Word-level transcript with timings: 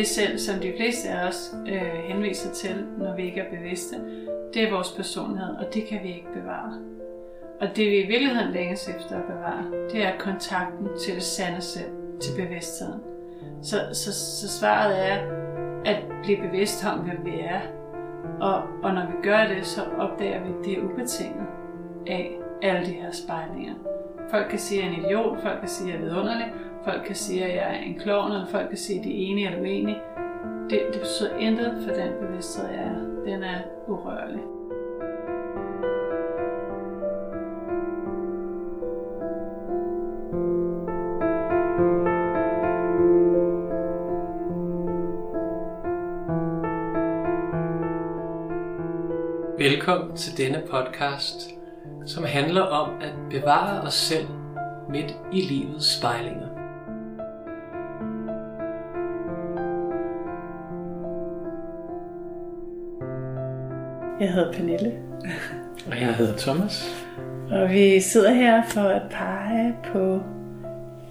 det 0.00 0.08
selv, 0.08 0.38
som 0.38 0.60
de 0.60 0.72
fleste 0.76 1.08
af 1.08 1.28
os 1.28 1.54
øh, 1.68 1.92
henviser 2.04 2.52
til, 2.52 2.86
når 2.98 3.16
vi 3.16 3.22
ikke 3.22 3.40
er 3.40 3.50
bevidste, 3.50 3.96
det 4.54 4.62
er 4.62 4.70
vores 4.70 4.92
personlighed, 4.92 5.56
og 5.56 5.74
det 5.74 5.86
kan 5.86 6.00
vi 6.02 6.08
ikke 6.08 6.32
bevare. 6.34 6.72
Og 7.60 7.68
det 7.76 7.86
vi 7.90 7.96
i 7.96 8.06
virkeligheden 8.06 8.52
længes 8.52 8.88
efter 8.88 9.16
at 9.16 9.24
bevare, 9.24 9.64
det 9.92 10.04
er 10.06 10.18
kontakten 10.18 10.88
til 11.04 11.14
det 11.14 11.22
sande 11.22 11.60
selv, 11.60 11.90
til 12.20 12.30
bevidstheden. 12.36 13.00
Så, 13.62 13.76
så, 13.92 14.12
så 14.12 14.48
svaret 14.58 15.08
er 15.08 15.16
at 15.84 15.96
blive 16.22 16.38
bevidst 16.38 16.84
om, 16.84 16.98
hvem 16.98 17.24
vi 17.24 17.40
er. 17.40 17.60
Og, 18.40 18.62
og 18.82 18.94
når 18.94 19.06
vi 19.06 19.12
gør 19.22 19.46
det, 19.46 19.66
så 19.66 19.80
opdager 19.98 20.44
vi, 20.44 20.48
at 20.48 20.64
det 20.64 20.72
er 20.78 20.82
ubetinget 20.82 21.46
af 22.06 22.30
alle 22.62 22.86
de 22.86 22.92
her 22.92 23.10
spejlinger. 23.12 23.74
Folk 24.30 24.46
kan 24.50 24.58
sige, 24.58 24.82
at 24.82 24.86
jeg 24.86 24.92
er 24.92 24.98
en 24.98 25.04
idiot, 25.04 25.42
folk 25.42 25.60
kan 25.60 25.68
sige, 25.68 25.92
at 25.92 26.00
jeg 26.00 26.06
er 26.06 26.10
vidunderlig, 26.10 26.52
folk 26.84 27.02
kan 27.06 27.14
sige, 27.14 27.44
at 27.44 27.56
jeg 27.56 27.74
er 27.74 27.78
en 27.78 27.98
klovn, 27.98 28.32
eller 28.32 28.46
folk 28.46 28.68
kan 28.68 28.78
sige, 28.78 28.98
at 28.98 29.04
de 29.04 29.10
er 29.10 29.30
enige 29.30 29.46
eller 29.46 29.60
uenige. 29.60 29.98
Det, 30.70 30.80
det 30.92 31.00
betyder 31.00 31.36
intet 31.36 31.84
for 31.86 31.94
den 31.94 32.12
bevidsthed, 32.20 32.68
jeg 32.68 32.78
er. 32.78 33.24
Den 33.24 33.42
er 33.42 33.60
urørlig. 33.88 34.42
Velkommen 49.58 50.16
til 50.16 50.38
denne 50.38 50.62
podcast, 50.70 51.59
som 52.06 52.24
handler 52.24 52.62
om 52.62 52.90
at 53.00 53.12
bevare 53.30 53.80
os 53.80 53.94
selv 53.94 54.26
midt 54.88 55.16
i 55.32 55.40
livets 55.40 55.98
spejlinger. 55.98 56.46
Jeg 64.20 64.32
hedder 64.32 64.52
Pernille. 64.52 64.92
Og 65.90 66.00
jeg 66.00 66.14
hedder 66.14 66.36
Thomas. 66.36 67.06
Og 67.50 67.70
vi 67.70 68.00
sidder 68.00 68.32
her 68.32 68.62
for 68.66 68.80
at 68.80 69.02
pege 69.10 69.76
på 69.92 70.20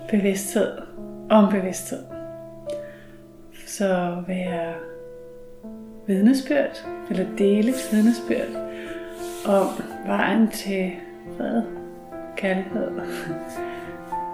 bevidsthed 0.10 0.72
om 1.30 1.52
bevidsthed. 1.52 2.04
Så 3.66 4.24
være 4.28 4.74
vidnesbyrd, 6.08 6.86
eller 7.10 7.26
dele 7.38 7.74
vidnesbyrd 7.92 8.69
om 9.50 9.68
vejen 10.06 10.52
til 10.52 10.92
fred, 11.38 11.62
kærlighed 12.38 12.92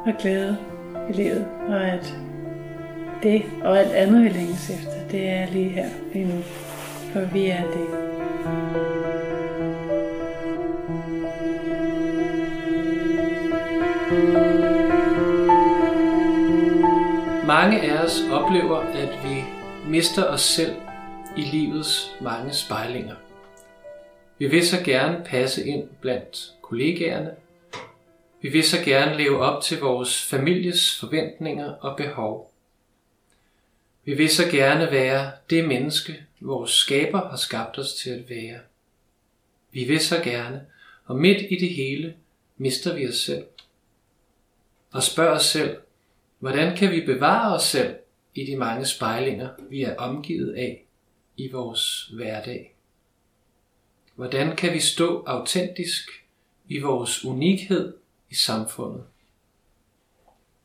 og 0.05 0.13
glæde 0.19 0.58
i 1.09 1.13
livet, 1.13 1.47
og 1.67 1.88
at 1.88 2.16
det 3.23 3.41
og 3.63 3.80
alt 3.80 3.91
andet, 3.91 4.23
vi 4.23 4.30
længes 4.30 4.69
efter, 4.69 5.08
det 5.11 5.30
er 5.30 5.45
lige 5.45 5.69
her, 5.69 5.89
lige 6.13 6.25
nu, 6.25 6.41
for 7.13 7.19
vi 7.33 7.45
er 7.45 7.63
det. 7.63 7.88
Mange 17.47 17.81
af 17.81 18.03
os 18.03 18.21
oplever, 18.31 18.77
at 18.77 19.09
vi 19.23 19.43
mister 19.88 20.23
os 20.23 20.41
selv 20.41 20.75
i 21.38 21.41
livets 21.41 22.16
mange 22.21 22.53
spejlinger. 22.53 23.16
Vi 24.38 24.47
vil 24.47 24.67
så 24.67 24.83
gerne 24.83 25.25
passe 25.25 25.66
ind 25.66 25.89
blandt 26.02 26.53
kollegaerne. 26.61 27.36
Vi 28.42 28.50
vil 28.50 28.64
så 28.64 28.77
gerne 28.86 29.17
leve 29.17 29.39
op 29.39 29.64
til 29.64 29.80
vores 29.80 30.23
families 30.23 30.99
forventninger 30.99 31.73
og 31.73 31.98
behov. 31.98 32.52
Vi 34.05 34.14
vil 34.14 34.30
så 34.30 34.49
gerne 34.52 34.92
være 34.92 35.32
det 35.49 35.67
menneske, 35.67 36.23
vores 36.39 36.71
skaber 36.71 37.30
har 37.30 37.37
skabt 37.37 37.77
os 37.77 37.93
til 37.93 38.10
at 38.10 38.30
være. 38.30 38.60
Vi 39.71 39.83
vil 39.83 39.99
så 39.99 40.21
gerne, 40.23 40.65
og 41.05 41.15
midt 41.15 41.42
i 41.49 41.55
det 41.55 41.70
hele 41.70 42.15
mister 42.58 42.95
vi 42.95 43.08
os 43.08 43.17
selv. 43.17 43.45
Og 44.92 45.04
spørger 45.04 45.36
os 45.36 45.45
selv, 45.45 45.77
hvordan 46.39 46.77
kan 46.77 46.92
vi 46.92 47.05
bevare 47.05 47.55
os 47.55 47.64
selv 47.64 47.95
i 48.36 48.45
de 48.45 48.55
mange 48.55 48.86
spejlinger, 48.86 49.49
vi 49.70 49.83
er 49.83 49.95
omgivet 49.95 50.54
af 50.54 50.86
i 51.37 51.52
vores 51.52 52.11
hverdag? 52.14 52.74
Hvordan 54.15 54.55
kan 54.55 54.73
vi 54.73 54.80
stå 54.80 55.23
autentisk 55.23 56.09
i 56.67 56.80
vores 56.80 57.26
unikhed 57.26 57.98
i 58.30 58.36
samfundet? 58.36 59.05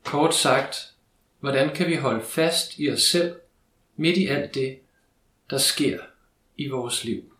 Kort 0.03 0.35
sagt, 0.35 0.93
hvordan 1.39 1.75
kan 1.75 1.87
vi 1.87 1.95
holde 1.95 2.25
fast 2.25 2.79
i 2.79 2.91
os 2.91 3.01
selv 3.01 3.39
midt 3.95 4.17
i 4.17 4.27
alt 4.27 4.53
det, 4.53 4.79
der 5.49 5.57
sker 5.57 5.99
i 6.57 6.67
vores 6.67 7.03
liv? 7.03 7.33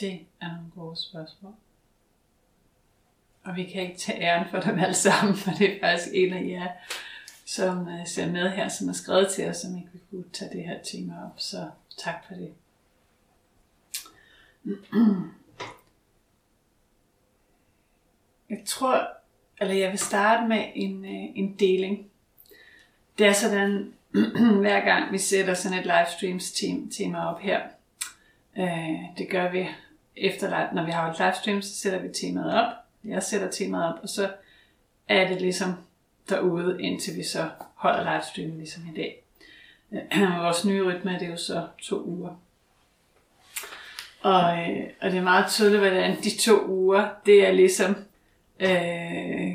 Det 0.00 0.26
er 0.40 0.48
nogle 0.48 0.70
gode 0.74 0.96
spørgsmål. 0.96 1.54
Og 3.42 3.56
vi 3.56 3.64
kan 3.64 3.82
ikke 3.82 3.98
tage 3.98 4.22
æren 4.22 4.50
for 4.50 4.60
dem 4.60 4.78
alle 4.78 4.94
sammen, 4.94 5.36
for 5.36 5.50
det 5.50 5.72
er 5.72 5.80
faktisk 5.80 6.08
en 6.14 6.32
af 6.32 6.48
jer, 6.48 6.68
som 7.54 7.88
uh, 7.88 8.06
ser 8.06 8.26
med 8.26 8.50
her, 8.50 8.68
som 8.68 8.86
har 8.86 8.94
skrevet 8.94 9.28
til 9.32 9.48
os, 9.48 9.56
som 9.56 9.76
ikke 9.76 9.88
vil 9.92 10.00
kunne 10.10 10.24
tage 10.32 10.56
det 10.56 10.64
her 10.64 10.78
tema 10.82 11.14
op. 11.24 11.34
Så 11.36 11.70
tak 11.98 12.14
for 12.26 12.34
det. 12.34 12.52
Jeg 18.50 18.62
tror, 18.66 19.08
eller 19.60 19.74
jeg 19.74 19.90
vil 19.90 19.98
starte 19.98 20.48
med 20.48 20.64
en, 20.74 21.04
øh, 21.04 21.30
en 21.34 21.56
deling. 21.58 22.06
Det 23.18 23.26
er 23.26 23.32
sådan, 23.32 23.92
hver 24.60 24.84
gang 24.84 25.12
vi 25.12 25.18
sætter 25.18 25.54
sådan 25.54 25.78
et 25.78 25.84
livestreams 25.84 26.52
tema 26.96 27.26
op 27.26 27.40
her, 27.40 27.60
uh, 28.56 29.16
det 29.18 29.28
gør 29.30 29.50
vi 29.50 29.68
efter, 30.16 30.74
når 30.74 30.84
vi 30.84 30.90
har 30.90 31.10
et 31.10 31.18
livestream, 31.18 31.62
så 31.62 31.74
sætter 31.74 31.98
vi 31.98 32.08
temaet 32.08 32.54
op. 32.54 32.72
Jeg 33.04 33.22
sætter 33.22 33.50
temaet 33.50 33.94
op, 33.94 34.02
og 34.02 34.08
så 34.08 34.32
er 35.08 35.28
det 35.28 35.40
ligesom 35.40 35.74
derude, 36.28 36.82
indtil 36.82 37.16
vi 37.16 37.22
så 37.22 37.48
holder 37.74 38.12
livestreamen 38.12 38.58
ligesom 38.58 38.82
i 38.94 38.96
dag. 38.96 39.22
Øh, 39.92 40.40
vores 40.44 40.64
nye 40.64 40.84
rytme 40.84 41.12
det 41.12 41.22
er 41.22 41.30
jo 41.30 41.36
så 41.36 41.66
to 41.78 42.02
uger. 42.04 42.40
Og, 44.22 44.58
øh, 44.58 44.86
og 45.00 45.10
det 45.10 45.18
er 45.18 45.22
meget 45.22 45.50
tydeligt, 45.50 45.80
hvordan 45.80 46.16
de 46.16 46.38
to 46.38 46.66
uger, 46.66 47.08
det 47.26 47.48
er 47.48 47.52
ligesom 47.52 47.96
øh, 48.60 49.50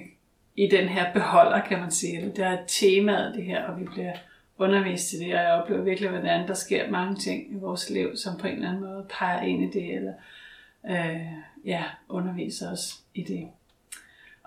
i 0.56 0.67
den 0.67 0.88
her 0.88 1.13
beholder, 1.13 1.61
kan 1.61 1.79
man 1.79 1.91
sige. 1.91 2.17
Eller 2.17 2.33
der 2.33 2.47
er 2.47 2.66
temaet 2.67 3.35
det 3.35 3.44
her, 3.44 3.63
og 3.63 3.79
vi 3.79 3.85
bliver 3.85 4.13
undervist 4.57 5.13
i 5.13 5.19
det, 5.19 5.35
og 5.35 5.41
jeg 5.41 5.53
oplever 5.53 5.81
virkelig, 5.81 6.09
hvordan 6.09 6.47
der 6.47 6.53
sker 6.53 6.91
mange 6.91 7.16
ting 7.16 7.51
i 7.51 7.56
vores 7.56 7.89
liv, 7.89 8.17
som 8.17 8.38
på 8.38 8.47
en 8.47 8.53
eller 8.53 8.69
anden 8.69 8.83
måde 8.83 9.06
peger 9.09 9.41
ind 9.41 9.63
i 9.63 9.79
det, 9.79 9.95
eller 9.95 10.13
øh, 10.89 11.27
ja, 11.66 11.83
underviser 12.09 12.72
os 12.72 13.00
i 13.13 13.23
det. 13.23 13.47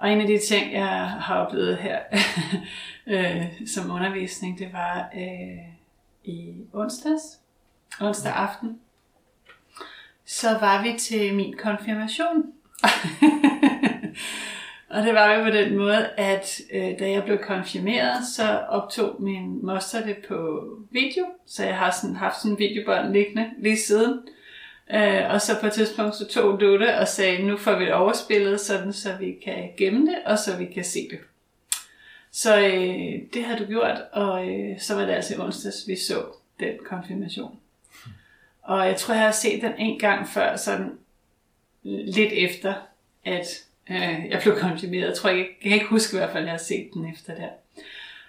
Og 0.00 0.12
en 0.12 0.20
af 0.20 0.26
de 0.26 0.38
ting, 0.38 0.72
jeg 0.72 0.88
har 1.20 1.36
oplevet 1.36 1.78
her 1.78 1.98
øh, 3.14 3.46
som 3.66 3.90
undervisning, 3.90 4.58
det 4.58 4.72
var 4.72 5.10
øh, 5.16 5.58
i 6.24 6.54
onsdags, 6.72 7.40
onsdag 8.00 8.32
aften, 8.32 8.80
så 10.24 10.48
var 10.60 10.82
vi 10.82 10.98
til 10.98 11.34
min 11.34 11.56
konfirmation. 11.56 12.42
og 14.90 15.02
det 15.02 15.14
var 15.14 15.32
jo 15.32 15.44
på 15.44 15.50
den 15.50 15.78
måde, 15.78 16.06
at 16.06 16.60
øh, 16.72 16.98
da 16.98 17.10
jeg 17.10 17.24
blev 17.24 17.38
konfirmeret, 17.38 18.26
så 18.36 18.58
optog 18.68 19.22
min 19.22 19.66
moster 19.66 20.06
det 20.06 20.16
på 20.28 20.64
video. 20.90 21.24
Så 21.46 21.64
jeg 21.64 21.78
har 21.78 21.90
sådan, 21.90 22.16
haft 22.16 22.40
sådan 22.40 22.52
en 22.52 22.58
videobånd 22.58 23.12
liggende 23.12 23.50
lige 23.58 23.78
siden. 23.78 24.20
Øh, 24.94 25.30
og 25.30 25.40
så 25.40 25.60
på 25.60 25.66
et 25.66 25.72
tidspunkt 25.72 26.16
så 26.16 26.26
tog 26.26 26.60
du 26.60 26.78
det 26.78 26.94
og 26.94 27.08
sagde, 27.08 27.42
nu 27.42 27.56
får 27.56 27.78
vi 27.78 27.84
det 27.84 27.92
overspillet, 27.92 28.60
sådan 28.60 28.92
så 28.92 29.16
vi 29.20 29.36
kan 29.44 29.70
gemme 29.76 30.06
det, 30.06 30.18
og 30.26 30.38
så 30.38 30.56
vi 30.56 30.66
kan 30.66 30.84
se 30.84 31.08
det. 31.10 31.18
Så 32.32 32.58
øh, 32.58 33.22
det 33.34 33.44
har 33.44 33.56
du 33.56 33.64
gjort, 33.64 34.02
og 34.12 34.48
øh, 34.48 34.80
så 34.80 34.94
var 34.94 35.04
det 35.04 35.12
altså 35.12 35.34
i 35.34 35.38
onsdags, 35.38 35.88
vi 35.88 35.96
så 35.96 36.22
den 36.60 36.74
konfirmation. 36.84 37.58
Og 38.62 38.86
jeg 38.86 38.96
tror, 38.96 39.14
jeg 39.14 39.22
har 39.22 39.32
set 39.32 39.62
den 39.62 39.72
en 39.78 39.98
gang 39.98 40.28
før, 40.28 40.56
sådan 40.56 40.92
lidt 41.82 42.32
efter, 42.32 42.74
at 43.24 43.46
øh, 43.90 44.30
jeg 44.30 44.40
blev 44.42 44.58
konfirmeret. 44.58 45.06
Jeg 45.06 45.16
tror, 45.16 45.30
ikke, 45.30 45.50
jeg 45.62 45.70
kan 45.70 45.72
ikke 45.72 45.86
huske 45.86 46.16
i 46.16 46.18
hvert 46.18 46.30
fald, 46.30 46.42
at 46.42 46.46
jeg 46.46 46.52
har 46.52 46.58
set 46.58 46.90
den 46.94 47.10
efter 47.12 47.34
der. 47.34 47.48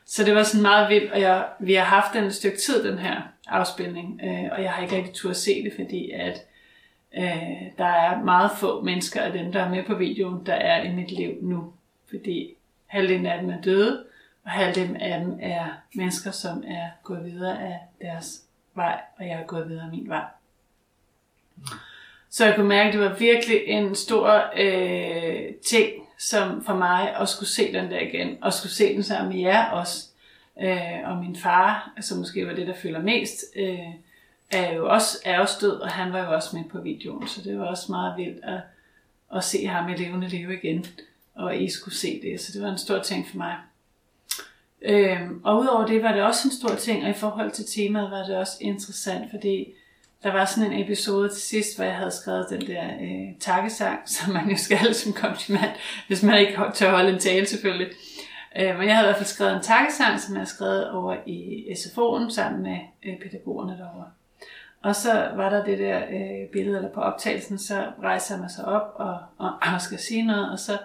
Så 0.06 0.24
det 0.24 0.36
var 0.36 0.44
sådan 0.44 0.62
meget 0.62 0.90
vildt, 0.90 1.12
og 1.12 1.22
jeg, 1.22 1.46
vi 1.60 1.74
har 1.74 1.84
haft 1.84 2.13
den 2.13 2.24
et 2.24 2.36
stykke 2.36 2.58
tid, 2.58 2.84
den 2.84 2.98
her 2.98 3.22
afspilning, 3.48 4.22
øh, 4.24 4.50
og 4.52 4.63
jeg 4.63 4.72
har 4.72 4.84
ikke 4.84 4.96
rigtig 4.96 5.13
tur 5.13 5.30
at 5.30 5.36
se 5.36 5.63
det, 5.63 5.74
fordi 5.75 6.12
at 6.12 6.42
øh, 7.18 7.62
der 7.78 7.86
er 7.86 8.24
meget 8.24 8.52
få 8.60 8.81
mennesker 8.81 9.22
af 9.22 9.31
dem, 9.31 9.52
der 9.52 9.63
er 9.63 9.69
med 9.69 9.84
på 9.84 9.96
videoen, 9.96 10.46
der 10.46 10.54
er 10.54 10.84
i 10.84 10.96
mit 10.96 11.12
liv 11.12 11.31
nu. 11.42 11.74
Fordi 12.10 12.54
halvdelen 12.88 13.25
af 13.25 13.42
dem 13.42 13.50
er 13.50 13.62
døde, 13.62 14.04
og 14.44 14.52
halvdelen 14.52 14.96
af 14.96 15.19
dem 15.19 15.40
er 15.42 15.66
mennesker, 15.96 16.31
som 16.31 16.63
er 16.68 16.88
gået 17.04 17.25
videre 17.25 17.63
af 17.63 17.80
deres 18.02 18.44
vej, 18.75 19.02
og 19.18 19.28
jeg 19.28 19.34
er 19.34 19.46
gået 19.46 19.69
videre 19.69 19.86
af 19.86 19.92
min 19.92 20.10
vej. 20.10 20.25
Så 22.30 22.46
jeg 22.46 22.56
kunne 22.56 22.68
mærke, 22.68 22.88
at 22.88 22.94
det 22.94 23.02
var 23.02 23.16
virkelig 23.19 23.62
en 23.68 23.96
stor 23.96 24.52
øh, 24.58 25.54
ting, 25.66 25.92
som 26.18 26.63
for 26.63 26.75
mig 26.75 27.16
at 27.16 27.30
skulle 27.30 27.50
se 27.50 27.74
den 27.74 27.92
der 27.92 28.00
igen, 28.00 28.38
og 28.42 28.54
skulle 28.54 28.72
se 28.72 28.96
den 28.96 29.04
sammen 29.04 29.34
med 29.34 29.42
jer 29.42 29.69
også. 29.69 30.08
Øh, 30.62 31.00
og 31.06 31.18
min 31.18 31.36
far, 31.36 31.94
som 32.02 32.18
måske 32.18 32.48
var 32.48 32.54
det, 32.54 32.68
der 32.68 32.74
føler 32.74 33.02
mest, 33.02 33.44
øh, 33.56 33.80
er 34.53 34.74
jo 34.74 34.89
også, 34.89 35.18
er 35.25 35.39
også 35.39 35.57
død, 35.62 35.80
og 35.80 35.89
han 35.89 36.13
var 36.13 36.19
jo 36.19 36.31
også 36.31 36.56
med 36.56 36.63
på 36.69 36.81
videoen, 36.81 37.27
så 37.27 37.42
det 37.42 37.59
var 37.59 37.65
også 37.65 37.86
meget 37.89 38.18
vildt 38.18 38.44
at, 38.44 38.59
at 39.36 39.44
se 39.44 39.65
ham 39.65 39.89
i 39.89 39.95
levende 39.95 40.27
liv 40.27 40.51
igen, 40.51 40.86
og 41.36 41.57
I 41.57 41.69
skulle 41.69 41.95
se 41.95 42.21
det, 42.21 42.42
så 42.42 42.51
det 42.53 42.62
var 42.62 42.69
en 42.69 42.77
stor 42.77 43.00
ting 43.00 43.27
for 43.30 43.38
mig. 43.38 43.56
Øhm, 44.81 45.42
og 45.44 45.59
udover 45.59 45.86
det 45.86 46.03
var 46.03 46.12
det 46.12 46.24
også 46.24 46.48
en 46.48 46.51
stor 46.51 46.75
ting, 46.75 47.03
og 47.03 47.09
i 47.09 47.13
forhold 47.13 47.51
til 47.51 47.65
temaet 47.65 48.12
var 48.12 48.24
det 48.24 48.38
også 48.38 48.57
interessant, 48.62 49.30
fordi 49.30 49.74
der 50.24 50.31
var 50.31 50.45
sådan 50.45 50.71
en 50.71 50.83
episode 50.83 51.30
til 51.30 51.42
sidst, 51.42 51.75
hvor 51.75 51.86
jeg 51.86 51.95
havde 51.95 52.12
skrevet 52.12 52.48
den 52.50 52.68
der 52.68 52.86
øh, 53.01 53.39
takkesang, 53.39 54.00
som 54.09 54.33
man 54.33 54.50
jo 54.50 54.57
skal 54.57 54.95
som 54.95 55.13
kompliment, 55.13 55.71
hvis 56.07 56.24
man 56.24 56.39
ikke 56.39 56.57
tør 56.74 56.92
holde 56.92 57.13
en 57.13 57.19
tale 57.19 57.45
selvfølgelig. 57.45 57.88
Øh, 58.59 58.77
men 58.77 58.88
jeg 58.88 58.95
havde 58.95 59.07
i 59.07 59.09
hvert 59.09 59.18
fald 59.18 59.27
skrevet 59.27 59.56
en 59.56 59.62
takkesang, 59.62 60.19
som 60.19 60.33
jeg 60.33 60.39
havde 60.39 60.50
skrevet 60.50 60.92
over 60.92 61.15
i 61.25 61.65
SFO'en 61.71 62.30
sammen 62.30 62.63
med 62.63 62.77
øh, 63.06 63.19
pædagogerne 63.19 63.77
derovre. 63.77 64.06
Og 64.83 64.95
så 64.95 65.30
var 65.36 65.50
der 65.50 65.63
det 65.63 65.80
der 65.80 65.98
øh, 65.98 66.50
billede, 66.54 66.78
eller 66.78 66.89
på 66.89 67.01
optagelsen, 67.01 67.60
så 67.60 67.86
rejser 68.04 68.36
jeg 68.36 68.42
mig 68.42 68.51
så 68.51 68.62
op 68.62 68.94
og, 68.95 69.19
og, 69.38 69.51
og 69.74 69.81
skal 69.81 70.00
sige 70.00 70.25
noget, 70.25 70.51
og 70.51 70.60
så 70.60 70.78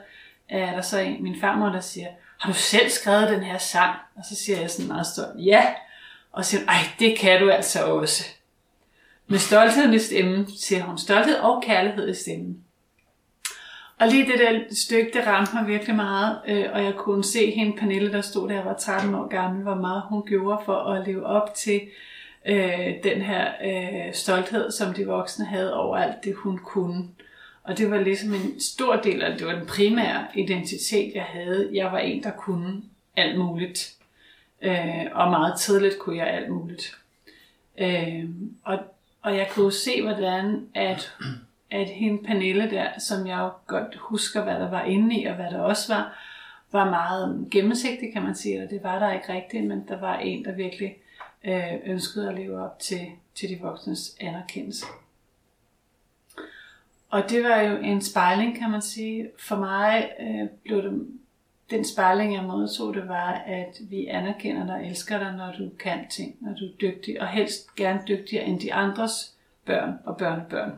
er 0.49 0.75
der 0.75 0.81
så 0.81 0.99
en, 0.99 1.23
min 1.23 1.41
farmor, 1.41 1.69
der 1.69 1.81
siger, 1.81 2.09
har 2.39 2.53
du 2.53 2.59
selv 2.59 2.91
skrevet 2.91 3.31
den 3.31 3.43
her 3.43 3.59
sang? 3.59 3.95
Og 4.17 4.25
så 4.31 4.35
siger 4.37 4.61
jeg 4.61 4.71
sådan 4.71 4.89
meget 4.89 5.07
stolt, 5.07 5.47
ja. 5.47 5.75
Og 6.33 6.45
så 6.45 6.51
siger 6.51 6.61
hun, 6.61 6.69
ej, 6.69 6.81
det 6.99 7.19
kan 7.19 7.41
du 7.41 7.51
altså 7.51 7.85
også. 7.85 8.25
Med 9.27 9.39
stolthed 9.39 9.93
i 9.93 9.99
stemmen, 9.99 10.51
siger 10.57 10.83
hun. 10.83 10.99
Stolthed 10.99 11.35
og 11.35 11.63
kærlighed 11.63 12.09
i 12.09 12.15
stemmen. 12.15 12.65
Og 14.01 14.09
lige 14.09 14.27
det 14.27 14.39
der 14.39 14.61
stykke, 14.75 15.11
det 15.15 15.27
ramte 15.27 15.55
mig 15.55 15.67
virkelig 15.67 15.97
meget, 15.97 16.39
øh, 16.49 16.65
og 16.73 16.85
jeg 16.85 16.95
kunne 16.95 17.25
se 17.25 17.51
hende, 17.51 17.77
Pernille, 17.77 18.13
der 18.13 18.21
stod 18.21 18.49
der, 18.49 18.55
jeg 18.55 18.65
var 18.65 18.75
13 18.75 19.15
år 19.15 19.29
gammel, 19.29 19.63
hvor 19.63 19.75
meget 19.75 20.03
hun 20.09 20.23
gjorde 20.27 20.63
for 20.65 20.77
at 20.77 21.07
leve 21.07 21.27
op 21.27 21.55
til 21.55 21.81
øh, 22.47 23.03
den 23.03 23.23
her 23.23 23.53
øh, 23.65 24.15
stolthed, 24.15 24.71
som 24.71 24.95
de 24.95 25.07
voksne 25.07 25.45
havde 25.45 25.75
over 25.75 25.97
alt 25.97 26.25
det, 26.25 26.35
hun 26.35 26.59
kunne. 26.59 27.09
Og 27.63 27.79
det 27.79 27.91
var 27.91 28.01
ligesom 28.01 28.35
en 28.35 28.61
stor 28.61 28.97
del 28.97 29.23
af, 29.23 29.39
det 29.39 29.47
var 29.47 29.55
den 29.55 29.67
primære 29.67 30.27
identitet, 30.35 31.15
jeg 31.15 31.23
havde. 31.25 31.71
Jeg 31.73 31.93
var 31.93 31.99
en, 31.99 32.23
der 32.23 32.31
kunne 32.31 32.83
alt 33.17 33.39
muligt. 33.39 33.95
Øh, 34.63 35.05
og 35.13 35.31
meget 35.31 35.61
tidligt 35.61 35.99
kunne 35.99 36.17
jeg 36.17 36.27
alt 36.27 36.51
muligt. 36.51 36.97
Øh, 37.79 38.25
og, 38.65 38.79
og 39.23 39.37
jeg 39.37 39.49
kunne 39.51 39.73
se, 39.73 40.03
hvordan 40.03 40.69
at, 40.75 41.13
at 41.71 41.89
hende 41.89 42.23
Pernille 42.27 42.71
der, 42.71 42.99
som 42.99 43.27
jeg 43.27 43.39
jo 43.39 43.51
godt 43.67 43.97
husker, 43.97 44.43
hvad 44.43 44.55
der 44.55 44.71
var 44.71 44.83
inde 44.83 45.21
i, 45.21 45.25
og 45.25 45.35
hvad 45.35 45.51
der 45.51 45.61
også 45.61 45.95
var, 45.95 46.19
var 46.73 46.91
meget 46.91 47.49
gennemsigtig, 47.51 48.13
kan 48.13 48.23
man 48.23 48.35
sige. 48.35 48.63
og 48.63 48.71
det 48.71 48.83
var 48.83 48.99
der 48.99 49.13
ikke 49.13 49.33
rigtigt, 49.33 49.65
men 49.65 49.85
der 49.89 50.01
var 50.01 50.19
en, 50.19 50.45
der 50.45 50.53
virkelig 50.53 50.97
øh, 51.47 51.75
ønskede 51.85 52.29
at 52.29 52.35
leve 52.35 52.65
op 52.65 52.79
til, 52.79 53.07
til 53.35 53.49
de 53.49 53.59
voksnes 53.61 54.17
anerkendelse. 54.21 54.87
Og 57.09 57.31
det 57.31 57.45
var 57.45 57.61
jo 57.61 57.77
en 57.77 58.03
spejling, 58.03 58.59
kan 58.59 58.71
man 58.71 58.83
sige. 58.83 59.31
For 59.39 59.57
mig 59.57 60.11
øh, 60.21 60.49
blev 60.65 60.83
det, 60.83 61.07
den 61.71 61.85
spejling, 61.85 62.35
jeg 62.35 62.43
modtog, 62.43 62.95
det 62.95 63.09
var, 63.09 63.33
at 63.33 63.79
vi 63.81 64.07
anerkender 64.07 64.67
dig 64.67 64.75
og 64.75 64.87
elsker 64.87 65.19
dig, 65.19 65.33
når 65.33 65.53
du 65.59 65.71
kan 65.79 66.09
ting, 66.11 66.37
når 66.41 66.53
du 66.53 66.65
er 66.65 66.77
dygtig, 66.81 67.21
og 67.21 67.29
helst 67.29 67.75
gerne 67.77 68.01
dygtigere 68.09 68.45
end 68.45 68.61
de 68.61 68.75
andres 68.75 69.35
børn 69.65 69.99
og 70.05 70.17
børnebørn. 70.17 70.73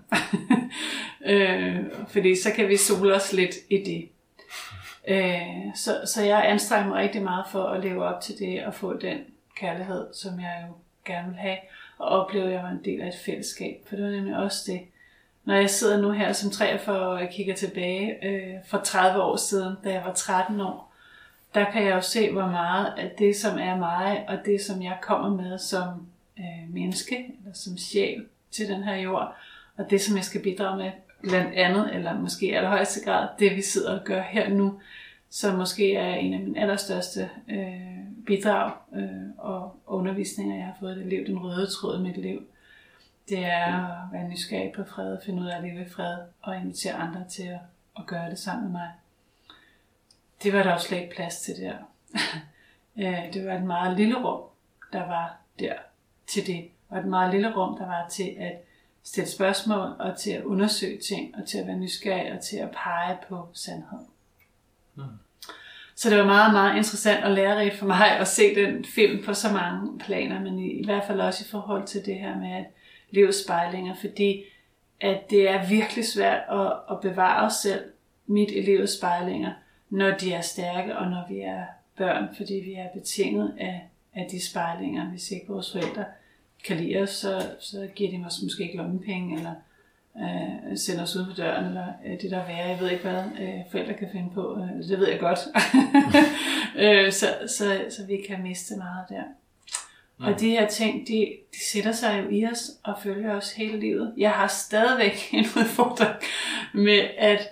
øh, 1.33 1.77
fordi 2.09 2.37
så 2.37 2.53
kan 2.53 2.69
vi 2.69 2.77
sole 2.77 3.15
os 3.15 3.33
lidt 3.33 3.55
i 3.71 3.77
det. 3.79 4.09
Øh, 5.09 5.75
så, 5.75 6.01
så 6.15 6.23
jeg 6.23 6.49
anstrengte 6.49 6.89
mig 6.89 6.99
rigtig 6.99 7.23
meget 7.23 7.45
for 7.51 7.65
at 7.65 7.85
leve 7.85 8.05
op 8.05 8.21
til 8.21 8.39
det 8.39 8.65
og 8.65 8.75
få 8.75 8.97
den 8.97 9.19
kærlighed, 9.61 10.07
som 10.15 10.41
jeg 10.41 10.65
jo 10.69 10.75
gerne 11.05 11.29
vil 11.29 11.37
have, 11.37 11.59
og 11.99 12.09
opleve, 12.09 12.47
at 12.47 12.53
jeg 12.53 12.63
var 12.63 12.71
en 12.71 12.85
del 12.85 13.01
af 13.01 13.09
et 13.09 13.19
fællesskab. 13.25 13.77
For 13.87 13.97
det 13.97 14.05
var 14.05 14.11
nemlig 14.11 14.37
også 14.37 14.73
det, 14.73 14.81
når 15.45 15.55
jeg 15.55 15.71
sidder 15.71 16.01
nu 16.01 16.11
her 16.11 16.33
som 16.33 16.51
43 16.51 17.09
og 17.09 17.21
jeg 17.21 17.31
kigger 17.33 17.55
tilbage 17.55 18.27
øh, 18.27 18.55
for 18.67 18.79
30 18.79 19.23
år 19.23 19.37
siden, 19.37 19.77
da 19.85 19.93
jeg 19.93 20.03
var 20.05 20.13
13 20.13 20.61
år, 20.61 20.95
der 21.55 21.71
kan 21.71 21.85
jeg 21.85 21.95
jo 21.95 22.01
se, 22.01 22.33
hvor 22.33 22.47
meget 22.47 22.93
af 22.97 23.11
det, 23.19 23.37
som 23.37 23.59
er 23.59 23.77
mig, 23.77 24.25
og 24.29 24.39
det, 24.45 24.61
som 24.61 24.83
jeg 24.83 24.99
kommer 25.03 25.43
med 25.43 25.59
som 25.59 26.07
øh, 26.39 26.75
menneske, 26.75 27.17
eller 27.17 27.55
som 27.55 27.79
sjæl 27.79 28.25
til 28.51 28.69
den 28.69 28.83
her 28.83 28.97
jord, 28.97 29.35
og 29.77 29.91
det, 29.91 30.01
som 30.01 30.17
jeg 30.17 30.25
skal 30.25 30.43
bidrage 30.43 30.77
med, 30.77 30.91
blandt 31.23 31.55
andet, 31.55 31.95
eller 31.95 32.21
måske 32.21 32.47
i 32.47 32.53
allerhøjeste 32.53 33.05
grad, 33.05 33.29
det 33.39 33.57
vi 33.57 33.63
sidder 33.63 33.99
og 33.99 34.05
gør 34.05 34.23
her 34.23 34.49
nu, 34.49 34.81
som 35.31 35.59
måske 35.59 35.95
er 35.95 36.15
en 36.15 36.35
af 36.35 36.41
mine 36.41 36.61
allerstørste 36.61 37.31
øh, 37.49 37.98
bidrag 38.29 38.73
øh, 38.95 39.29
og 39.39 39.77
undervisninger, 39.87 40.57
jeg 40.57 40.67
har 40.67 40.77
fået 40.81 40.97
i 40.97 40.99
det 40.99 41.07
liv, 41.07 41.27
den 41.27 41.39
røde 41.39 41.67
tråd 41.67 41.99
i 41.99 42.03
mit 42.03 42.17
liv 42.17 42.43
det 43.29 43.45
er 43.45 43.87
at 43.87 44.13
være 44.13 44.29
nysgerrig 44.29 44.73
på 44.73 44.85
fred, 44.85 45.19
finde 45.25 45.43
ud 45.43 45.47
af 45.47 45.57
at 45.57 45.63
leve 45.63 45.83
i 45.83 45.89
fred, 45.89 46.19
og 46.43 46.57
invitere 46.57 46.95
andre 46.95 47.25
til 47.29 47.43
at, 47.43 47.61
at 47.99 48.07
gøre 48.07 48.31
det 48.31 48.39
sammen 48.39 48.65
med 48.65 48.73
mig. 48.73 48.93
Det 50.43 50.53
var 50.53 50.63
der 50.63 50.73
jo 50.73 50.79
slet 50.79 51.01
ikke 51.01 51.15
plads 51.15 51.41
til 51.41 51.57
der. 51.57 51.77
Øh, 53.01 53.33
det 53.33 53.47
var 53.47 53.55
et 53.55 53.65
meget 53.65 53.97
lille 53.97 54.25
rum, 54.25 54.43
der 54.93 55.07
var 55.07 55.37
der 55.59 55.75
til 56.27 56.47
det. 56.47 56.71
Og 56.89 56.99
et 56.99 57.05
meget 57.05 57.33
lille 57.33 57.57
rum, 57.57 57.79
der 57.79 57.87
var 57.87 58.09
til 58.09 58.37
at 58.39 58.53
stille 59.03 59.31
spørgsmål, 59.31 59.97
og 59.99 60.19
til 60.19 60.31
at 60.31 60.45
undersøge 60.45 61.01
ting, 61.01 61.37
og 61.37 61.47
til 61.47 61.59
at 61.59 61.67
være 61.67 61.77
nysgerrig, 61.77 62.33
og 62.33 62.41
til 62.41 62.57
at 62.57 62.71
pege 62.71 63.19
på 63.29 63.49
sandhed. 63.53 63.99
Mm. 64.95 65.03
Så 65.99 66.11
det 66.11 66.19
var 66.19 66.25
meget, 66.25 66.53
meget 66.53 66.77
interessant 66.77 67.25
og 67.25 67.31
lærerigt 67.31 67.75
for 67.75 67.87
mig 67.87 68.19
at 68.19 68.29
se 68.29 68.55
den 68.55 68.85
film 68.85 69.25
på 69.25 69.35
så 69.35 69.53
mange 69.53 69.99
planer, 69.99 70.41
men 70.41 70.59
i, 70.59 70.71
i 70.71 70.85
hvert 70.85 71.05
fald 71.07 71.21
også 71.21 71.45
i 71.45 71.51
forhold 71.51 71.87
til 71.87 72.07
det 72.07 72.15
her 72.15 72.39
med, 72.39 72.53
at 72.53 72.65
leve 73.11 73.33
spejlinger, 73.33 73.95
fordi 74.01 74.45
at 75.01 75.31
det 75.31 75.51
er 75.51 75.69
virkelig 75.69 76.07
svært 76.07 76.43
at, 76.51 76.73
at 76.91 77.01
bevare 77.03 77.47
os 77.47 77.53
selv 77.53 77.81
midt 78.27 78.51
i 78.51 78.61
livets 78.61 78.99
spejlinger, 78.99 79.53
når 79.91 80.11
de 80.11 80.33
er 80.33 80.41
stærke 80.41 80.97
og 80.97 81.11
når 81.11 81.25
vi 81.29 81.41
er 81.41 81.65
børn, 81.97 82.29
fordi 82.37 82.55
vi 82.55 82.73
er 82.73 82.89
betinget 82.95 83.55
af, 83.59 83.89
af 84.15 84.29
de 84.31 84.47
spejlinger. 84.51 85.11
Hvis 85.11 85.31
ikke 85.31 85.49
vores 85.49 85.73
forældre 85.73 86.05
kan 86.65 86.77
lide 86.77 87.03
os, 87.03 87.11
så, 87.11 87.51
så 87.61 87.89
giver 87.95 88.11
de 88.11 88.25
os 88.27 88.43
måske 88.43 88.63
ikke 88.63 88.77
lommepenge, 88.77 89.37
eller 89.37 89.55
øh, 90.23 90.77
sender 90.77 91.03
os 91.03 91.17
ud 91.17 91.27
på 91.27 91.33
døren, 91.33 91.67
eller 91.67 91.87
øh, 92.07 92.21
det 92.21 92.31
der 92.31 92.47
værre. 92.47 92.69
Jeg 92.69 92.81
ved 92.81 92.91
ikke, 92.91 93.03
hvad 93.03 93.23
øh, 93.41 93.61
forældre 93.71 93.95
kan 93.95 94.09
finde 94.13 94.31
på. 94.35 94.59
Øh, 94.59 94.89
det 94.89 95.01
ved 95.01 95.09
jeg 95.09 95.21
godt. 95.21 95.39
øh, 96.85 97.13
så, 97.13 97.27
så, 97.47 97.85
så 97.91 98.07
vi 98.07 98.17
kan 98.29 98.43
miste 98.43 98.77
meget 98.77 99.05
der. 99.09 99.23
Mm. 100.19 100.25
Og 100.25 100.41
de 100.41 100.51
her 100.51 100.69
ting, 100.69 101.09
de, 101.09 101.37
de 101.53 101.67
sætter 101.73 101.93
sig 101.93 102.25
jo 102.25 102.31
i 102.31 102.47
os 102.47 102.71
og 102.85 102.95
følger 103.03 103.35
os 103.35 103.53
hele 103.53 103.81
livet. 103.81 104.15
Jeg 104.17 104.31
har 104.31 104.47
stadigvæk 104.47 105.29
en 105.33 105.47
udfordring 105.57 106.15
med 106.75 107.09
at, 107.19 107.49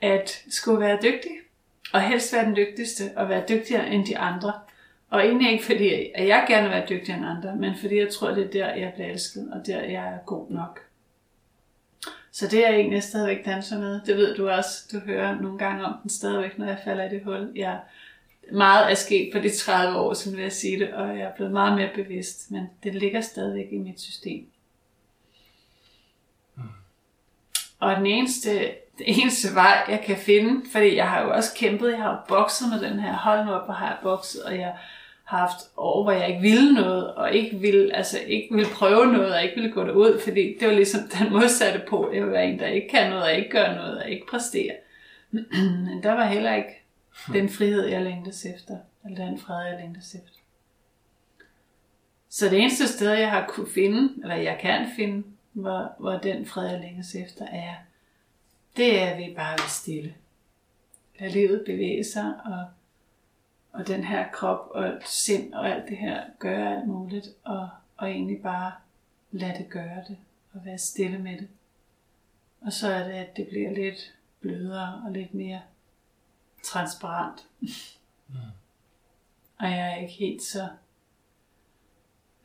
at 0.00 0.44
skulle 0.50 0.80
være 0.80 0.98
dygtig. 1.02 1.30
Og 1.92 2.02
helst 2.02 2.32
være 2.32 2.44
den 2.44 2.56
dygtigste 2.56 3.02
og 3.16 3.28
være 3.28 3.44
dygtigere 3.48 3.90
end 3.90 4.06
de 4.06 4.18
andre. 4.18 4.52
Og 5.10 5.24
egentlig 5.24 5.52
ikke 5.52 5.64
fordi, 5.64 6.12
at 6.14 6.28
jeg 6.28 6.44
gerne 6.48 6.62
vil 6.62 6.70
være 6.70 6.86
dygtigere 6.88 7.18
end 7.18 7.26
andre, 7.26 7.56
men 7.56 7.76
fordi 7.76 7.98
jeg 7.98 8.08
tror, 8.08 8.30
det 8.30 8.44
er 8.44 8.50
der, 8.50 8.74
jeg 8.74 8.92
bliver 8.94 9.08
elsket, 9.08 9.48
og 9.52 9.66
der 9.66 9.80
jeg 9.80 10.08
er 10.08 10.18
god 10.26 10.50
nok. 10.50 10.80
Så 12.32 12.48
det 12.48 12.64
er 12.64 12.70
jeg 12.70 12.78
egentlig 12.78 13.02
stadigvæk 13.02 13.44
danser 13.44 13.78
med. 13.78 14.00
Det 14.06 14.16
ved 14.16 14.36
du 14.36 14.48
også. 14.48 14.88
Du 14.92 14.98
hører 14.98 15.40
nogle 15.40 15.58
gange 15.58 15.84
om 15.84 15.94
den 16.02 16.10
stadigvæk, 16.10 16.58
når 16.58 16.66
jeg 16.66 16.78
falder 16.84 17.04
i 17.04 17.08
det 17.08 17.24
hul. 17.24 17.52
Jeg 17.54 17.80
meget 18.52 18.90
er 18.90 18.94
sket 18.94 19.30
på 19.32 19.38
de 19.38 19.56
30 19.56 19.98
år, 19.98 20.14
som 20.14 20.32
vil 20.32 20.42
jeg 20.42 20.52
sige 20.52 20.78
det, 20.78 20.94
og 20.94 21.08
jeg 21.08 21.26
er 21.26 21.34
blevet 21.34 21.52
meget 21.52 21.76
mere 21.76 21.90
bevidst, 21.94 22.50
men 22.50 22.70
det 22.82 22.94
ligger 22.94 23.20
stadigvæk 23.20 23.66
i 23.72 23.78
mit 23.78 24.00
system. 24.00 24.46
Mm. 26.56 26.62
Og 27.78 27.96
den 27.96 28.06
eneste, 28.06 28.58
det 28.98 29.06
eneste 29.22 29.54
vej, 29.54 29.84
jeg 29.88 30.02
kan 30.06 30.16
finde, 30.16 30.70
fordi 30.72 30.96
jeg 30.96 31.08
har 31.08 31.22
jo 31.22 31.30
også 31.30 31.54
kæmpet, 31.56 31.90
jeg 31.90 31.98
har 31.98 32.10
jo 32.10 32.18
bokset 32.28 32.68
med 32.68 32.90
den 32.90 32.98
her, 32.98 33.12
hold 33.12 33.44
nu 33.44 33.52
op, 33.52 33.64
hvor 33.64 33.74
har 33.74 33.86
jeg 33.86 33.98
bokset, 34.02 34.42
og 34.42 34.58
jeg 34.58 34.76
har 35.24 35.38
haft 35.38 35.58
år, 35.76 36.02
hvor 36.02 36.12
jeg 36.12 36.28
ikke 36.28 36.40
ville 36.40 36.74
noget, 36.74 37.14
og 37.14 37.32
ikke 37.32 37.56
ville, 37.56 37.96
altså 37.96 38.18
ikke 38.26 38.54
ville 38.54 38.70
prøve 38.70 39.12
noget, 39.12 39.34
og 39.34 39.42
ikke 39.42 39.54
ville 39.54 39.72
gå 39.72 39.84
derud, 39.84 40.20
fordi 40.20 40.56
det 40.60 40.68
var 40.68 40.74
ligesom 40.74 41.00
den 41.18 41.32
modsatte 41.32 41.82
på, 41.88 42.10
jeg 42.14 42.30
være 42.30 42.46
en, 42.46 42.58
der 42.58 42.66
ikke 42.66 42.88
kan 42.88 43.10
noget, 43.10 43.24
og 43.24 43.34
ikke 43.34 43.50
gør 43.50 43.74
noget, 43.74 43.98
og 44.02 44.10
ikke 44.10 44.26
præstere. 44.26 44.74
Men 45.86 46.02
der 46.02 46.12
var 46.12 46.26
heller 46.26 46.54
ikke 46.54 46.82
den 47.32 47.48
frihed, 47.48 47.86
jeg 47.86 48.02
længtes 48.02 48.46
efter. 48.46 48.76
Eller 49.04 49.24
den 49.26 49.38
fred, 49.38 49.66
jeg 49.66 49.78
længtes 49.80 50.14
efter. 50.14 50.38
Så 52.28 52.48
det 52.48 52.58
eneste 52.58 52.88
sted, 52.88 53.10
jeg 53.10 53.30
har 53.30 53.46
kunne 53.46 53.68
finde, 53.74 54.22
eller 54.22 54.34
jeg 54.34 54.58
kan 54.60 54.86
finde, 54.96 55.22
hvor, 55.52 55.94
hvor 55.98 56.12
den 56.12 56.46
fred, 56.46 56.70
jeg 56.70 56.80
længes 56.80 57.14
efter, 57.14 57.46
er, 57.46 57.74
det 58.76 59.02
er 59.02 59.16
ved 59.16 59.34
bare 59.34 59.54
at 59.54 59.70
stille. 59.70 60.14
Lad 61.20 61.30
livet 61.30 61.62
bevæge 61.66 62.04
sig, 62.04 62.34
og, 62.44 62.64
og 63.72 63.86
den 63.86 64.04
her 64.04 64.30
krop 64.32 64.68
og 64.70 65.02
sind 65.04 65.54
og 65.54 65.68
alt 65.68 65.88
det 65.88 65.96
her 65.96 66.24
gøre 66.38 66.76
alt 66.76 66.88
muligt, 66.88 67.26
og, 67.44 67.68
og 67.96 68.08
egentlig 68.10 68.42
bare 68.42 68.72
lade 69.30 69.58
det 69.58 69.70
gøre 69.70 70.04
det, 70.08 70.16
og 70.52 70.64
være 70.64 70.78
stille 70.78 71.18
med 71.18 71.38
det. 71.38 71.48
Og 72.60 72.72
så 72.72 72.88
er 72.92 73.04
det, 73.04 73.12
at 73.12 73.36
det 73.36 73.48
bliver 73.48 73.70
lidt 73.74 74.14
blødere 74.40 75.02
og 75.04 75.12
lidt 75.12 75.34
mere 75.34 75.62
transparent. 76.64 77.48
Mm. 78.28 78.34
Og 79.58 79.70
jeg 79.70 79.92
er 79.92 79.96
ikke 79.96 80.12
helt 80.12 80.42
så 80.42 80.68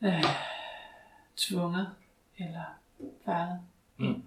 øh, 0.02 0.24
tvunget 1.36 1.90
eller 2.38 2.78
fanget 3.24 3.60
Mm. 4.00 4.22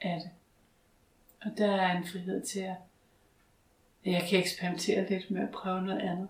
af 0.00 0.20
det. 0.20 0.30
Og 1.44 1.58
der 1.58 1.72
er 1.72 1.96
en 1.96 2.06
frihed 2.06 2.46
til 2.46 2.60
at 2.60 2.76
jeg 4.04 4.26
kan 4.30 4.38
eksperimentere 4.38 5.08
lidt 5.08 5.30
med 5.30 5.42
at 5.42 5.50
prøve 5.50 5.82
noget 5.82 6.00
andet. 6.00 6.28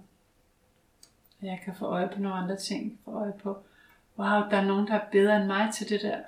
Jeg 1.43 1.61
kan 1.65 1.75
få 1.75 1.85
øje 1.87 2.09
på 2.09 2.19
nogle 2.19 2.37
andre 2.37 2.57
ting. 2.57 3.01
Få 3.05 3.11
øje 3.11 3.33
på, 3.43 3.65
wow, 4.19 4.41
der 4.51 4.57
er 4.57 4.65
nogen, 4.65 4.87
der 4.87 4.95
er 4.95 5.11
bedre 5.13 5.37
end 5.37 5.47
mig 5.47 5.75
til 5.75 5.89
det 5.89 6.03
der. 6.03 6.23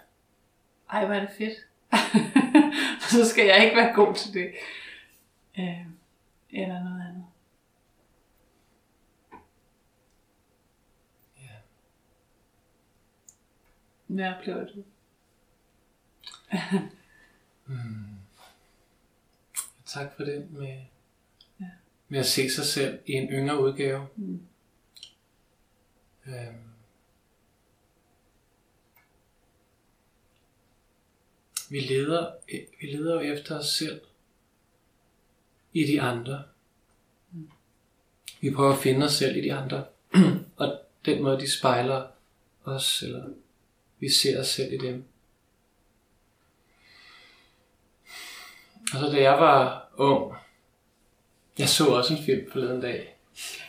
Ej, 0.91 1.05
hvor 1.05 1.15
er 1.15 1.21
det 1.21 1.31
fedt. 1.39 1.59
så 3.13 3.29
skal 3.29 3.47
jeg 3.47 3.65
ikke 3.65 3.77
være 3.77 3.95
god 3.95 4.15
til 4.15 4.35
det. 4.35 4.53
Øh, 5.59 5.87
eller 6.51 6.85
noget 6.85 7.03
andet. 7.09 7.27
Ja. 11.39 11.57
Hvad 14.07 14.35
oplever 14.35 14.65
du? 14.65 14.85
Tak 19.87 20.17
for 20.17 20.25
det 20.25 20.51
med. 20.51 20.92
Med 22.13 22.21
at 22.21 22.27
se 22.27 22.51
sig 22.51 22.65
selv 22.65 22.99
i 23.07 23.13
en 23.13 23.29
yngre 23.29 23.61
udgave. 23.61 24.07
Mm. 24.17 24.41
Øhm. 26.27 26.63
Vi 31.71 31.81
leder, 31.81 32.35
vi 32.81 32.87
leder 32.87 33.15
jo 33.15 33.33
efter 33.33 33.59
os 33.59 33.67
selv 33.67 34.01
i 35.73 35.85
de 35.85 36.01
andre. 36.01 36.45
Vi 38.41 38.55
prøver 38.55 38.73
at 38.73 38.83
finde 38.83 39.07
os 39.07 39.13
selv 39.13 39.37
i 39.37 39.41
de 39.41 39.55
andre. 39.55 39.85
og 40.57 40.79
den 41.05 41.23
måde, 41.23 41.41
de 41.41 41.51
spejler 41.51 42.09
os, 42.65 43.03
eller 43.03 43.29
vi 43.99 44.09
ser 44.09 44.41
os 44.41 44.49
selv 44.49 44.73
i 44.73 44.79
dem. 44.79 45.05
Og 48.95 49.01
så 49.01 49.11
da 49.13 49.23
jeg 49.23 49.39
var 49.39 49.89
ung, 49.97 50.42
jeg 51.59 51.69
så 51.69 51.87
også 51.87 52.15
en 52.15 52.25
film 52.25 52.51
forleden 52.53 52.81
dag, 52.81 53.17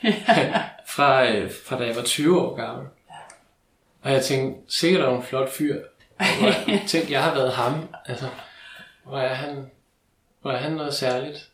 fra, 0.95 1.31
øh, 1.31 1.51
fra 1.65 1.79
da 1.79 1.85
jeg 1.85 1.95
var 1.95 2.03
20 2.03 2.41
år 2.41 2.55
gammel. 2.55 2.87
Og 4.01 4.11
jeg 4.11 4.23
tænkte, 4.23 4.61
sikkert 4.67 5.01
er 5.01 5.17
en 5.17 5.23
flot 5.23 5.49
fyr. 5.49 5.81
Og 6.19 6.25
jeg 6.67 6.83
tænkte, 6.87 7.13
jeg 7.13 7.23
har 7.23 7.33
været 7.33 7.51
ham. 7.51 7.73
Altså, 8.05 8.25
hvor 9.03 9.17
er 9.17 9.33
han, 9.33 9.71
hvor 10.41 10.51
er 10.51 10.57
han 10.57 10.71
noget 10.71 10.93
særligt. 10.93 11.49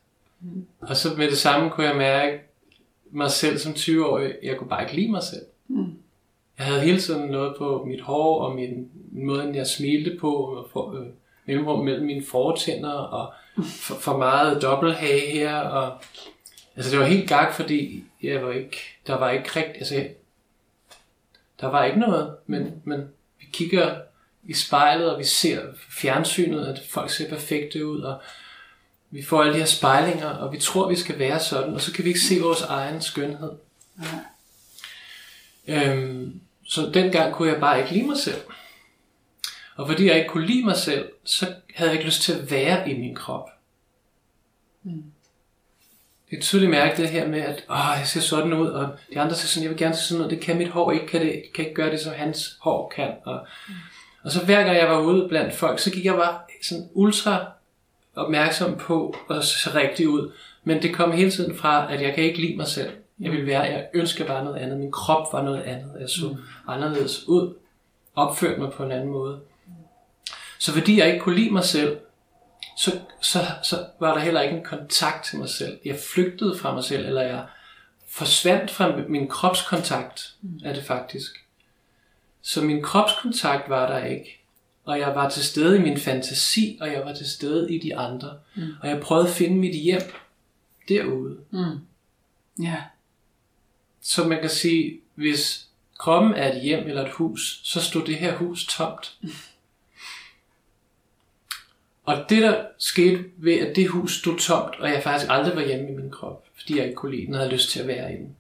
Og 0.80 0.98
så 0.98 1.10
med 1.18 1.30
det 1.30 1.38
samme 1.38 1.70
kunne 1.70 1.88
jeg 1.88 1.96
mærke 1.96 2.42
mig 3.12 3.32
selv 3.32 3.58
som 3.58 3.72
20-årig. 3.72 4.34
Jeg 4.44 4.58
kunne 4.58 4.70
bare 4.70 4.84
ikke 4.84 4.96
lide 4.96 5.12
mig 5.12 5.24
selv. 5.24 5.46
Mm. 5.68 5.98
Jeg 6.58 6.66
havde 6.66 6.82
hele 6.82 7.00
tiden 7.00 7.30
noget 7.30 7.56
på 7.58 7.84
mit 7.88 8.02
hår 8.02 8.42
og 8.42 8.56
min 8.56 8.90
min 9.12 9.26
måde, 9.26 9.52
jeg 9.56 9.68
smilte 9.68 10.18
på, 10.20 10.34
og 10.36 10.70
for, 10.72 11.00
øh, 11.00 11.08
mellemrum 11.46 11.86
mellem 11.86 12.06
mine 12.06 12.26
fortænder, 12.26 12.92
og 12.92 13.34
for, 13.64 13.96
for 13.96 14.18
meget 14.18 14.62
dobbelthage 14.62 15.32
her, 15.32 15.56
og 15.56 15.98
altså 16.76 16.92
det 16.92 17.00
var 17.00 17.06
helt 17.06 17.30
gak, 17.30 17.54
fordi 17.56 18.04
jeg 18.24 18.46
var 18.46 18.52
ikke, 18.52 18.78
der 19.08 19.16
var 19.16 19.30
ikke 19.30 19.50
rigtig, 19.56 19.76
altså 19.76 20.08
der 21.62 21.68
var 21.68 21.86
ikke 21.86 22.00
noget, 22.00 22.36
men, 22.46 22.82
men 22.84 23.00
vi 23.40 23.46
kigger 23.54 23.96
i 24.44 24.54
spejlet, 24.54 25.12
og 25.12 25.20
vi 25.20 25.24
ser 25.24 25.62
fjernsynet, 25.90 26.66
at 26.66 26.82
folk 26.90 27.10
ser 27.10 27.30
perfekte 27.30 27.86
ud, 27.86 28.02
og 28.02 28.22
vi 29.12 29.24
får 29.24 29.42
alle 29.42 29.54
de 29.54 29.60
her 29.60 29.66
spejlinger, 29.66 30.30
og 30.30 30.54
vi 30.54 30.58
tror, 30.58 30.90
vi 30.90 30.96
skal 30.96 31.20
være 31.20 31.40
sådan, 31.40 31.74
og 31.74 31.82
så 31.82 31.94
kan 31.94 32.04
vi 32.04 32.10
ikke 32.10 32.20
se 32.20 32.40
vores 32.40 32.62
egen 32.62 33.02
skønhed. 33.02 33.52
Nej. 33.96 34.20
Øhm, 35.68 36.42
så 36.64 36.92
dengang 36.94 37.34
kunne 37.34 37.52
jeg 37.52 37.60
bare 37.60 37.80
ikke 37.80 37.92
lide 37.92 38.08
mig 38.08 38.18
selv. 38.18 38.42
Og 39.80 39.88
fordi 39.88 40.06
jeg 40.06 40.18
ikke 40.18 40.30
kunne 40.30 40.46
lide 40.46 40.66
mig 40.66 40.76
selv, 40.76 41.10
så 41.24 41.46
havde 41.76 41.90
jeg 41.90 42.00
ikke 42.00 42.06
lyst 42.06 42.22
til 42.22 42.34
at 42.34 42.52
være 42.52 42.90
i 42.90 43.00
min 43.00 43.16
krop. 43.16 43.50
Mm. 44.84 45.04
Det 46.30 46.38
er 46.38 46.42
tydeligt 46.42 46.72
mærke 46.72 47.02
det 47.02 47.10
her 47.10 47.28
med, 47.28 47.40
at 47.40 47.64
Åh, 47.70 47.96
jeg 47.98 48.08
ser 48.08 48.20
sådan 48.20 48.54
ud, 48.54 48.68
og 48.68 48.90
de 49.14 49.20
andre 49.20 49.36
ser 49.36 49.48
sådan, 49.48 49.64
jeg 49.64 49.70
vil 49.70 49.78
gerne 49.80 49.96
se 49.96 50.04
sådan 50.04 50.26
ud, 50.26 50.30
det 50.30 50.40
kan 50.40 50.58
mit 50.58 50.70
hår 50.70 50.92
ikke, 50.92 51.08
kan, 51.08 51.22
det, 51.22 51.44
kan 51.56 51.66
ikke 51.66 51.76
gøre 51.76 51.92
det, 51.92 52.00
som 52.00 52.14
hans 52.14 52.58
hår 52.62 52.94
kan. 52.96 53.12
Og, 53.26 53.40
og 54.24 54.32
så 54.32 54.46
hver 54.46 54.64
gang 54.64 54.78
jeg 54.78 54.90
var 54.90 55.00
ude 55.00 55.28
blandt 55.30 55.54
folk, 55.54 55.80
så 55.80 55.92
gik 55.92 56.06
jeg 56.06 56.16
bare 56.16 56.40
sådan 56.64 56.90
ultra 56.94 57.52
opmærksom 58.16 58.78
på 58.78 59.16
at 59.30 59.44
se 59.44 59.76
rigtig 59.76 60.10
ud. 60.10 60.32
Men 60.64 60.82
det 60.82 60.96
kom 60.96 61.12
hele 61.12 61.32
tiden 61.32 61.56
fra, 61.56 61.94
at 61.94 62.02
jeg 62.02 62.16
kan 62.16 62.24
ikke 62.24 62.42
lide 62.42 62.58
mig 62.58 62.68
selv. 62.68 62.92
Jeg 63.20 63.32
vil 63.32 63.46
være, 63.46 63.62
jeg 63.62 63.88
ønsker 63.94 64.26
bare 64.26 64.44
noget 64.44 64.58
andet. 64.58 64.80
Min 64.80 64.92
krop 64.92 65.34
var 65.34 65.44
noget 65.44 65.62
andet. 65.62 65.92
Jeg 66.00 66.10
så 66.10 66.36
anderledes 66.68 67.28
ud. 67.28 67.54
Opførte 68.16 68.62
mig 68.62 68.72
på 68.72 68.84
en 68.84 68.92
anden 68.92 69.10
måde. 69.10 69.40
Så 70.60 70.74
fordi 70.74 71.00
jeg 71.00 71.08
ikke 71.08 71.20
kunne 71.20 71.36
lide 71.36 71.52
mig 71.52 71.64
selv, 71.64 71.98
så, 72.78 73.00
så, 73.22 73.40
så 73.64 73.86
var 74.00 74.14
der 74.14 74.22
heller 74.22 74.42
ikke 74.42 74.58
en 74.58 74.64
kontakt 74.64 75.26
til 75.26 75.40
mig 75.40 75.50
selv. 75.50 75.80
Jeg 75.86 76.00
flygtede 76.14 76.58
fra 76.58 76.74
mig 76.74 76.84
selv, 76.84 77.06
eller 77.06 77.22
jeg 77.22 77.46
forsvandt 78.08 78.72
fra 78.72 78.98
min 79.08 79.28
kropskontakt, 79.28 80.36
er 80.64 80.74
det 80.74 80.84
faktisk. 80.84 81.32
Så 82.42 82.62
min 82.62 82.84
kropskontakt 82.84 83.70
var 83.70 83.88
der 83.88 84.06
ikke. 84.06 84.40
Og 84.84 85.00
jeg 85.00 85.16
var 85.16 85.30
til 85.30 85.44
stede 85.44 85.78
i 85.78 85.82
min 85.82 85.98
fantasi, 85.98 86.78
og 86.82 86.92
jeg 86.92 87.06
var 87.06 87.14
til 87.14 87.30
stede 87.30 87.76
i 87.76 87.80
de 87.80 87.98
andre. 87.98 88.38
Mm. 88.56 88.68
Og 88.82 88.90
jeg 88.90 89.02
prøvede 89.02 89.28
at 89.28 89.34
finde 89.34 89.58
mit 89.58 89.76
hjem 89.76 90.02
derude. 90.88 91.38
Mm. 91.52 91.80
Ja. 92.64 92.84
Så 94.02 94.28
man 94.28 94.42
kan 94.42 94.50
sige, 94.50 95.00
hvis 95.16 95.68
kroppen 95.98 96.34
er 96.34 96.54
et 96.56 96.62
hjem 96.62 96.88
eller 96.88 97.06
et 97.06 97.12
hus, 97.12 97.62
så 97.64 97.82
stod 97.82 98.06
det 98.06 98.16
her 98.16 98.36
hus 98.36 98.66
tomt. 98.66 99.18
Og 102.10 102.30
det 102.30 102.42
der 102.42 102.66
skete 102.78 103.26
ved, 103.38 103.60
at 103.60 103.76
det 103.76 103.88
hus 103.88 104.20
stod 104.20 104.38
tomt, 104.38 104.76
og 104.80 104.90
jeg 104.90 105.04
faktisk 105.04 105.32
aldrig 105.32 105.56
var 105.56 105.66
hjemme 105.66 105.90
i 105.90 105.96
min 105.96 106.12
krop, 106.12 106.48
fordi 106.54 106.78
jeg 106.78 106.86
ikke 106.86 106.96
kunne 106.96 107.16
lide 107.16 107.26
den 107.26 107.34
og 107.34 107.40
havde 107.40 107.54
lyst 107.54 107.70
til 107.70 107.80
at 107.80 107.88
være 107.88 108.14
i 108.14 108.16
den, 108.16 108.36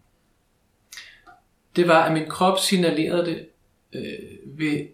det 1.76 1.88
var, 1.88 2.04
at 2.04 2.14
min 2.14 2.30
krop 2.30 2.60
signalerede 2.60 3.26
det 3.26 3.48
øh, 3.94 4.60
ved, 4.60 4.88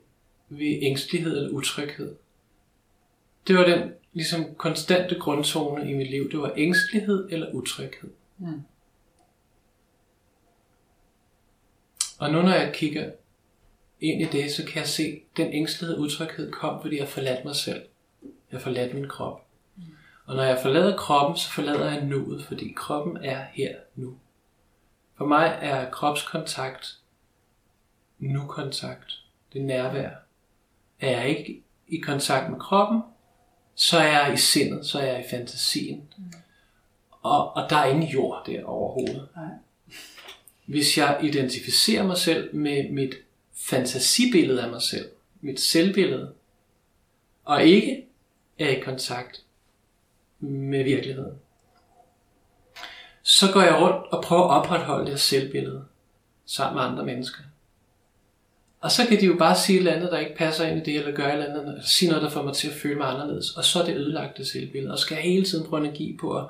ved 0.50 0.80
ængstelighed 0.82 1.38
eller 1.38 1.50
utryghed. 1.50 2.16
Det 3.48 3.56
var 3.56 3.66
den 3.66 3.92
ligesom 4.14 4.56
konstante 4.56 5.20
grundtone 5.20 5.92
i 5.92 5.94
mit 5.94 6.10
liv. 6.10 6.32
Det 6.32 6.40
var 6.40 6.54
ængstelighed 6.58 7.28
eller 7.32 7.52
utryghed. 7.54 8.10
Mm. 8.38 8.62
Og 12.20 12.32
nu 12.32 12.42
når 12.42 12.54
jeg 12.54 12.74
kigger 12.74 13.12
ind 14.02 14.22
i 14.22 14.26
det, 14.26 14.52
så 14.52 14.66
kan 14.66 14.78
jeg 14.78 14.88
se, 14.88 15.04
at 15.04 15.38
den 15.38 15.54
ængstelighed 15.54 15.96
og 15.96 16.02
utryghed 16.02 16.52
kom, 16.52 16.82
fordi 16.82 16.98
jeg 16.98 17.08
forladt 17.08 17.46
mig 17.46 17.56
selv. 17.56 17.82
Jeg 18.52 18.60
har 18.60 18.64
forladt 18.64 18.94
min 18.94 19.08
krop. 19.08 19.42
Og 20.26 20.36
når 20.36 20.44
jeg 20.44 20.60
forlader 20.62 20.98
kroppen, 20.98 21.38
så 21.38 21.52
forlader 21.52 21.92
jeg 21.92 22.06
nuet, 22.06 22.46
fordi 22.46 22.74
kroppen 22.76 23.18
er 23.18 23.46
her 23.54 23.76
nu. 23.96 24.18
For 25.18 25.26
mig 25.26 25.60
er 25.62 25.90
kropskontakt 25.90 27.00
nu-kontakt. 28.20 29.22
Det 29.54 29.62
er 29.62 29.66
nærvær. 29.66 30.10
Er 31.00 31.12
jeg 31.12 31.30
ikke 31.30 31.64
i 31.88 31.98
kontakt 31.98 32.52
med 32.52 32.60
kroppen, 32.60 33.02
så 33.76 33.98
er 33.98 34.08
jeg 34.08 34.34
i 34.34 34.38
sindet, 34.38 34.86
så 34.86 35.00
er 35.00 35.06
jeg 35.06 35.26
i 35.26 35.30
fantasien. 35.30 36.14
Og, 37.22 37.56
og 37.56 37.70
der 37.70 37.76
er 37.76 37.86
ingen 37.86 38.10
jord 38.10 38.44
der 38.46 38.64
overhovedet. 38.64 39.28
Nej. 39.36 39.50
Hvis 40.66 40.98
jeg 40.98 41.20
identificerer 41.24 42.04
mig 42.04 42.18
selv 42.18 42.56
med 42.56 42.90
mit 42.92 43.16
fantasibillede 43.54 44.64
af 44.64 44.70
mig 44.70 44.82
selv, 44.82 45.10
mit 45.42 45.60
selvbillede, 45.60 46.34
og 47.44 47.64
ikke 47.64 48.06
er 48.60 48.70
i 48.70 48.80
kontakt 48.80 49.42
med 50.40 50.84
virkeligheden, 50.84 51.34
så 53.24 53.52
går 53.54 53.62
jeg 53.62 53.76
rundt 53.82 54.08
og 54.12 54.24
prøver 54.24 54.44
at 54.44 54.60
opretholde 54.60 55.06
det 55.06 55.10
her 55.10 55.18
selvbillede 55.18 55.86
sammen 56.46 56.76
med 56.76 56.84
andre 56.84 57.06
mennesker. 57.06 57.42
Og 58.82 58.92
så 58.92 59.08
kan 59.08 59.22
de 59.22 59.26
jo 59.26 59.36
bare 59.36 59.56
sige 59.56 59.76
et 59.76 59.80
eller 59.80 59.94
andet, 59.94 60.12
der 60.12 60.20
ikke 60.20 60.36
passer 60.36 60.66
ind 60.66 60.88
i 60.88 60.92
det, 60.92 61.00
eller 61.00 61.12
gøre 61.12 61.28
et 61.28 61.34
eller 61.34 61.46
andet, 61.46 61.68
eller 61.68 61.84
sige 61.84 62.10
noget, 62.10 62.24
der 62.24 62.30
får 62.30 62.44
mig 62.44 62.54
til 62.54 62.68
at 62.68 62.74
føle 62.74 62.96
mig 62.96 63.08
anderledes. 63.08 63.58
Og 63.58 63.64
så 63.64 63.82
er 63.82 63.86
det 63.86 63.96
ødelagt 63.96 64.38
det 64.38 64.48
selvbillede, 64.48 64.94
og 64.94 65.00
skal 65.00 65.16
jeg 65.16 65.24
hele 65.24 65.46
tiden 65.46 65.66
bruge 65.66 65.82
energi 65.82 66.18
på 66.20 66.38
at 66.38 66.46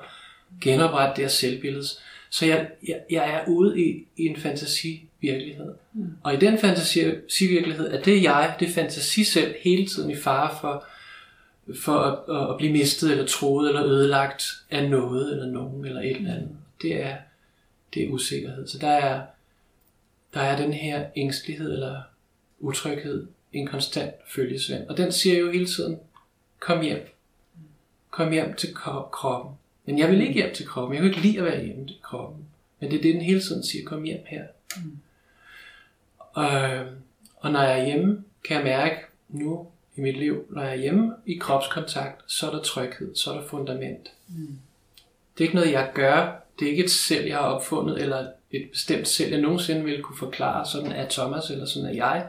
genoprette 0.60 1.16
det 1.16 1.24
her 1.24 1.28
selvbillede. 1.28 1.84
Så 2.30 2.46
jeg, 2.46 2.68
jeg, 2.88 3.00
jeg 3.10 3.34
er 3.34 3.48
ude 3.48 3.80
i, 3.80 4.06
i 4.16 4.26
en 4.26 4.36
fantasivirkelighed. 4.36 5.74
Mm. 5.92 6.10
Og 6.22 6.34
i 6.34 6.36
den 6.36 6.58
fantasivirkelighed 6.58 7.92
er 7.92 8.02
det 8.02 8.22
jeg, 8.22 8.54
det 8.60 8.68
fantasi 8.68 9.24
selv, 9.24 9.54
hele 9.60 9.86
tiden 9.86 10.10
i 10.10 10.16
fare 10.16 10.50
for, 10.60 10.84
for 11.74 11.98
at, 11.98 12.50
at, 12.50 12.56
blive 12.56 12.72
mistet, 12.72 13.10
eller 13.10 13.26
troet, 13.26 13.68
eller 13.68 13.84
ødelagt 13.84 14.44
af 14.70 14.90
noget, 14.90 15.32
eller 15.32 15.46
nogen, 15.46 15.84
eller 15.84 16.00
et 16.00 16.16
eller 16.16 16.34
andet. 16.34 16.56
Det 16.82 17.02
er, 17.02 17.16
det 17.94 18.04
er 18.04 18.08
usikkerhed. 18.10 18.66
Så 18.66 18.78
der 18.78 18.88
er, 18.88 19.26
der 20.34 20.40
er 20.40 20.56
den 20.56 20.72
her 20.72 21.06
ængstelighed, 21.16 21.72
eller 21.72 22.02
utryghed, 22.58 23.26
en 23.52 23.66
konstant 23.66 24.14
følgesvend. 24.28 24.88
Og 24.88 24.96
den 24.96 25.12
siger 25.12 25.38
jo 25.38 25.50
hele 25.50 25.66
tiden, 25.66 25.98
kom 26.58 26.82
hjem. 26.82 27.08
Kom 28.10 28.32
hjem 28.32 28.54
til 28.54 28.68
kro- 28.74 29.08
kroppen. 29.12 29.54
Men 29.84 29.98
jeg 29.98 30.10
vil 30.10 30.20
ikke 30.20 30.34
hjem 30.34 30.54
til 30.54 30.66
kroppen. 30.66 30.94
Jeg 30.94 31.02
kan 31.02 31.10
ikke 31.10 31.22
lide 31.22 31.38
at 31.38 31.44
være 31.44 31.64
hjemme 31.64 31.86
til 31.86 31.96
kroppen. 32.02 32.44
Men 32.80 32.90
det 32.90 32.98
er 32.98 33.02
det, 33.02 33.14
den 33.14 33.22
hele 33.22 33.40
tiden 33.40 33.62
siger, 33.64 33.84
kom 33.84 34.02
hjem 34.02 34.20
her. 34.26 34.44
Mm. 34.76 34.98
Og, 36.18 36.60
og 37.36 37.52
når 37.52 37.62
jeg 37.62 37.80
er 37.80 37.84
hjemme, 37.86 38.24
kan 38.44 38.56
jeg 38.56 38.64
mærke 38.64 38.96
nu 39.28 39.66
i 39.96 40.00
mit 40.00 40.16
liv, 40.16 40.46
når 40.50 40.62
jeg 40.62 40.72
er 40.72 40.76
hjemme 40.76 41.14
i 41.26 41.34
kropskontakt, 41.34 42.32
så 42.32 42.46
er 42.46 42.50
der 42.50 42.62
tryghed, 42.62 43.16
så 43.16 43.32
er 43.32 43.34
der 43.34 43.46
fundament. 43.48 44.10
Mm. 44.28 44.58
Det 45.38 45.44
er 45.44 45.48
ikke 45.48 45.54
noget, 45.54 45.72
jeg 45.72 45.90
gør. 45.94 46.42
Det 46.58 46.66
er 46.66 46.70
ikke 46.70 46.84
et 46.84 46.90
selv, 46.90 47.26
jeg 47.26 47.36
har 47.36 47.44
opfundet, 47.44 48.02
eller 48.02 48.26
et 48.50 48.68
bestemt 48.72 49.08
selv, 49.08 49.30
jeg 49.30 49.40
nogensinde 49.40 49.84
ville 49.84 50.02
kunne 50.02 50.18
forklare. 50.18 50.66
Sådan 50.66 50.92
er 50.92 51.08
Thomas, 51.08 51.50
eller 51.50 51.66
sådan 51.66 51.88
er 51.88 51.94
jeg. 51.94 52.26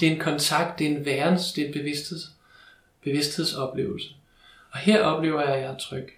Det 0.00 0.08
er 0.08 0.12
en 0.12 0.20
kontakt, 0.20 0.78
det 0.78 0.86
er 0.86 0.96
en 0.96 1.04
værens, 1.04 1.52
det 1.52 1.62
er 1.62 1.66
en 1.66 1.72
bevidstheds, 1.72 2.30
bevidsthedsoplevelse. 3.02 4.08
Og 4.70 4.78
her 4.78 5.02
oplever 5.02 5.40
jeg, 5.40 5.54
at 5.54 5.62
jeg 5.62 5.70
er 5.70 5.78
tryg. 5.78 6.12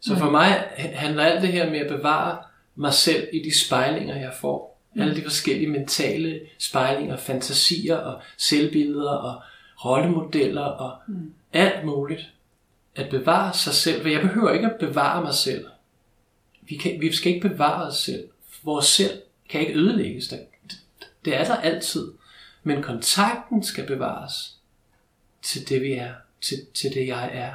Så 0.00 0.16
for 0.16 0.30
mig 0.30 0.46
handler 0.76 1.24
alt 1.24 1.42
det 1.42 1.52
her 1.52 1.70
med 1.70 1.78
at 1.78 1.96
bevare 1.96 2.38
mig 2.74 2.94
selv 2.94 3.28
i 3.32 3.42
de 3.42 3.58
spejlinger, 3.58 4.16
jeg 4.16 4.32
får. 4.40 4.73
Mm. 4.94 5.00
Alle 5.00 5.16
de 5.16 5.22
forskellige 5.22 5.70
mentale 5.70 6.40
spejlinger, 6.58 7.16
fantasier 7.16 7.96
og 7.96 8.22
selvbilleder 8.36 9.10
og 9.10 9.42
rollemodeller 9.84 10.62
og 10.62 10.98
mm. 11.06 11.34
alt 11.52 11.84
muligt. 11.84 12.30
At 12.96 13.10
bevare 13.10 13.54
sig 13.54 13.72
selv, 13.72 14.02
for 14.02 14.08
jeg 14.08 14.20
behøver 14.20 14.50
ikke 14.50 14.66
at 14.66 14.78
bevare 14.80 15.22
mig 15.22 15.34
selv. 15.34 15.66
Vi, 16.62 16.76
kan, 16.76 17.00
vi 17.00 17.12
skal 17.12 17.34
ikke 17.34 17.48
bevare 17.48 17.86
os 17.86 17.96
selv. 17.96 18.28
Vores 18.62 18.86
selv 18.86 19.22
kan 19.48 19.60
ikke 19.60 19.74
ødelægges. 19.74 20.34
Det 21.24 21.36
er 21.36 21.44
der 21.44 21.56
altid. 21.56 22.12
Men 22.62 22.82
kontakten 22.82 23.62
skal 23.62 23.86
bevares 23.86 24.54
til 25.42 25.68
det 25.68 25.82
vi 25.82 25.92
er, 25.92 26.14
til, 26.40 26.66
til 26.74 26.94
det 26.94 27.06
jeg 27.06 27.30
er. 27.32 27.54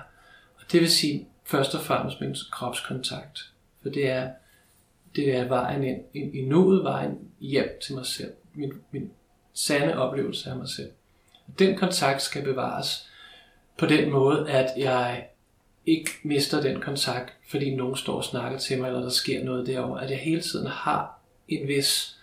Og 0.55 0.71
det 0.71 0.81
vil 0.81 0.91
sige 0.91 1.27
først 1.45 1.75
og 1.75 1.81
fremmest 1.81 2.21
min 2.21 2.35
kropskontakt. 2.51 3.51
For 3.81 3.89
det 3.89 4.09
er, 4.09 4.29
det 5.15 5.35
er 5.35 5.47
vejen 5.47 5.83
ind, 5.83 6.01
ind 6.13 6.35
i 6.35 6.45
nået, 6.45 6.83
vejen 6.83 7.17
hjem 7.39 7.79
til 7.81 7.95
mig 7.95 8.05
selv. 8.05 8.31
Min, 8.53 8.73
min 8.91 9.11
sande 9.53 9.97
oplevelse 9.97 10.49
af 10.49 10.55
mig 10.55 10.69
selv. 10.69 10.91
Den 11.59 11.77
kontakt 11.77 12.21
skal 12.21 12.43
bevares 12.43 13.09
på 13.77 13.85
den 13.85 14.11
måde, 14.11 14.49
at 14.49 14.69
jeg 14.77 15.25
ikke 15.85 16.11
mister 16.23 16.61
den 16.61 16.81
kontakt, 16.81 17.33
fordi 17.49 17.75
nogen 17.75 17.95
står 17.95 18.15
og 18.15 18.23
snakker 18.23 18.59
til 18.59 18.79
mig, 18.79 18.87
eller 18.87 19.01
der 19.01 19.09
sker 19.09 19.43
noget 19.43 19.67
derovre. 19.67 20.03
At 20.03 20.09
jeg 20.09 20.19
hele 20.19 20.41
tiden 20.41 20.67
har 20.67 21.19
en 21.47 21.67
vis 21.67 22.19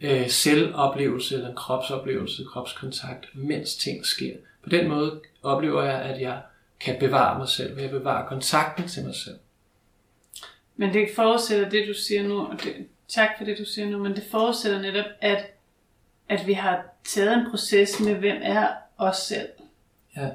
øh, 0.00 0.30
selvoplevelse, 0.30 1.34
eller 1.34 1.48
en 1.48 1.56
kropsoplevelse, 1.56 2.44
kropskontakt, 2.52 3.26
mens 3.34 3.76
ting 3.76 4.06
sker. 4.06 4.36
På 4.62 4.68
den 4.68 4.88
måde 4.88 5.20
oplever 5.42 5.82
jeg, 5.82 6.02
at 6.02 6.20
jeg 6.20 6.40
kan 6.80 6.96
bevare 7.00 7.38
mig 7.38 7.48
selv, 7.48 7.76
ved 7.76 7.84
at 7.84 7.90
bevare 7.90 8.28
kontakten 8.28 8.88
til 8.88 9.04
mig 9.04 9.14
selv. 9.14 9.36
Men 10.76 10.94
det 10.94 11.08
forudsætter 11.16 11.68
det, 11.68 11.88
du 11.88 11.94
siger 11.94 12.22
nu, 12.22 12.46
og 12.46 12.62
det, 12.62 12.86
tak 13.08 13.28
for 13.38 13.44
det, 13.44 13.58
du 13.58 13.64
siger 13.64 13.86
nu, 13.86 13.98
men 13.98 14.14
det 14.14 14.24
forudsætter 14.30 14.80
netop, 14.80 15.06
at, 15.20 15.46
at 16.28 16.46
vi 16.46 16.52
har 16.52 16.82
taget 17.04 17.32
en 17.32 17.50
proces 17.50 18.00
med, 18.00 18.14
hvem 18.14 18.36
er 18.42 18.68
os 18.98 19.16
selv. 19.16 19.48
Ja. 20.16 20.26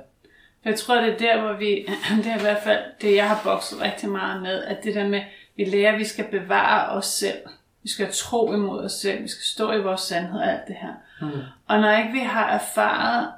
For 0.62 0.70
jeg 0.70 0.80
tror, 0.80 1.02
det 1.02 1.14
er 1.14 1.18
der, 1.18 1.42
hvor 1.42 1.54
vi, 1.54 1.86
det 2.24 2.28
er 2.28 2.38
i 2.38 2.42
hvert 2.42 2.64
fald 2.64 2.84
det, 3.02 3.16
jeg 3.16 3.30
har 3.30 3.42
bokset 3.44 3.82
rigtig 3.82 4.10
meget 4.10 4.42
med, 4.42 4.64
at 4.64 4.84
det 4.84 4.96
der 4.96 5.08
med, 5.08 5.22
vi 5.56 5.66
lærer, 5.66 5.94
at 5.94 6.00
vi 6.00 6.06
skal 6.06 6.26
bevare 6.32 6.90
os 6.90 7.06
selv. 7.06 7.38
Vi 7.84 7.90
skal 7.90 8.12
tro 8.12 8.54
imod 8.54 8.84
os 8.84 8.92
selv. 8.92 9.24
Vi 9.24 9.28
skal 9.28 9.44
stå 9.44 9.72
i 9.72 9.82
vores 9.82 10.02
sandhed 10.02 10.40
og 10.40 10.52
alt 10.52 10.68
det 10.68 10.76
her. 10.82 10.94
Mm. 11.22 11.42
Og 11.68 11.80
når 11.80 11.98
ikke 11.98 12.12
vi 12.12 12.20
har 12.20 12.50
erfaret 12.50 13.32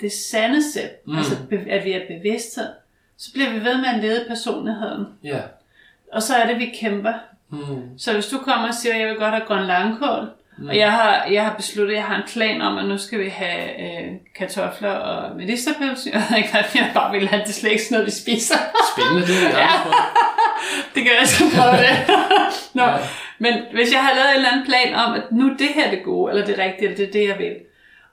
det 0.00 0.12
sande 0.12 0.72
selv, 0.72 0.90
mm. 1.06 1.16
altså 1.16 1.36
at 1.70 1.84
vi 1.84 1.92
er 1.92 2.06
bevidsthed, 2.08 2.68
så 3.16 3.32
bliver 3.32 3.50
vi 3.50 3.64
ved 3.64 3.76
med 3.76 3.88
at 3.94 4.00
lede 4.00 4.24
personligheden. 4.28 5.06
Ja. 5.24 5.40
Og 6.12 6.22
så 6.22 6.34
er 6.34 6.46
det, 6.46 6.58
vi 6.58 6.74
kæmper. 6.80 7.12
Mm. 7.50 7.98
Så 7.98 8.12
hvis 8.12 8.26
du 8.26 8.38
kommer 8.38 8.68
og 8.68 8.74
siger, 8.74 8.94
at 8.94 9.00
jeg 9.00 9.08
vil 9.08 9.16
godt 9.16 9.34
have 9.34 9.46
grøn 9.46 9.66
langkål, 9.66 10.28
mm. 10.58 10.68
og 10.68 10.76
jeg 10.76 10.92
har, 10.92 11.24
jeg 11.24 11.44
har 11.44 11.54
besluttet, 11.56 11.94
at 11.94 11.98
jeg 11.98 12.06
har 12.06 12.16
en 12.16 12.28
plan 12.28 12.60
om, 12.60 12.78
at 12.78 12.84
nu 12.84 12.98
skal 12.98 13.18
vi 13.20 13.28
have 13.28 13.80
øh, 13.80 14.12
kartofler 14.38 14.90
og 14.90 15.36
medisterpølse. 15.36 16.10
Jeg 16.12 16.22
ved 16.30 16.36
ikke, 16.36 16.58
at 16.58 16.74
jeg 16.74 16.90
bare 16.94 17.12
vil 17.12 17.28
have 17.28 17.42
det 17.46 17.54
slet 17.54 17.70
ikke 17.70 17.84
sådan 17.84 17.94
noget, 17.94 18.06
vi 18.06 18.10
spiser. 18.10 18.54
Spændende, 18.92 19.26
det 19.26 19.36
er 19.36 19.48
jeg 19.58 19.80
ja. 19.84 19.90
det 20.94 21.02
kan 21.02 21.12
jeg 21.20 21.28
så 21.28 21.44
prøve 21.56 21.76
det. 21.76 21.94
Nå. 22.78 22.82
Ja. 22.82 22.96
Men 23.38 23.54
hvis 23.72 23.92
jeg 23.92 24.00
har 24.04 24.14
lavet 24.14 24.30
en 24.30 24.36
eller 24.36 24.50
anden 24.50 24.66
plan 24.66 24.94
om, 24.94 25.14
at 25.14 25.22
nu 25.32 25.48
det 25.58 25.68
her 25.74 25.86
er 25.86 25.90
det 25.90 26.02
gode, 26.04 26.32
eller 26.32 26.46
det 26.46 26.58
rigtige, 26.58 26.84
eller 26.84 26.96
det 26.96 27.08
er 27.08 27.12
det, 27.12 27.28
jeg 27.28 27.38
vil, 27.38 27.56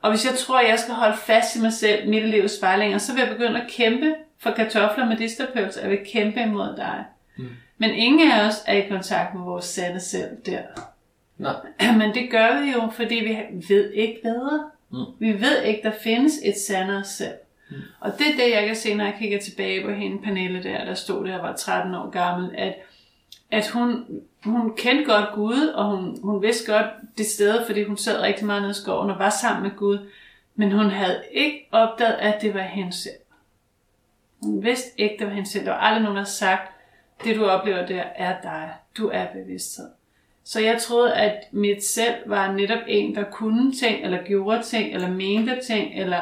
og 0.02 0.10
hvis 0.10 0.26
jeg 0.26 0.34
tror, 0.34 0.60
at 0.60 0.70
jeg 0.70 0.80
skal 0.80 0.94
holde 0.94 1.18
fast 1.18 1.56
i 1.56 1.62
mig 1.62 1.74
selv, 1.74 2.10
mit 2.10 2.30
livs 2.30 2.58
spejlinger, 2.58 2.98
så 2.98 3.14
vil 3.14 3.20
jeg 3.22 3.38
begynde 3.38 3.62
at 3.62 3.68
kæmpe 3.70 4.16
for 4.40 4.52
kartofler 4.52 5.06
med 5.06 5.18
disterpølse. 5.18 5.80
Jeg 5.82 5.90
vil 5.90 6.00
kæmpe 6.14 6.42
imod 6.42 6.76
dig. 6.78 7.04
Mm. 7.38 7.50
Men 7.80 7.90
ingen 7.90 8.32
af 8.32 8.48
os 8.48 8.56
er 8.68 8.74
i 8.74 8.88
kontakt 8.90 9.36
med 9.36 9.44
vores 9.44 9.66
sande 9.66 10.00
selv 10.00 10.38
der. 10.46 10.62
Nej. 11.38 11.56
Men 12.00 12.14
det 12.14 12.32
gør 12.32 12.62
vi 12.62 12.72
jo, 12.72 12.90
fordi 12.96 13.16
vi 13.16 13.38
ved 13.74 13.92
ikke 13.92 14.20
bedre. 14.24 14.70
Mm. 14.90 15.06
Vi 15.20 15.42
ved 15.42 15.64
ikke, 15.64 15.82
der 15.84 15.92
findes 16.04 16.34
et 16.44 16.58
sandere 16.58 17.04
selv. 17.04 17.36
Mm. 17.70 17.76
Og 18.00 18.12
det 18.12 18.28
er 18.28 18.46
det, 18.46 18.52
jeg 18.56 18.68
kan 18.68 18.76
se, 18.76 18.94
når 18.94 19.06
jeg 19.06 19.16
kigger 19.20 19.40
tilbage 19.40 19.86
på 19.86 19.92
hende, 19.92 20.22
Pernille 20.22 20.64
der, 20.64 20.86
der 20.86 20.94
stod 20.94 21.28
der, 21.28 21.42
var 21.42 21.56
13 21.56 21.96
år 21.96 22.10
gammel, 22.10 22.56
at, 22.58 22.76
at 23.52 23.70
hun, 23.70 24.06
hun 24.44 24.76
kendte 24.76 25.14
godt 25.14 25.36
Gud, 25.36 25.68
og 25.68 25.86
hun, 25.86 26.20
hun 26.24 26.42
vidste 26.42 26.74
godt 26.74 26.86
det 27.18 27.26
sted, 27.26 27.66
fordi 27.66 27.84
hun 27.84 27.98
sad 27.98 28.22
rigtig 28.22 28.46
meget 28.46 28.62
nede 28.62 28.72
i 28.72 28.82
skoven 28.82 29.10
og 29.10 29.20
var 29.20 29.30
sammen 29.30 29.64
med 29.64 29.72
Gud. 29.78 30.10
Men 30.56 30.72
hun 30.72 30.90
havde 30.90 31.24
ikke 31.32 31.68
opdaget, 31.72 32.14
at 32.14 32.42
det 32.42 32.54
var 32.54 32.62
hende 32.62 32.94
selv. 32.94 33.16
Hun 34.44 34.64
vidste 34.64 35.02
ikke, 35.02 35.16
det 35.20 35.28
var 35.28 35.34
hende 35.34 35.50
selv. 35.50 35.66
Der 35.66 35.72
var 35.72 35.80
aldrig 35.80 36.02
nogen, 36.02 36.16
der 36.16 36.22
havde 36.22 36.32
sagt, 36.32 36.79
det 37.24 37.36
du 37.36 37.46
oplever 37.46 37.86
der 37.86 38.04
er 38.16 38.42
dig. 38.42 38.70
Du 38.98 39.10
er 39.14 39.26
bevidsthed. 39.34 39.90
Så 40.44 40.60
jeg 40.60 40.82
troede, 40.82 41.16
at 41.16 41.44
mit 41.52 41.86
selv 41.86 42.16
var 42.26 42.52
netop 42.52 42.80
en, 42.88 43.16
der 43.16 43.24
kunne 43.24 43.74
ting, 43.74 44.04
eller 44.04 44.24
gjorde 44.24 44.64
ting, 44.64 44.94
eller 44.94 45.10
mente 45.10 45.60
ting, 45.68 46.00
eller 46.00 46.22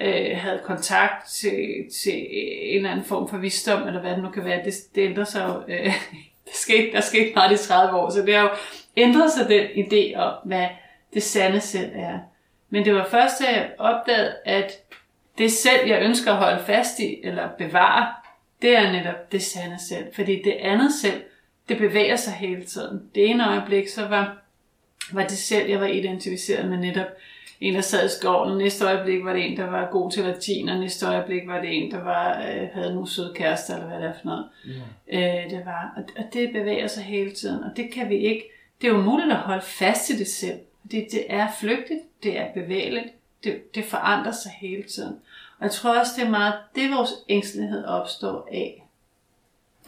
øh, 0.00 0.36
havde 0.36 0.60
kontakt 0.64 1.28
til, 1.28 1.84
til 2.02 2.26
en 2.70 2.76
eller 2.76 2.90
anden 2.90 3.04
form 3.04 3.28
for 3.28 3.36
visdom, 3.36 3.86
eller 3.86 4.00
hvad 4.00 4.10
det 4.10 4.22
nu 4.22 4.30
kan 4.30 4.44
være. 4.44 4.64
Det, 4.64 4.74
det 4.94 5.10
ændrer 5.10 5.24
sig 5.24 5.48
jo. 5.48 5.74
Øh, 5.74 5.86
der, 6.46 6.52
skete, 6.52 6.92
der 6.92 7.00
skete 7.00 7.32
meget 7.34 7.64
i 7.64 7.66
30 7.66 7.98
år, 7.98 8.10
så 8.10 8.22
det 8.22 8.34
har 8.34 8.42
jo 8.42 8.50
ændret 8.96 9.32
sig 9.32 9.48
den 9.48 9.64
idé 9.64 10.18
om, 10.18 10.34
hvad 10.44 10.66
det 11.14 11.22
sande 11.22 11.60
selv 11.60 11.90
er. 11.94 12.18
Men 12.70 12.84
det 12.84 12.94
var 12.94 13.08
først, 13.10 13.40
da 13.40 13.46
jeg 13.46 13.70
opdagede, 13.78 14.34
at 14.44 14.72
det 15.38 15.52
selv, 15.52 15.88
jeg 15.88 16.02
ønsker 16.02 16.32
at 16.32 16.36
holde 16.36 16.64
fast 16.64 16.98
i, 16.98 17.20
eller 17.24 17.48
bevare, 17.58 18.14
det 18.62 18.76
er 18.76 18.92
netop 18.92 19.32
det 19.32 19.42
sande 19.42 19.78
selv. 19.88 20.06
Fordi 20.14 20.42
det 20.42 20.52
andet 20.52 20.92
selv, 20.92 21.22
det 21.68 21.78
bevæger 21.78 22.16
sig 22.16 22.32
hele 22.32 22.64
tiden. 22.64 23.02
Det 23.14 23.30
ene 23.30 23.48
øjeblik, 23.48 23.88
så 23.88 24.08
var, 24.08 24.38
var 25.12 25.22
det 25.22 25.38
selv, 25.38 25.70
jeg 25.70 25.80
var 25.80 25.86
identificeret 25.86 26.68
med 26.68 26.78
netop 26.78 27.06
en, 27.60 27.74
der 27.74 27.80
sad 27.80 28.06
i 28.06 28.18
skoven. 28.18 28.58
Næste 28.58 28.84
øjeblik 28.84 29.24
var 29.24 29.32
det 29.32 29.50
en, 29.50 29.56
der 29.56 29.70
var 29.70 29.88
god 29.90 30.10
til 30.10 30.24
latin, 30.24 30.68
og 30.68 30.78
næste 30.78 31.06
øjeblik 31.06 31.42
var 31.46 31.60
det 31.60 31.76
en, 31.76 31.90
der 31.90 32.04
var, 32.04 32.38
øh, 32.38 32.68
havde 32.72 32.94
nogle 32.94 33.08
søde 33.08 33.32
kærester, 33.34 33.74
eller 33.74 33.88
hvad 33.88 33.98
det 33.98 34.06
er 34.06 34.12
for 34.12 34.26
noget. 34.26 34.44
Yeah. 35.12 35.44
Øh, 35.44 35.50
det 35.50 35.62
var. 35.66 35.92
Og, 35.96 36.02
og 36.18 36.24
det 36.32 36.52
bevæger 36.52 36.86
sig 36.86 37.02
hele 37.02 37.30
tiden, 37.30 37.64
og 37.64 37.70
det 37.76 37.92
kan 37.92 38.08
vi 38.08 38.16
ikke. 38.16 38.44
Det 38.80 38.88
er 38.88 38.92
jo 38.92 39.02
muligt 39.02 39.30
at 39.30 39.36
holde 39.36 39.62
fast 39.62 40.10
i 40.10 40.18
det 40.18 40.26
selv. 40.26 40.58
Fordi 40.80 41.06
det 41.10 41.24
er 41.28 41.48
flygtigt, 41.60 42.00
det 42.22 42.38
er 42.38 42.52
bevægeligt, 42.54 43.06
det, 43.44 43.74
det 43.74 43.84
forandrer 43.84 44.32
sig 44.32 44.52
hele 44.60 44.82
tiden. 44.82 45.16
Og 45.58 45.64
jeg 45.64 45.70
tror 45.70 45.98
også, 45.98 46.12
det 46.16 46.24
er 46.24 46.30
meget 46.30 46.54
det, 46.74 46.90
vores 46.90 47.10
ængstelighed 47.28 47.84
opstår 47.84 48.48
af. 48.52 48.88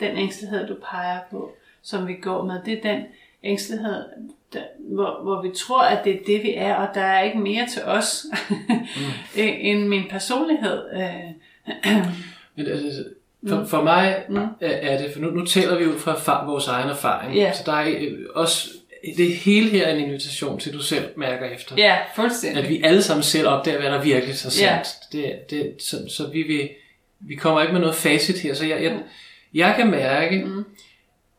Den 0.01 0.17
ængstelighed, 0.17 0.67
du 0.67 0.77
peger 0.91 1.21
på, 1.31 1.53
som 1.83 2.09
vi 2.09 2.15
går 2.15 2.45
med, 2.45 2.61
det 2.65 2.79
er 2.79 2.93
den 2.93 3.05
ængstelighed, 3.43 4.05
der, 4.53 4.63
hvor, 4.79 5.23
hvor 5.23 5.43
vi 5.43 5.51
tror, 5.57 5.83
at 5.83 6.05
det 6.05 6.15
er 6.15 6.25
det, 6.27 6.43
vi 6.43 6.55
er, 6.55 6.75
og 6.75 6.95
der 6.95 7.01
er 7.01 7.23
ikke 7.23 7.39
mere 7.39 7.67
til 7.67 7.83
os, 7.85 8.27
mm. 8.51 9.37
end 9.43 9.89
min 9.89 10.05
personlighed. 10.11 10.83
Men 12.57 12.67
altså, 12.67 13.05
for, 13.49 13.65
for 13.65 13.83
mig 13.83 14.25
mm. 14.29 14.37
er 14.61 14.99
det, 14.99 15.13
for 15.13 15.21
nu, 15.21 15.31
nu 15.31 15.45
taler 15.45 15.79
vi 15.79 15.87
ud 15.87 15.99
fra 15.99 16.45
vores 16.45 16.69
egen 16.69 16.89
erfaring, 16.89 17.37
yeah. 17.37 17.55
så 17.55 17.63
der 17.67 17.73
er 17.73 18.09
også 18.35 18.69
det 19.17 19.37
hele 19.37 19.71
her 19.71 19.87
er 19.87 19.95
en 19.95 20.05
invitation 20.05 20.61
til, 20.61 20.71
at 20.71 20.75
du 20.75 20.83
selv 20.83 21.09
mærker 21.17 21.47
efter. 21.47 21.75
Ja, 21.77 21.99
fuldstændig. 22.15 22.63
At 22.63 22.69
vi 22.69 22.83
alle 22.83 23.03
sammen 23.03 23.23
selv 23.23 23.49
opdager, 23.49 23.81
hvad 23.81 23.91
der 23.91 24.03
virkelig 24.03 24.33
er 24.33 24.37
sandt. 24.37 24.61
Ja. 24.61 25.19
Det, 25.19 25.51
det, 25.51 25.83
så, 25.83 25.97
så 26.17 26.27
vi, 26.27 26.43
vil, 26.43 26.71
vi 27.21 27.35
kommer 27.35 27.61
ikke 27.61 27.73
med 27.73 27.81
noget 27.81 27.97
facit 27.97 28.39
her. 28.39 28.55
Så 28.55 28.67
jeg, 28.67 28.83
jeg, 28.83 29.03
jeg 29.55 29.75
kan 29.77 29.91
mærke, 29.91 30.45
mm. 30.45 30.65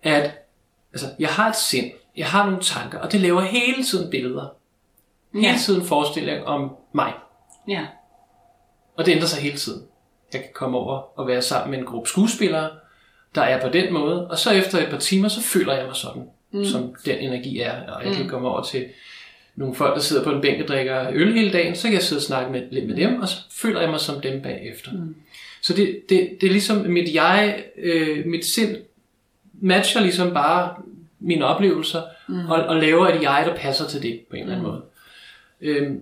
at 0.04 0.32
altså, 0.94 1.08
jeg 1.20 1.30
har 1.30 1.50
et 1.50 1.56
sind. 1.56 1.92
Jeg 2.18 2.28
har 2.28 2.46
nogle 2.46 2.62
tanker, 2.62 3.00
og 3.00 3.12
det 3.12 3.22
laver 3.22 3.42
hele 3.42 3.84
tiden 3.84 4.12
billeder. 4.12 4.56
Hele 5.34 5.48
ja. 5.48 5.56
tiden 5.60 5.86
forestillinger 5.86 6.44
om 6.44 6.76
mig. 6.94 7.14
Ja. 7.68 7.86
Og 8.98 9.06
det 9.06 9.12
ændrer 9.12 9.28
sig 9.28 9.42
hele 9.42 9.58
tiden. 9.58 9.84
Jeg 10.34 10.42
kan 10.42 10.50
komme 10.54 10.78
over 10.78 11.20
og 11.20 11.28
være 11.28 11.42
sammen 11.42 11.72
med 11.72 11.80
en 11.80 11.86
gruppe 11.86 12.10
skuespillere, 12.10 12.70
der 13.36 13.42
er 13.42 13.62
på 13.62 13.70
den 13.70 13.94
måde, 13.94 14.28
og 14.28 14.38
så 14.38 14.52
efter 14.52 14.80
et 14.80 14.90
par 14.90 14.98
timer, 14.98 15.28
så 15.28 15.42
føler 15.42 15.74
jeg 15.74 15.86
mig 15.86 15.96
sådan 15.96 16.24
mm. 16.52 16.66
som 16.66 16.96
den 17.06 17.18
energi 17.18 17.60
er. 17.60 17.92
Og 17.92 18.06
jeg 18.06 18.14
kan 18.14 18.24
mm. 18.24 18.30
komme 18.30 18.48
over 18.48 18.64
til 18.64 18.86
nogle 19.56 19.76
folk, 19.76 19.96
der 19.96 20.02
sidder 20.02 20.24
på 20.24 20.32
en 20.32 20.42
bænk 20.42 20.62
og 20.62 20.68
drikker 20.68 21.10
øl 21.12 21.34
hele 21.34 21.52
dagen, 21.52 21.76
så 21.76 21.84
kan 21.84 21.94
jeg 21.94 22.04
sidde 22.04 22.20
og 22.20 22.24
snakke 22.24 22.52
med, 22.52 22.62
lidt 22.72 22.88
med 22.88 22.96
dem, 22.96 23.22
og 23.22 23.30
så 23.30 23.38
føler 23.52 23.82
jeg 23.82 23.90
mig 23.90 24.00
som 24.00 24.22
dem 24.22 24.42
bagefter. 24.42 24.92
Mm. 24.92 25.16
Så 25.62 25.74
Så 25.74 25.74
det, 25.74 26.02
det, 26.10 26.30
det 26.42 26.48
er 26.48 26.52
ligesom 26.52 26.78
mit 26.78 27.14
jeg, 27.14 27.64
øh, 27.78 28.26
mit 28.26 28.46
sind 28.46 28.78
matcher 29.54 30.02
ligesom 30.02 30.34
bare 30.34 30.76
mine 31.20 31.46
oplevelser, 31.46 32.02
mm. 32.28 32.46
og, 32.50 32.64
og 32.64 32.76
laver 32.76 33.08
et 33.08 33.22
jeg, 33.22 33.44
der 33.48 33.56
passer 33.56 33.88
til 33.88 34.02
det 34.02 34.20
på 34.30 34.36
en 34.36 34.42
eller 34.42 34.56
anden 34.56 34.66
mm. 34.66 34.72
måde. 34.72 34.84
Øhm, 35.62 36.02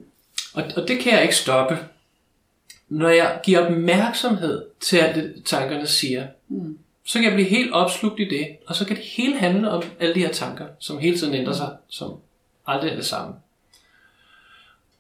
og, 0.54 0.64
og 0.76 0.88
det 0.88 1.00
kan 1.00 1.14
jeg 1.14 1.22
ikke 1.22 1.36
stoppe. 1.36 1.78
Når 2.90 3.10
jeg 3.10 3.40
giver 3.44 3.66
opmærksomhed 3.66 4.66
til 4.80 4.98
alt 4.98 5.16
det, 5.16 5.44
tankerne 5.46 5.88
siger, 5.88 6.28
mm. 6.48 6.78
Så 7.08 7.20
kan 7.20 7.24
jeg 7.24 7.34
blive 7.34 7.50
helt 7.50 7.72
opslugt 7.72 8.20
i 8.20 8.30
det, 8.30 8.48
og 8.68 8.76
så 8.76 8.86
kan 8.86 8.96
det 8.96 9.06
hele 9.06 9.38
handle 9.38 9.72
om 9.72 9.84
alle 10.00 10.16
de 10.16 10.20
her 10.20 10.32
tanker, 10.32 10.66
som 10.80 10.98
hele 10.98 11.18
tiden 11.18 11.34
ændrer 11.34 11.54
sig, 11.54 11.76
som 11.90 12.14
aldrig 12.68 12.92
er 12.92 12.96
det 12.96 13.06
samme. 13.06 13.36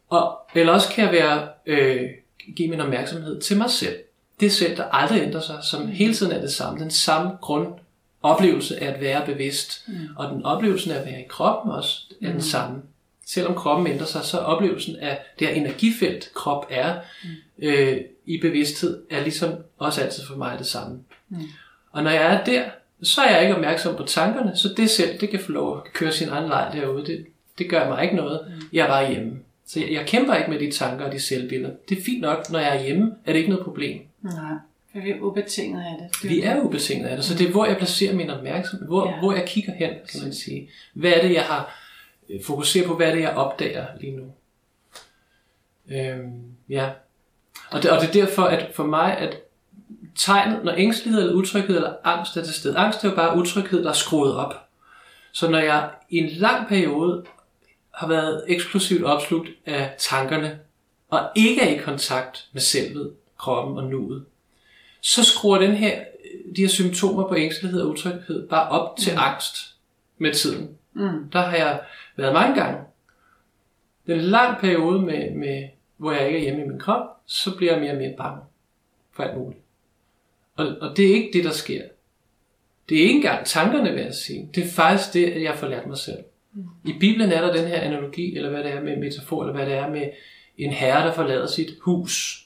Og, 0.09 0.39
eller 0.55 0.73
også 0.73 0.89
kan 0.89 1.05
jeg 1.05 1.13
være, 1.13 1.47
øh, 1.65 2.09
give 2.55 2.69
min 2.69 2.79
opmærksomhed 2.79 3.41
til 3.41 3.57
mig 3.57 3.69
selv. 3.69 3.95
Det 4.39 4.51
selv, 4.51 4.77
der 4.77 4.83
aldrig 4.83 5.21
ændrer 5.21 5.41
sig, 5.41 5.59
som 5.63 5.87
hele 5.87 6.13
tiden 6.13 6.31
er 6.31 6.41
det 6.41 6.51
samme. 6.51 6.79
Den 6.79 6.91
samme 6.91 7.31
grund 7.41 7.73
oplevelse 8.23 8.83
af 8.83 8.93
at 8.93 9.01
være 9.01 9.25
bevidst. 9.25 9.87
Mm. 9.87 9.93
Og 10.15 10.29
den 10.29 10.43
oplevelse 10.43 10.95
af 10.95 10.99
at 10.99 11.05
være 11.05 11.21
i 11.21 11.27
kroppen 11.29 11.71
også 11.71 12.01
er 12.21 12.27
mm. 12.27 12.31
den 12.31 12.41
samme. 12.41 12.81
Selvom 13.25 13.55
kroppen 13.55 13.87
ændrer 13.87 14.05
sig, 14.05 14.23
så 14.23 14.37
oplevelsen 14.37 14.95
af 14.95 15.19
det 15.39 15.47
her 15.47 15.55
energifelt, 15.55 16.31
krop 16.33 16.65
er 16.69 16.99
mm. 17.23 17.29
øh, 17.67 17.97
i 18.25 18.41
bevidsthed, 18.41 19.03
er 19.09 19.21
ligesom 19.21 19.53
også 19.77 20.01
altid 20.01 20.23
for 20.23 20.35
mig 20.35 20.59
det 20.59 20.67
samme. 20.67 20.99
Mm. 21.29 21.41
Og 21.97 22.03
når 22.03 22.11
jeg 22.11 22.33
er 22.33 22.43
der, 22.43 22.63
så 23.03 23.21
er 23.21 23.31
jeg 23.31 23.41
ikke 23.41 23.55
opmærksom 23.55 23.95
på 23.95 24.03
tankerne, 24.03 24.55
så 24.55 24.73
det 24.77 24.89
selv, 24.89 25.19
det 25.19 25.29
kan 25.29 25.39
få 25.39 25.51
lov 25.51 25.77
at 25.77 25.93
køre 25.93 26.11
sin 26.11 26.29
egen 26.29 26.49
leg 26.49 26.69
derude. 26.73 27.05
Det, 27.05 27.25
det 27.57 27.69
gør 27.69 27.89
mig 27.89 28.03
ikke 28.03 28.15
noget. 28.15 28.39
Mm. 28.47 28.61
Jeg 28.73 28.83
er 28.83 28.87
bare 28.87 29.09
hjemme. 29.09 29.39
Så 29.65 29.79
jeg, 29.79 29.91
jeg 29.91 30.05
kæmper 30.05 30.35
ikke 30.35 30.49
med 30.49 30.59
de 30.59 30.71
tanker 30.71 31.05
og 31.05 31.11
de 31.11 31.19
selvbilleder. 31.19 31.73
Det 31.89 31.97
er 31.97 32.03
fint 32.03 32.21
nok, 32.21 32.49
når 32.49 32.59
jeg 32.59 32.77
er 32.77 32.83
hjemme, 32.83 33.15
er 33.25 33.31
det 33.31 33.39
ikke 33.39 33.49
noget 33.49 33.65
problem. 33.65 34.01
Nej. 34.21 34.33
For 34.91 34.99
vi 34.99 35.11
er 35.11 35.21
ubetinget 35.21 35.81
af 35.81 35.95
det. 35.99 36.21
det 36.21 36.29
vi 36.29 36.41
er 36.41 36.61
ubetinget 36.61 37.07
af 37.07 37.15
det, 37.15 37.25
så 37.25 37.35
det 37.35 37.47
er 37.47 37.51
hvor 37.51 37.65
jeg 37.65 37.77
placerer 37.77 38.15
min 38.15 38.29
opmærksomhed, 38.29 38.87
hvor, 38.87 39.09
ja. 39.09 39.19
hvor 39.19 39.33
jeg 39.33 39.45
kigger 39.47 39.73
hen, 39.73 39.89
kan 40.11 40.21
man 40.23 40.33
sige. 40.33 40.69
Hvad 40.93 41.11
er 41.11 41.21
det, 41.21 41.33
jeg 41.33 41.43
har 41.43 41.79
øh, 42.29 42.43
fokuseret 42.43 42.87
på, 42.87 42.95
hvad 42.95 43.07
er 43.07 43.15
det, 43.15 43.21
jeg 43.21 43.33
opdager 43.35 43.85
lige 43.99 44.15
nu. 44.15 44.31
Øhm, 45.91 46.41
ja. 46.69 46.89
Og 47.71 47.83
det, 47.83 47.91
og 47.91 48.01
det 48.01 48.07
er 48.07 48.25
derfor, 48.25 48.43
at 48.43 48.69
for 48.73 48.85
mig, 48.85 49.17
at 49.17 49.37
tegnet, 50.17 50.63
når 50.63 50.73
ængstelighed 50.77 51.21
eller 51.21 51.35
utryghed 51.35 51.75
eller 51.75 51.93
angst 52.03 52.37
er 52.37 52.43
til 52.43 52.53
stede. 52.53 52.77
Angst 52.77 53.03
er 53.03 53.09
jo 53.09 53.15
bare 53.15 53.37
utryghed, 53.37 53.83
der 53.83 53.89
er 53.89 53.93
skruet 53.93 54.35
op. 54.35 54.53
Så 55.31 55.49
når 55.49 55.59
jeg 55.59 55.89
i 56.09 56.17
en 56.17 56.29
lang 56.29 56.67
periode 56.67 57.25
har 57.91 58.07
været 58.07 58.43
eksplosivt 58.47 59.03
opslugt 59.03 59.49
af 59.65 59.95
tankerne, 59.97 60.59
og 61.09 61.29
ikke 61.35 61.61
er 61.61 61.75
i 61.75 61.77
kontakt 61.77 62.47
med 62.53 62.61
selvet, 62.61 63.13
kroppen 63.37 63.77
og 63.77 63.83
nuet, 63.83 64.25
så 65.01 65.23
skruer 65.23 65.57
den 65.57 65.71
her, 65.71 66.03
de 66.55 66.61
her 66.61 66.67
symptomer 66.67 67.27
på 67.27 67.35
ængstelighed 67.35 67.81
og 67.81 67.89
utryghed 67.89 68.47
bare 68.47 68.69
op 68.69 68.97
til 68.97 69.13
mm. 69.13 69.19
angst 69.21 69.75
med 70.17 70.33
tiden. 70.33 70.77
Mm. 70.93 71.29
Der 71.29 71.41
har 71.41 71.57
jeg 71.57 71.81
været 72.15 72.33
mange 72.33 72.61
gange. 72.61 72.79
Det 74.07 74.15
er 74.15 74.19
en 74.19 74.25
lang 74.25 74.57
periode, 74.59 74.99
med, 74.99 75.31
med, 75.31 75.67
hvor 75.97 76.11
jeg 76.11 76.27
ikke 76.27 76.39
er 76.39 76.43
hjemme 76.43 76.63
i 76.63 76.67
min 76.67 76.79
krop, 76.79 77.03
så 77.25 77.55
bliver 77.55 77.71
jeg 77.71 77.81
mere 77.81 77.91
og 77.91 77.97
mere 77.97 78.13
bange 78.17 78.41
for 79.13 79.23
alt 79.23 79.37
muligt. 79.37 79.61
Og, 80.57 80.67
og 80.81 80.97
det 80.97 81.09
er 81.09 81.13
ikke 81.13 81.29
det, 81.33 81.43
der 81.43 81.51
sker. 81.51 81.81
Det 82.89 82.97
er 82.97 83.01
ikke 83.01 83.15
engang 83.15 83.45
tankerne, 83.45 83.91
vil 83.91 84.03
jeg 84.03 84.13
sige. 84.13 84.49
Det 84.55 84.63
er 84.63 84.67
faktisk 84.67 85.13
det, 85.13 85.25
at 85.25 85.41
jeg 85.41 85.55
får 85.55 85.67
lært 85.67 85.87
mig 85.87 85.97
selv. 85.97 86.17
I 86.85 86.93
Bibelen 86.99 87.31
er 87.31 87.41
der 87.41 87.53
den 87.53 87.67
her 87.67 87.79
analogi, 87.79 88.35
eller 88.35 88.49
hvad 88.49 88.63
det 88.63 88.71
er 88.71 88.83
med 88.83 88.97
metafor, 88.97 89.41
eller 89.41 89.53
hvad 89.53 89.65
det 89.65 89.73
er 89.73 89.89
med 89.89 90.09
en 90.57 90.71
herre, 90.71 91.07
der 91.07 91.13
forlader 91.13 91.47
sit 91.47 91.73
hus, 91.81 92.45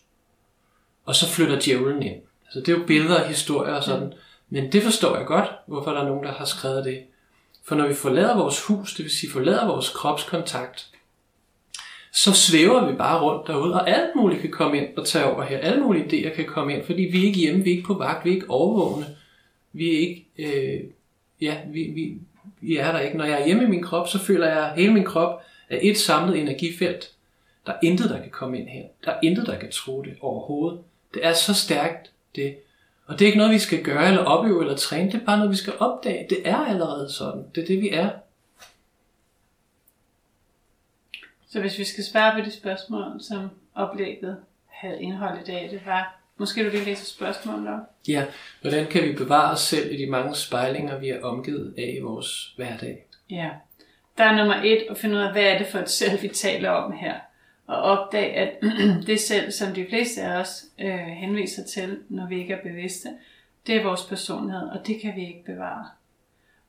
og 1.06 1.16
så 1.16 1.28
flytter 1.28 1.60
djævlen 1.60 2.04
ind. 2.04 2.22
Så 2.54 2.60
det 2.60 2.70
er 2.70 2.78
jo 2.78 2.86
billeder 2.88 3.22
og 3.22 3.28
historier 3.28 3.74
og 3.74 3.84
sådan. 3.84 4.14
Men 4.50 4.72
det 4.72 4.84
forstår 4.84 5.18
jeg 5.18 5.26
godt, 5.26 5.50
hvorfor 5.68 5.92
der 5.92 6.02
er 6.02 6.08
nogen, 6.08 6.24
der 6.24 6.32
har 6.32 6.46
skrevet 6.46 6.86
det. 6.86 7.04
For 7.64 7.76
når 7.76 7.88
vi 7.88 7.94
forlader 7.94 8.38
vores 8.38 8.66
hus, 8.66 8.96
det 8.96 9.04
vil 9.04 9.12
sige 9.12 9.32
forlader 9.32 9.68
vores 9.68 9.90
kropskontakt, 9.90 10.90
så 12.14 12.34
svæver 12.34 12.92
vi 12.92 12.96
bare 12.96 13.22
rundt 13.22 13.48
derude, 13.48 13.74
og 13.74 13.90
alt 13.90 14.16
muligt 14.16 14.42
kan 14.42 14.52
komme 14.52 14.78
ind 14.78 14.98
og 14.98 15.08
tage 15.08 15.26
over 15.26 15.44
her. 15.44 15.58
Alle 15.58 15.84
mulige 15.84 16.06
idéer 16.06 16.36
kan 16.36 16.46
komme 16.46 16.74
ind, 16.74 16.84
fordi 16.86 17.02
vi 17.02 17.22
er 17.22 17.26
ikke 17.26 17.40
hjemme, 17.40 17.64
vi 17.64 17.70
er 17.70 17.76
ikke 17.76 17.88
på 17.88 17.94
vagt, 17.94 18.26
vi 18.26 18.30
er 18.30 18.36
ikke 18.36 18.50
overvågne. 18.50 19.06
Vi 19.74 19.96
er 19.96 20.00
ikke, 20.00 20.26
øh, 20.38 20.80
ja, 21.42 21.58
vi, 21.68 21.84
vi, 21.84 22.14
vi 22.62 22.78
er 22.78 22.92
der 22.92 23.00
ikke. 23.00 23.18
Når 23.18 23.26
jeg 23.26 23.42
er 23.42 23.46
hjemme 23.46 23.64
i 23.64 23.68
min 23.68 23.84
krop, 23.84 24.08
så 24.08 24.20
føler 24.20 24.48
jeg, 24.48 24.70
at 24.70 24.76
hele 24.76 24.94
min 24.94 25.04
krop 25.04 25.42
er 25.70 25.80
et 25.82 25.98
samlet 25.98 26.40
energifelt. 26.40 27.12
Der 27.66 27.72
er 27.72 27.78
intet, 27.84 28.10
der 28.10 28.20
kan 28.20 28.32
komme 28.32 28.60
ind 28.60 28.68
her. 28.68 28.84
Der 29.06 29.12
er 29.12 29.20
intet, 29.24 29.48
der 29.48 29.58
kan 29.58 29.72
tro 29.72 30.02
det 30.02 30.14
overhovedet. 30.22 30.80
Det 31.14 31.26
er 31.26 31.34
så 31.34 31.54
stærkt, 31.54 32.12
det. 32.36 32.56
Og 33.06 33.20
det 33.20 33.26
er 33.26 33.28
ikke 33.28 33.38
noget, 33.38 33.54
vi 33.54 33.60
skal 33.60 33.84
gøre, 33.84 34.08
eller 34.08 34.24
opøve, 34.24 34.62
eller 34.62 34.76
træne. 34.76 35.12
Det 35.12 35.22
er 35.22 35.26
bare 35.26 35.38
noget, 35.38 35.52
vi 35.52 35.56
skal 35.56 35.74
opdage. 35.80 36.26
Det 36.30 36.38
er 36.46 36.58
allerede 36.58 37.12
sådan. 37.12 37.44
Det 37.56 37.64
er 37.64 37.68
det, 37.68 37.82
vi 37.82 37.90
er. 37.90 38.10
Så 41.52 41.60
hvis 41.60 41.80
vi 41.80 41.84
skal 41.84 42.04
svare 42.04 42.40
på 42.40 42.46
de 42.46 42.52
spørgsmål, 42.52 43.22
som 43.22 43.50
oplægget 43.76 44.38
havde 44.68 45.02
indhold 45.02 45.40
i 45.40 45.44
dag, 45.44 45.70
det 45.72 45.82
var, 45.86 46.20
måske 46.38 46.66
du 46.66 46.70
lige 46.70 46.86
læse 46.86 47.06
spørgsmålet 47.06 47.68
op? 47.68 47.80
Ja, 48.08 48.26
hvordan 48.62 48.88
kan 48.88 49.04
vi 49.04 49.14
bevare 49.14 49.52
os 49.52 49.60
selv 49.60 49.92
i 49.92 49.98
de 49.98 50.12
mange 50.12 50.36
spejlinger, 50.36 51.00
vi 51.00 51.10
er 51.10 51.24
omgivet 51.24 51.74
af 51.78 51.96
i 51.98 52.02
vores 52.02 52.54
hverdag? 52.58 53.06
Ja, 53.30 53.50
der 54.18 54.24
er 54.24 54.38
nummer 54.38 54.56
et 54.64 54.86
at 54.90 54.98
finde 54.98 55.16
ud 55.16 55.22
af, 55.22 55.32
hvad 55.32 55.44
er 55.44 55.58
det 55.58 55.68
for 55.68 55.80
et 55.80 55.90
selv, 55.90 56.22
vi 56.22 56.28
taler 56.28 56.70
om 56.70 56.92
her 56.92 57.16
og 57.68 57.78
opdage, 57.78 58.34
at 58.34 58.64
det 59.08 59.20
selv, 59.20 59.52
som 59.52 59.74
de 59.74 59.86
fleste 59.90 60.22
af 60.22 60.40
os 60.40 60.64
øh, 60.80 61.00
henviser 61.00 61.64
til, 61.64 62.00
når 62.10 62.28
vi 62.28 62.40
ikke 62.40 62.54
er 62.54 62.64
bevidste, 62.64 63.10
det 63.68 63.76
er 63.76 63.84
vores 63.84 64.04
personlighed, 64.04 64.70
og 64.70 64.88
det 64.88 65.02
kan 65.02 65.16
vi 65.16 65.28
ikke 65.28 65.44
bevare. 65.46 65.86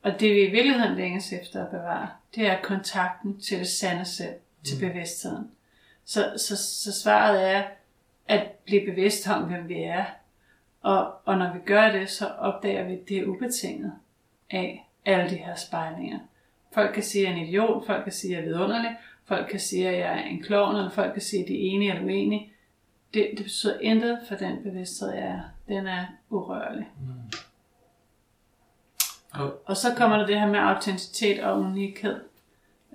Og 0.03 0.21
det 0.21 0.35
vi 0.35 0.41
i 0.41 0.51
virkeligheden 0.51 0.97
længes 0.97 1.33
efter 1.33 1.65
at 1.65 1.71
bevare, 1.71 2.09
det 2.35 2.47
er 2.47 2.63
kontakten 2.63 3.41
til 3.41 3.59
det 3.59 3.69
sande 3.69 4.05
selv, 4.05 4.35
til 4.65 4.85
mm. 4.85 4.89
bevidstheden. 4.89 5.51
Så, 6.05 6.33
så, 6.37 6.57
så 6.57 7.01
svaret 7.01 7.51
er 7.51 7.65
at 8.29 8.51
blive 8.65 8.87
bevidst 8.87 9.29
om, 9.29 9.43
hvem 9.43 9.69
vi 9.69 9.83
er. 9.83 10.05
Og, 10.83 11.15
og 11.25 11.39
når 11.39 11.53
vi 11.53 11.59
gør 11.67 11.93
det, 11.93 12.11
så 12.11 12.27
opdager 12.27 12.85
vi, 12.85 12.93
at 12.93 13.09
det 13.09 13.19
er 13.19 13.27
ubetinget 13.27 13.93
af 14.51 14.91
alle 15.05 15.31
de 15.31 15.37
her 15.37 15.55
spejlinger. 15.55 16.19
Folk 16.73 16.95
kan 16.95 17.03
sige, 17.03 17.29
at 17.29 17.31
jeg 17.31 17.39
er 17.39 17.43
en 17.43 17.49
idiot, 17.49 17.87
folk 17.87 18.05
kan 18.05 18.13
sige, 18.13 18.37
at 18.37 18.43
jeg 18.43 18.51
er 18.51 18.53
vidunderlig, 18.53 18.97
Folk 19.25 19.51
kan 19.51 19.61
sige, 19.61 19.89
at 19.89 19.99
jeg 19.99 20.19
er 20.19 20.23
en 20.23 20.43
klovn, 20.43 20.77
eller 20.77 20.91
folk 20.91 21.13
kan 21.13 21.23
sige, 21.23 21.43
at 21.43 21.49
de 21.49 21.55
er 21.55 21.71
enige 21.75 21.91
eller 21.91 22.05
uenige. 22.05 22.53
Det, 23.15 23.31
det 23.37 23.45
betyder 23.45 23.81
intet 23.81 24.19
for 24.29 24.35
den 24.35 24.63
bevidsthed, 24.63 25.11
jeg 25.11 25.23
er. 25.23 25.41
Den 25.69 25.87
er 25.87 26.07
urørlig. 26.31 26.89
Mm. 27.01 27.39
Og, 29.33 29.63
og 29.67 29.77
så 29.77 29.95
kommer 29.95 30.17
der 30.17 30.27
det 30.27 30.41
her 30.41 30.47
med 30.47 30.59
autenticitet 30.59 31.41
og 31.45 31.61
unikhed, 31.61 32.21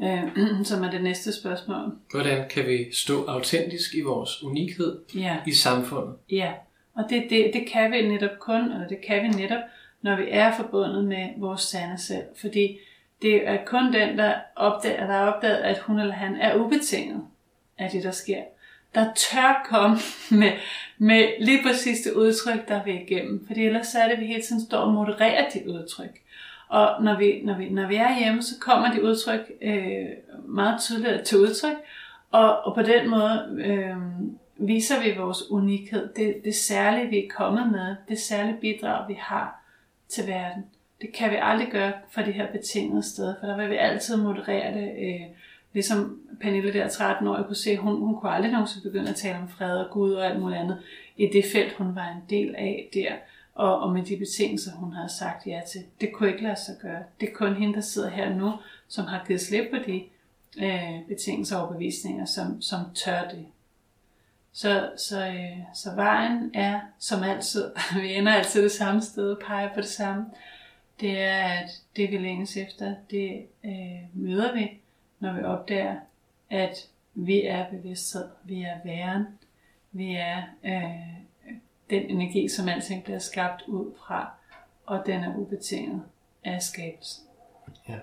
øh, 0.03 0.65
som 0.69 0.83
er 0.83 0.91
det 0.91 1.03
næste 1.03 1.33
spørgsmål. 1.33 1.91
Hvordan 2.11 2.49
kan 2.49 2.67
vi 2.67 2.91
stå 2.91 3.25
autentisk 3.25 3.95
i 3.95 4.01
vores 4.01 4.43
unikhed 4.43 4.99
ja. 5.15 5.37
i 5.47 5.51
samfundet? 5.51 6.15
Ja, 6.31 6.53
og 6.95 7.03
det, 7.09 7.23
det, 7.29 7.51
det 7.53 7.67
kan 7.67 7.91
vi 7.91 8.07
netop 8.07 8.39
kun, 8.39 8.71
eller 8.71 8.87
det 8.87 9.01
kan 9.01 9.23
vi 9.23 9.27
netop, 9.27 9.61
når 10.01 10.15
vi 10.15 10.23
er 10.29 10.55
forbundet 10.55 11.05
med 11.05 11.27
vores 11.37 11.61
sande 11.61 11.97
selv. 11.97 12.25
Fordi 12.41 12.77
det 13.21 13.47
er 13.47 13.57
kun 13.65 13.93
den, 13.93 14.17
der, 14.17 14.33
opdager, 14.55 15.07
der 15.07 15.13
har 15.13 15.31
opdaget, 15.31 15.57
at 15.57 15.79
hun 15.79 15.99
eller 15.99 16.13
han 16.13 16.35
er 16.35 16.55
ubetinget 16.55 17.21
af 17.77 17.89
det, 17.89 18.03
der 18.03 18.11
sker. 18.11 18.41
Der 18.95 19.13
tør 19.15 19.65
komme 19.69 19.97
med, 20.41 20.51
med 20.97 21.27
lige 21.39 21.63
præcis 21.63 22.01
det 22.01 22.13
udtryk, 22.13 22.67
der 22.67 22.83
vil 22.83 23.01
igennem. 23.01 23.47
Fordi 23.47 23.65
ellers 23.65 23.95
er 23.95 24.05
det, 24.05 24.13
at 24.13 24.19
vi 24.19 24.25
hele 24.25 24.43
tiden 24.43 24.65
står 24.65 24.77
og 24.77 24.93
modererer 24.93 25.49
de 25.49 25.69
udtryk. 25.69 26.21
Og 26.69 27.03
når 27.03 27.17
vi, 27.17 27.41
når 27.43 27.57
vi, 27.57 27.69
når 27.69 27.87
vi 27.87 27.95
er 27.95 28.19
hjemme, 28.19 28.41
så 28.41 28.55
kommer 28.59 28.91
de 28.93 29.03
udtryk 29.03 29.51
øh, 29.61 30.05
meget 30.45 30.81
tydeligt 30.81 31.23
til 31.23 31.37
udtryk. 31.37 31.77
Og, 32.31 32.65
og 32.65 32.75
på 32.75 32.81
den 32.81 33.09
måde 33.09 33.63
øh, 33.65 33.97
viser 34.67 35.03
vi 35.03 35.17
vores 35.17 35.51
unikhed. 35.51 36.09
Det, 36.15 36.35
det 36.45 36.55
særlige, 36.55 37.09
vi 37.09 37.17
er 37.17 37.29
kommet 37.29 37.71
med. 37.71 37.95
Det 38.09 38.19
særlige 38.19 38.57
bidrag, 38.61 39.07
vi 39.07 39.15
har 39.19 39.63
til 40.09 40.27
verden. 40.27 40.65
Det 41.01 41.13
kan 41.13 41.31
vi 41.31 41.35
aldrig 41.41 41.67
gøre 41.71 41.93
for 42.09 42.21
det 42.21 42.33
her 42.33 42.51
betingede 42.51 43.03
sted, 43.03 43.35
for 43.39 43.47
der 43.47 43.57
vil 43.57 43.69
vi 43.69 43.75
altid 43.75 44.17
moderere 44.17 44.73
det. 44.73 44.91
Øh, 44.99 45.21
ligesom 45.73 46.19
Pernille 46.41 46.73
der 46.73 46.89
13 46.89 47.27
år, 47.27 47.35
jeg 47.35 47.45
kunne 47.45 47.55
se, 47.55 47.77
hun, 47.77 47.99
hun 47.99 48.19
kunne 48.19 48.31
aldrig 48.31 48.51
nogensinde 48.51 48.89
begynde 48.89 49.09
at 49.09 49.15
tale 49.15 49.37
om 49.37 49.49
fred 49.49 49.77
og 49.77 49.91
Gud 49.91 50.13
og 50.13 50.25
alt 50.25 50.39
muligt 50.39 50.59
andet 50.59 50.79
i 51.17 51.29
det 51.33 51.45
felt, 51.53 51.73
hun 51.73 51.95
var 51.95 52.07
en 52.07 52.23
del 52.29 52.55
af 52.55 52.89
der. 52.93 53.13
Og, 53.57 53.79
og 53.79 53.93
med 53.93 54.03
de 54.03 54.17
betingelser, 54.17 54.71
hun 54.71 54.93
havde 54.93 55.09
sagt 55.09 55.47
ja 55.47 55.61
til. 55.71 55.83
Det 56.01 56.13
kunne 56.13 56.29
ikke 56.29 56.43
lade 56.43 56.55
sig 56.65 56.75
gøre. 56.81 57.03
Det 57.19 57.29
er 57.29 57.33
kun 57.33 57.55
hende, 57.55 57.73
der 57.73 57.81
sidder 57.81 58.09
her 58.09 58.35
nu, 58.35 58.53
som 58.87 59.05
har 59.05 59.23
givet 59.27 59.41
slip 59.41 59.69
på 59.71 59.77
de 59.87 60.03
øh, 60.57 61.07
betingelser 61.07 61.57
og 61.57 61.73
bevisninger, 61.73 62.25
som, 62.25 62.61
som 62.61 62.79
tør 62.95 63.27
det. 63.29 63.45
Så, 64.53 64.89
så, 64.97 65.27
øh, 65.27 65.57
så 65.73 65.95
vejen 65.95 66.51
er 66.53 66.79
som 66.99 67.23
altid, 67.23 67.71
vi 68.01 68.13
ender 68.13 68.33
altid 68.33 68.63
det 68.63 68.71
samme 68.71 69.01
sted 69.01 69.31
og 69.31 69.39
peger 69.47 69.73
på 69.73 69.81
det 69.81 69.89
samme 69.89 70.25
det 70.99 71.21
er, 71.21 71.43
at 71.43 71.81
det 71.95 72.11
vi 72.11 72.17
længes 72.17 72.57
efter, 72.57 72.95
det 73.11 73.45
øh, 73.65 74.03
møder 74.13 74.53
vi, 74.53 74.79
når 75.19 75.33
vi 75.33 75.43
opdager, 75.43 75.95
at 76.49 76.89
vi 77.13 77.41
er 77.41 77.69
bevidsthed, 77.69 78.25
vi 78.43 78.61
er 78.61 78.77
væren, 78.85 79.25
vi 79.91 80.15
er 80.15 80.43
øh, 80.63 81.21
den 81.89 82.03
energi, 82.03 82.49
som 82.49 82.69
alting 82.69 83.03
bliver 83.03 83.19
skabt 83.19 83.63
ud 83.67 83.91
fra, 83.97 84.31
og 84.85 85.03
den 85.05 85.23
er 85.23 85.37
ubetinget 85.37 86.01
af 86.43 86.61
skabelsen. 86.61 87.23
Ja. 87.89 87.99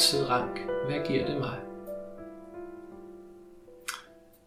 Altid 0.00 0.28
rank? 0.28 0.60
Hvad 0.86 1.06
giver 1.06 1.26
det 1.26 1.38
mig? 1.38 1.60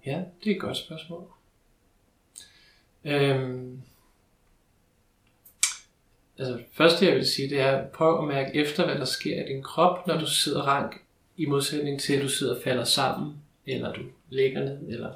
Ja, 0.05 0.23
det 0.43 0.51
er 0.51 0.55
et 0.55 0.61
godt 0.61 0.77
spørgsmål. 0.77 1.23
Øhm, 3.03 3.81
altså, 6.37 6.63
første 6.71 7.05
jeg 7.05 7.15
vil 7.15 7.27
sige, 7.27 7.49
det 7.49 7.59
er, 7.59 7.87
prøv 7.87 8.19
at 8.19 8.27
mærke 8.27 8.55
efter, 8.55 8.85
hvad 8.85 8.95
der 8.95 9.05
sker 9.05 9.43
i 9.43 9.47
din 9.47 9.63
krop, 9.63 10.07
når 10.07 10.19
du 10.19 10.27
sidder 10.27 10.61
rank, 10.61 11.01
i 11.37 11.45
modsætning 11.45 12.01
til, 12.01 12.13
at 12.13 12.21
du 12.21 12.29
sidder 12.29 12.55
og 12.55 12.61
falder 12.63 12.83
sammen, 12.83 13.37
eller 13.65 13.93
du 13.93 14.01
ligger 14.29 14.59
ned, 14.59 14.77
eller... 14.89 15.13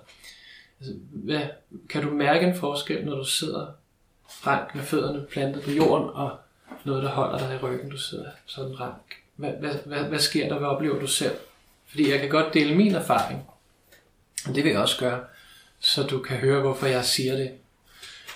Altså, 0.79 0.95
hvad, 1.11 1.41
kan 1.89 2.03
du 2.03 2.09
mærke 2.09 2.47
en 2.47 2.55
forskel, 2.55 3.05
når 3.05 3.15
du 3.15 3.25
sidder 3.25 3.67
rank 4.47 4.75
med 4.75 4.83
fødderne 4.83 5.25
plantet 5.25 5.63
på 5.63 5.71
jorden, 5.71 6.09
og 6.09 6.37
noget, 6.85 7.03
der 7.03 7.09
holder 7.09 7.37
dig 7.37 7.55
i 7.55 7.57
ryggen, 7.57 7.89
du 7.89 7.97
sidder 7.97 8.29
sådan 8.45 8.79
rank. 8.79 9.26
Hvad, 9.37 9.51
hvad, 9.51 9.73
hvad, 9.85 10.03
hvad 10.03 10.19
sker 10.19 10.49
der? 10.49 10.59
Hvad 10.59 10.67
oplever 10.67 10.99
du 10.99 11.07
selv? 11.07 11.35
Fordi 11.87 12.11
jeg 12.11 12.19
kan 12.19 12.29
godt 12.29 12.53
dele 12.53 12.75
min 12.75 12.95
erfaring, 12.95 13.49
og 14.47 14.55
det 14.55 14.63
vil 14.63 14.71
jeg 14.71 14.81
også 14.81 14.99
gøre, 14.99 15.19
så 15.79 16.03
du 16.03 16.19
kan 16.19 16.37
høre, 16.37 16.61
hvorfor 16.61 16.87
jeg 16.87 17.05
siger 17.05 17.35
det. 17.35 17.51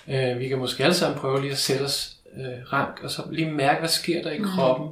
Øh, 0.08 0.40
vi 0.40 0.48
kan 0.48 0.58
måske 0.58 0.84
alle 0.84 0.96
sammen 0.96 1.20
prøve 1.20 1.42
lige 1.42 1.52
at 1.52 1.58
sætte 1.58 1.84
os 1.84 2.18
øh, 2.36 2.74
rank, 2.74 3.00
og 3.04 3.12
så 3.12 3.24
lige 3.32 3.52
mærke, 3.52 3.80
hvad 3.80 3.90
sker 3.90 4.24
der 4.24 4.32
i 4.32 4.38
kroppen, 4.38 4.90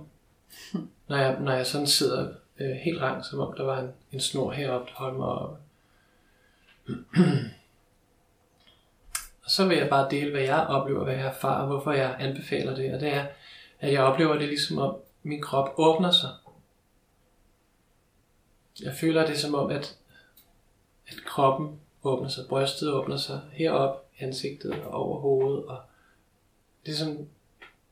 når 1.07 1.17
jeg, 1.17 1.37
når 1.39 1.53
jeg 1.53 1.65
sådan 1.65 1.87
sidder 1.87 2.29
øh, 2.59 2.69
helt 2.69 3.01
rank, 3.01 3.25
som 3.29 3.39
om 3.39 3.53
der 3.57 3.63
var 3.63 3.79
en, 3.79 3.89
en 4.11 4.19
snor 4.19 4.51
heroppe, 4.51 4.87
der 4.87 4.95
holdt 4.95 5.17
mig 5.17 5.27
oppe. 5.27 5.55
Og 9.45 9.51
så 9.51 9.67
vil 9.67 9.77
jeg 9.77 9.89
bare 9.89 10.07
dele, 10.11 10.31
hvad 10.31 10.41
jeg 10.41 10.59
oplever, 10.59 11.03
hvad 11.03 11.15
jeg 11.15 11.25
erfarer, 11.25 11.65
hvorfor 11.65 11.91
jeg 11.91 12.15
anbefaler 12.19 12.75
det. 12.75 12.93
Og 12.93 12.99
det 12.99 13.13
er, 13.13 13.25
at 13.79 13.93
jeg 13.93 14.03
oplever 14.03 14.37
det 14.37 14.47
ligesom 14.47 14.77
om, 14.77 14.95
min 15.23 15.41
krop 15.41 15.73
åbner 15.77 16.11
sig. 16.11 16.29
Jeg 18.81 18.93
føler 18.93 19.25
det 19.25 19.37
som 19.37 19.55
om, 19.55 19.69
at, 19.69 19.97
at 21.07 21.15
kroppen 21.25 21.79
åbner 22.03 22.29
sig, 22.29 22.43
brystet 22.49 22.91
åbner 22.93 23.17
sig 23.17 23.41
herop 23.51 24.05
ansigtet 24.19 24.73
og 24.73 24.91
over 24.91 25.19
hovedet. 25.19 25.65
Og 25.65 25.81
det 26.85 26.91
er 26.91 26.95
som, 26.95 27.27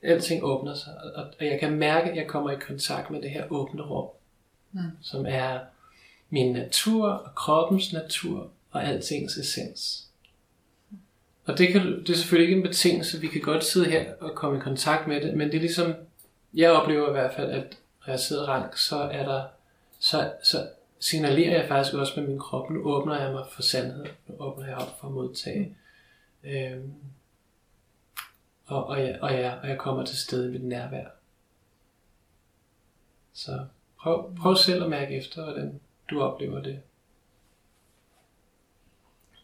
alting 0.02 0.44
åbner 0.44 0.74
sig. 0.74 0.94
Og, 1.16 1.26
og 1.40 1.46
jeg 1.46 1.60
kan 1.60 1.76
mærke, 1.76 2.10
at 2.12 2.18
jeg 2.18 2.28
kommer 2.28 2.52
i 2.52 2.60
kontakt 2.60 3.10
med 3.10 3.22
det 3.22 3.30
her 3.30 3.52
åbne 3.52 3.82
rum, 3.82 4.10
mm. 4.72 4.82
som 5.02 5.26
er 5.28 5.60
min 6.30 6.54
natur 6.54 7.10
og 7.10 7.36
kroppens 7.36 7.94
natur 7.94 8.52
og 8.72 8.84
altings 8.84 9.38
essens. 9.38 10.08
Og 11.46 11.58
det, 11.58 11.68
kan, 11.68 12.00
det 12.00 12.10
er 12.10 12.14
selvfølgelig 12.14 12.50
ikke 12.50 12.58
en 12.58 12.68
betingelse. 12.68 13.22
Vi 13.22 13.28
kan 13.28 13.42
godt 13.42 13.64
sidde 13.64 13.90
her 13.90 14.14
og 14.14 14.36
komme 14.36 14.58
i 14.58 14.62
kontakt 14.62 15.08
med 15.08 15.22
det, 15.22 15.38
men 15.38 15.48
det 15.48 15.56
er 15.56 15.60
ligesom, 15.60 15.94
jeg 16.54 16.72
oplever 16.72 17.10
i 17.10 17.12
hvert 17.12 17.34
fald, 17.34 17.52
at 17.52 17.78
når 18.06 18.14
jeg 18.14 18.20
sidder 18.20 18.48
rank, 18.48 18.78
så 18.78 18.96
er 18.96 19.26
der, 19.26 19.44
så, 20.00 20.32
så 20.44 20.70
signalerer 21.00 21.60
jeg 21.60 21.68
faktisk 21.68 21.96
også 21.96 22.20
med 22.20 22.28
min 22.28 22.40
krop, 22.40 22.70
nu 22.70 22.84
åbner 22.84 23.22
jeg 23.22 23.32
mig 23.32 23.46
for 23.52 23.62
sandhed, 23.62 24.06
nu 24.28 24.36
åbner 24.40 24.66
jeg 24.66 24.76
op 24.76 25.00
for 25.00 25.08
at 25.08 25.14
modtage. 25.14 25.76
Mm. 26.44 26.50
Øhm, 26.50 26.94
og, 28.66 28.86
og, 28.86 29.00
jeg, 29.00 29.20
og, 29.22 29.34
jeg, 29.34 29.60
og 29.62 29.70
jeg 29.70 29.78
kommer 29.78 30.06
til 30.06 30.18
stede 30.18 30.50
i 30.50 30.52
mit 30.52 30.64
nærvær. 30.64 31.06
Så 33.34 33.66
prøv, 34.00 34.36
prøv 34.36 34.56
selv 34.56 34.84
at 34.84 34.90
mærke 34.90 35.18
efter, 35.18 35.44
hvordan 35.44 35.80
du 36.10 36.22
oplever 36.22 36.62
det. 36.62 36.82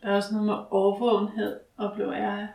Der 0.02 0.10
er 0.10 0.16
også 0.16 0.34
noget 0.34 0.46
med 0.46 0.56
overvågenhed, 0.72 1.60
oplever 1.78 2.14
jeg, 2.14 2.48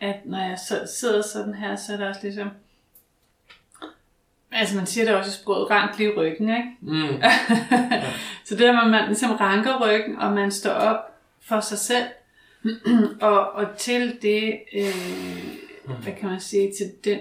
at 0.00 0.16
når 0.24 0.38
jeg 0.38 0.58
så, 0.58 0.86
sidder 0.86 1.22
sådan 1.22 1.54
her, 1.54 1.76
så 1.76 1.92
er 1.92 1.96
der 1.96 2.08
også 2.08 2.20
ligesom, 2.22 2.50
altså 4.52 4.76
man 4.76 4.86
siger 4.86 5.04
det 5.04 5.14
også 5.14 5.30
i 5.30 5.42
sproget, 5.42 5.70
rank 5.70 5.98
lige 5.98 6.16
ryggen, 6.16 6.48
ikke? 6.48 6.68
Mm. 6.80 7.22
så 8.46 8.54
det 8.54 8.58
der 8.58 8.72
med, 8.72 8.82
at 8.82 8.90
man 8.90 9.06
ligesom 9.06 9.30
ranker 9.30 9.88
ryggen, 9.88 10.18
og 10.18 10.32
man 10.32 10.50
står 10.50 10.70
op 10.70 11.18
for 11.40 11.60
sig 11.60 11.78
selv, 11.78 12.06
og, 13.20 13.52
og 13.52 13.76
til 13.76 14.18
det, 14.22 14.58
øh, 14.74 16.02
hvad 16.02 16.12
kan 16.12 16.28
man 16.28 16.40
sige, 16.40 16.72
til 16.78 16.92
den, 17.04 17.18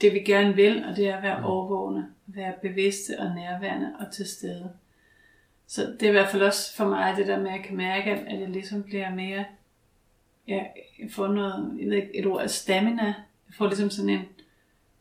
det 0.00 0.12
vi 0.12 0.18
gerne 0.18 0.54
vil, 0.54 0.84
og 0.90 0.96
det 0.96 1.08
er 1.08 1.16
at 1.16 1.22
være 1.22 1.44
overvågende, 1.44 2.06
være 2.26 2.52
bevidste 2.62 3.18
og 3.18 3.34
nærværende 3.34 3.92
og 4.00 4.12
til 4.12 4.26
stede. 4.26 4.70
Så 5.66 5.82
det 6.00 6.02
er 6.02 6.08
i 6.08 6.12
hvert 6.12 6.30
fald 6.30 6.42
også 6.42 6.76
for 6.76 6.88
mig 6.88 7.14
det 7.16 7.26
der 7.26 7.38
med, 7.38 7.46
at 7.46 7.56
jeg 7.56 7.64
kan 7.64 7.76
mærke, 7.76 8.10
at 8.10 8.40
jeg 8.40 8.48
ligesom 8.48 8.82
bliver 8.82 9.14
mere, 9.14 9.44
ja, 10.48 10.62
jeg 10.98 11.10
får 11.10 11.28
noget, 11.28 11.78
jeg 11.80 11.90
ved 11.90 11.96
ikke, 11.96 12.16
et 12.16 12.26
ord 12.26 12.42
af 12.42 12.50
stamina. 12.50 13.04
Jeg 13.48 13.54
får 13.54 13.66
ligesom 13.66 13.90
sådan 13.90 14.10
en, 14.10 14.24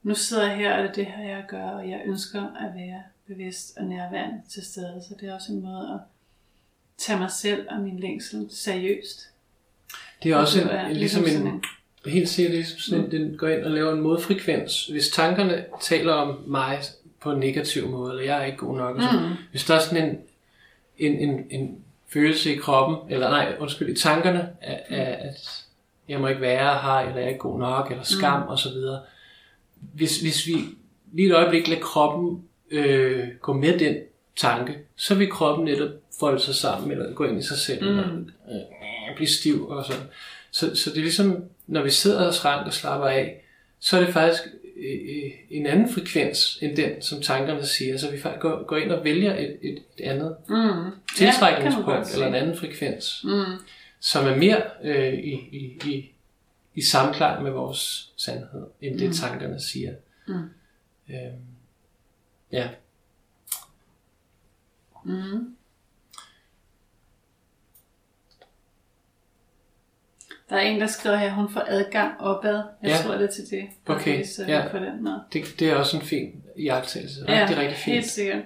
nu 0.04 0.16
sidder 0.16 0.48
jeg 0.48 0.58
her, 0.58 0.74
og 0.74 0.82
det 0.82 0.90
er 0.90 0.94
det 0.94 1.06
her, 1.06 1.24
jeg 1.24 1.44
gør, 1.48 1.64
og 1.64 1.90
jeg 1.90 2.02
ønsker 2.06 2.42
at 2.42 2.76
være 2.76 3.04
bevidst 3.28 3.78
og 3.78 3.84
nærværende 3.86 4.42
til 4.50 4.66
stede. 4.66 5.02
Så 5.10 5.16
det 5.20 5.30
er 5.30 5.36
også 5.36 5.52
en 5.52 5.62
måde 5.62 5.90
at 5.94 6.00
tage 6.98 7.20
mig 7.20 7.32
selv 7.32 7.68
og 7.70 7.80
min 7.80 8.00
længsel 8.00 8.48
seriøst. 8.50 9.30
Det 10.24 10.32
er 10.32 10.36
også 10.36 10.62
en, 10.62 10.68
er 10.68 10.86
en, 10.88 10.96
ligesom 10.96 11.28
sådan 11.28 11.48
en, 11.48 11.64
helt 12.06 12.30
sikkert 12.30 12.54
ligesom 12.56 12.80
sådan 12.80 13.06
en, 13.06 13.12
den 13.12 13.38
går 13.38 13.48
ind 13.48 13.64
og 13.64 13.72
laver 13.72 13.94
en 13.94 14.02
modfrekvens. 14.02 14.86
Hvis 14.86 15.10
tankerne 15.10 15.66
taler 15.82 16.14
om 16.14 16.44
mig 16.48 16.80
på 17.22 17.32
en 17.32 17.40
negativ 17.40 17.88
måde, 17.90 18.12
eller 18.12 18.24
jeg 18.24 18.42
er 18.42 18.46
ikke 18.46 18.58
god 18.58 18.78
nok, 18.78 18.96
og 18.96 19.04
så, 19.04 19.20
Mm. 19.20 19.34
hvis 19.52 19.66
der 19.66 19.76
er 19.76 19.80
sådan 19.80 20.10
en, 20.10 20.20
en, 20.98 21.30
en, 21.30 21.46
en 21.50 21.84
følelse 22.08 22.54
i 22.54 22.58
kroppen, 22.58 23.12
eller 23.14 23.30
nej, 23.30 23.56
undskyld, 23.60 23.90
i 23.90 23.96
tankerne, 23.96 24.50
af, 24.62 24.84
af, 24.90 25.18
at 25.30 25.66
jeg 26.08 26.20
må 26.22 26.28
ikke 26.28 26.42
være 26.42 26.80
her, 26.82 26.92
eller 26.92 27.16
jeg 27.16 27.24
er 27.24 27.28
ikke 27.28 27.40
god 27.40 27.60
nok, 27.60 27.92
eller 27.92 28.04
skam, 28.04 28.42
mm. 28.42 28.48
og 28.48 28.60
så 28.60 28.70
videre. 28.70 29.02
Hvis, 29.94 30.22
hvis 30.22 30.48
vi 30.48 30.54
lige 31.14 31.28
et 31.28 31.36
øjeblik 31.36 31.68
lader 31.68 31.82
kroppen 31.82 32.44
øh, 32.72 33.28
gå 33.42 33.54
med 33.54 33.80
den 33.80 33.96
tanke, 34.36 34.78
så 34.96 35.16
vil 35.16 35.30
kroppen 35.32 35.66
netop 35.66 35.90
folde 36.20 36.40
sig 36.40 36.56
sammen, 36.56 36.92
eller 36.92 37.14
gå 37.14 37.24
ind 37.24 37.40
i 37.40 37.44
sig 37.44 37.58
selv, 37.58 37.82
mm. 37.84 37.88
eller 37.98 38.08
øh, 38.10 39.16
blive 39.16 39.28
stiv 39.28 39.68
og 39.70 39.86
sådan. 39.86 40.04
Så, 40.52 40.76
så 40.76 40.90
det 40.90 40.98
er 40.98 41.02
ligesom, 41.02 41.44
når 41.68 41.84
vi 41.84 41.90
sidder 41.90 42.28
og 42.28 42.46
rank 42.46 42.68
og 42.68 42.74
slapper 42.74 43.08
af, 43.08 43.44
så 43.80 43.98
er 43.98 44.02
det 44.06 44.14
faktisk 44.14 44.44
øh, 44.78 45.32
en 45.50 45.66
anden 45.66 45.94
frekvens 45.94 46.58
end 46.62 46.76
den, 46.76 47.02
som 47.02 47.22
tankerne 47.22 47.66
siger. 47.66 47.98
Så 47.98 48.12
vi 48.12 48.20
faktisk 48.20 48.42
går, 48.42 48.64
går 48.66 48.78
ind 48.78 48.92
og 48.92 49.04
vælger 49.04 49.38
et, 49.38 49.58
et, 49.62 49.78
et 49.98 50.04
andet 50.04 50.36
Mm. 50.50 50.92
tiltrækningspunkt, 51.18 51.90
Ja, 51.90 52.14
eller 52.14 52.28
en 52.28 52.36
anden 52.36 52.58
frekvens, 52.58 53.22
Mm. 53.24 53.44
som 54.00 54.28
er 54.28 54.36
mere 54.36 54.62
øh, 54.84 55.14
i, 55.14 55.34
i, 55.34 55.78
i, 55.86 56.12
i 56.76 56.82
samklang 56.82 57.44
med 57.44 57.52
vores 57.52 58.14
sandhed, 58.18 58.68
end 58.82 59.00
det 59.00 59.16
tankerne 59.16 59.60
siger. 59.62 59.96
Mm. 60.28 60.34
Øhm, 61.10 61.42
ja. 62.52 62.70
Mm. 65.06 65.56
Der 70.50 70.56
er 70.58 70.62
en, 70.62 70.82
der 70.82 70.88
skriver 70.88 71.16
her, 71.16 71.34
hun 71.34 71.50
får 71.50 71.64
adgang 71.68 72.20
opad. 72.22 72.64
Jeg 72.82 72.90
Ja. 72.90 72.98
tror, 73.04 73.14
det 73.16 73.24
er 73.24 73.32
til 73.32 73.50
det. 73.50 73.70
Okay, 73.86 74.22
er 74.22 74.26
så 74.28 74.46
ja. 74.48 74.68
på 74.72 74.78
den 74.78 75.04
måde. 75.04 75.24
Det, 75.34 75.44
det 75.60 75.70
er 75.70 75.76
også 75.76 75.98
en 75.98 76.04
fin 76.04 76.44
iagttagelse. 76.58 77.22
Rigtig, 77.28 77.58
rigtig 77.58 77.78
fint. 77.78 77.96
helt 77.96 78.06
sikkert. 78.10 78.44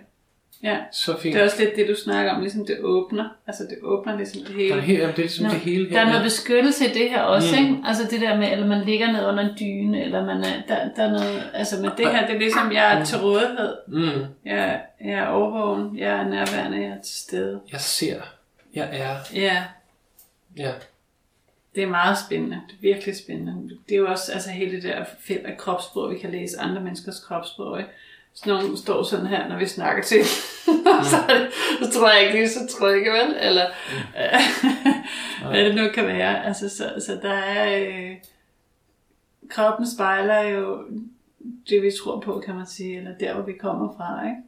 Ja, 0.63 0.77
Så 0.91 1.17
fint. 1.17 1.33
det 1.33 1.41
er 1.41 1.45
også 1.45 1.59
lidt 1.59 1.75
det, 1.75 1.87
du 1.87 1.95
snakker 1.95 2.31
om, 2.31 2.41
ligesom 2.41 2.65
det 2.65 2.77
åbner. 2.79 3.29
Altså 3.47 3.63
det 3.63 3.77
åbner 3.81 4.17
ligesom 4.17 4.41
det 4.45 4.55
hele. 4.55 4.69
Der 4.69 4.75
er, 4.75 4.81
helt, 4.81 5.01
det 5.01 5.09
er 5.09 5.15
ligesom 5.17 5.45
Nå, 5.45 5.51
det 5.51 5.59
hele 5.59 5.85
Der 5.89 5.91
her. 5.91 6.01
er 6.01 6.05
noget 6.05 6.23
beskyttelse 6.23 6.85
i 6.85 6.93
det 6.93 7.09
her 7.09 7.21
også, 7.21 7.55
Mm. 7.55 7.61
mm. 7.61 7.67
ikke? 7.75 7.81
Altså 7.87 8.03
det 8.11 8.21
der 8.21 8.37
med, 8.37 8.51
eller 8.51 8.67
man 8.67 8.85
ligger 8.85 9.11
ned 9.11 9.25
under 9.27 9.49
en 9.49 9.55
dyne, 9.59 10.03
eller 10.03 10.25
man 10.25 10.37
er, 10.37 10.61
der, 10.67 10.89
der 10.95 11.03
er 11.03 11.11
noget, 11.11 11.43
altså 11.53 11.81
med 11.81 11.89
det 11.97 12.07
her, 12.11 12.27
det 12.27 12.35
er 12.35 12.39
ligesom, 12.39 12.71
jeg 12.73 12.99
er 12.99 13.03
til 13.05 13.17
rådighed. 13.17 13.75
Mm. 13.87 14.25
Jeg, 14.45 14.81
jeg 15.05 15.13
er 15.19 15.27
overvågen, 15.27 15.97
jeg 15.99 16.11
er 16.11 16.23
nærværende, 16.29 16.77
jeg 16.81 16.89
er 16.89 17.01
til 17.01 17.15
stede. 17.17 17.59
Jeg 17.71 17.81
ser. 17.81 18.21
Jeg 18.75 18.89
er. 18.91 19.15
Ja, 19.33 19.63
Ja. 20.57 20.71
Det 21.75 21.83
er 21.83 21.87
meget 21.87 22.17
spændende. 22.27 22.61
Det 22.67 22.73
er 22.89 22.93
virkelig 22.93 23.15
spændende. 23.17 23.69
Det 23.89 23.95
er 23.95 23.99
jo 23.99 24.07
også 24.07 24.31
altså, 24.31 24.49
hele 24.49 24.71
det 24.75 24.83
der 24.83 25.05
felt 25.19 25.45
af 25.45 25.57
kropssprog, 25.57 26.11
vi 26.11 26.17
kan 26.17 26.31
læse 26.31 26.59
andre 26.59 26.81
menneskers 26.81 27.19
kropssprog. 27.19 27.79
Ikke? 27.79 27.89
Hvis 28.35 28.45
nogen 28.45 28.77
står 28.77 29.03
sådan 29.03 29.27
her, 29.27 29.49
når 29.49 29.57
vi 29.57 29.65
snakker 29.65 30.03
til, 30.03 30.25
så, 31.11 31.47
så 31.81 31.91
tror 31.93 32.11
jeg 32.11 32.27
ikke, 32.27 32.43
er 32.43 32.47
så 32.47 32.77
trygge, 32.79 33.11
vel? 33.11 33.35
Eller 33.39 33.65
mm. 35.43 35.49
hvad 35.49 35.65
det 35.65 35.75
nu 35.75 35.89
kan 35.93 36.07
være. 36.07 36.45
Altså, 36.45 36.69
så, 36.69 36.93
så 37.05 37.19
der 37.21 37.33
er... 37.33 37.79
Øh, 37.79 38.15
kroppen 39.49 39.87
spejler 39.95 40.41
jo 40.41 40.83
det, 41.69 41.81
vi 41.81 41.91
tror 42.03 42.19
på, 42.19 42.43
kan 42.45 42.55
man 42.55 42.65
sige, 42.65 42.97
eller 42.97 43.17
der, 43.17 43.33
hvor 43.33 43.43
vi 43.43 43.53
kommer 43.53 43.93
fra, 43.97 44.25
ikke? 44.25 44.41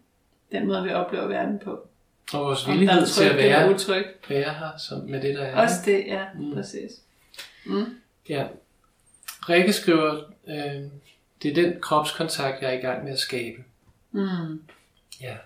Den 0.51 0.67
måde, 0.67 0.83
vi 0.83 0.89
oplever 0.89 1.27
verden 1.27 1.59
på. 1.59 1.87
Og 2.33 2.39
vores 2.39 2.67
villighed 2.67 3.05
til 3.05 3.23
at 3.23 3.37
være, 3.37 3.73
utryg. 3.73 4.05
være 4.29 4.53
her 4.53 4.77
som 4.77 4.99
med 4.99 5.21
det, 5.21 5.35
der 5.35 5.43
er. 5.43 5.61
Også 5.61 5.75
det, 5.85 6.03
ja, 6.07 6.25
mm. 6.35 6.53
præcis. 6.53 6.91
Mm. 7.65 7.85
Ja. 8.29 8.47
Rikke 9.49 9.73
skriver, 9.73 10.19
øh, 10.47 10.83
det 11.43 11.51
er 11.51 11.53
den 11.53 11.81
kropskontakt, 11.81 12.61
jeg 12.61 12.69
er 12.69 12.77
i 12.79 12.81
gang 12.81 13.03
med 13.03 13.11
at 13.11 13.19
skabe. 13.19 13.63
Mm. 14.17 14.63
Ja. 15.21 15.37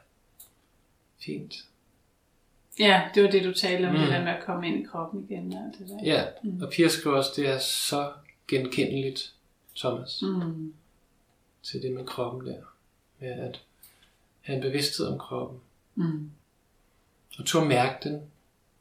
Fint. 1.19 1.65
Ja, 2.79 3.09
det 3.15 3.23
var 3.23 3.29
det, 3.29 3.43
du 3.43 3.53
talte 3.53 3.85
om, 3.85 3.93
mm. 3.93 3.99
det 3.99 4.09
der 4.09 4.23
med 4.23 4.31
at 4.31 4.43
komme 4.45 4.67
ind 4.67 4.83
i 4.83 4.85
kroppen 4.85 5.27
igen. 5.29 5.53
Og 5.53 5.79
det 5.79 5.87
der. 5.87 5.99
Ja, 6.03 6.25
mm. 6.43 6.61
og 6.61 6.69
Pia 6.69 6.87
skriver 6.87 7.17
også, 7.17 7.31
det 7.35 7.47
er 7.47 7.59
så 7.59 8.11
genkendeligt, 8.47 9.33
Thomas, 9.75 10.21
mm. 10.21 10.73
til 11.63 11.81
det 11.81 11.93
med 11.93 12.05
kroppen 12.05 12.47
der. 12.47 12.61
Med 13.19 13.29
at 13.29 13.61
have 14.41 14.55
en 14.55 14.61
bevidsthed 14.61 15.07
om 15.07 15.19
kroppen. 15.19 15.59
Mm. 15.95 16.31
Og 17.37 17.61
at 17.61 17.67
mærke 17.67 18.09
den. 18.09 18.21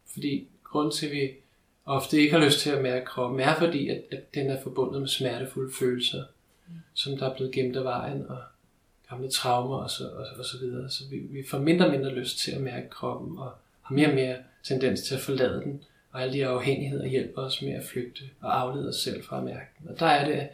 Fordi 0.07 0.49
grund 0.65 0.93
til, 0.93 1.07
at 1.07 1.13
vi 1.13 1.31
ofte 1.85 2.19
ikke 2.19 2.33
har 2.33 2.45
lyst 2.45 2.61
til 2.61 2.71
at 2.71 2.83
mærke 2.83 3.05
kroppen, 3.05 3.41
er 3.41 3.59
fordi, 3.59 3.89
at, 3.89 4.03
at 4.11 4.35
den 4.35 4.51
er 4.51 4.63
forbundet 4.63 5.01
med 5.01 5.09
smertefulde 5.09 5.73
følelser, 5.79 6.25
mm. 6.67 6.75
som 6.95 7.17
der 7.17 7.31
er 7.31 7.35
blevet 7.35 7.53
gemt 7.53 7.77
af 7.77 7.85
vejen, 7.85 8.27
og 8.27 8.43
gamle 9.11 9.31
traumer 9.31 9.77
og 9.77 9.91
så, 9.91 10.09
og, 10.09 10.27
og 10.39 10.45
så 10.45 10.59
videre. 10.59 10.91
Så 10.91 11.05
vi, 11.11 11.17
vi 11.17 11.45
får 11.51 11.59
mindre 11.59 11.87
og 11.87 11.93
mindre 11.93 12.15
lyst 12.15 12.39
til 12.39 12.53
at 12.53 12.61
mærke 12.61 12.89
kroppen, 12.91 13.39
og 13.39 13.53
har 13.83 13.95
mere 13.95 14.09
og 14.09 14.15
mere 14.15 14.37
tendens 14.63 15.03
til 15.03 15.15
at 15.15 15.21
forlade 15.21 15.61
den, 15.65 15.83
og 16.13 16.23
alle 16.23 16.35
de 16.35 16.47
afhængigheder 16.47 17.07
hjælper 17.07 17.43
os 17.43 17.63
med 17.63 17.73
at 17.73 17.85
flygte 17.85 18.23
og 18.41 18.61
aflede 18.61 18.89
os 18.89 18.97
selv 18.97 19.25
fra 19.25 19.39
at 19.39 19.45
mærke 19.45 19.67
den. 19.79 19.89
Og 19.89 20.01
der 20.01 20.07
er 20.07 20.29
det, 20.29 20.49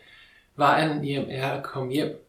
vejen 0.57 1.05
hjem 1.05 1.27
er 1.29 1.51
at 1.51 1.63
komme 1.63 1.93
hjem. 1.93 2.27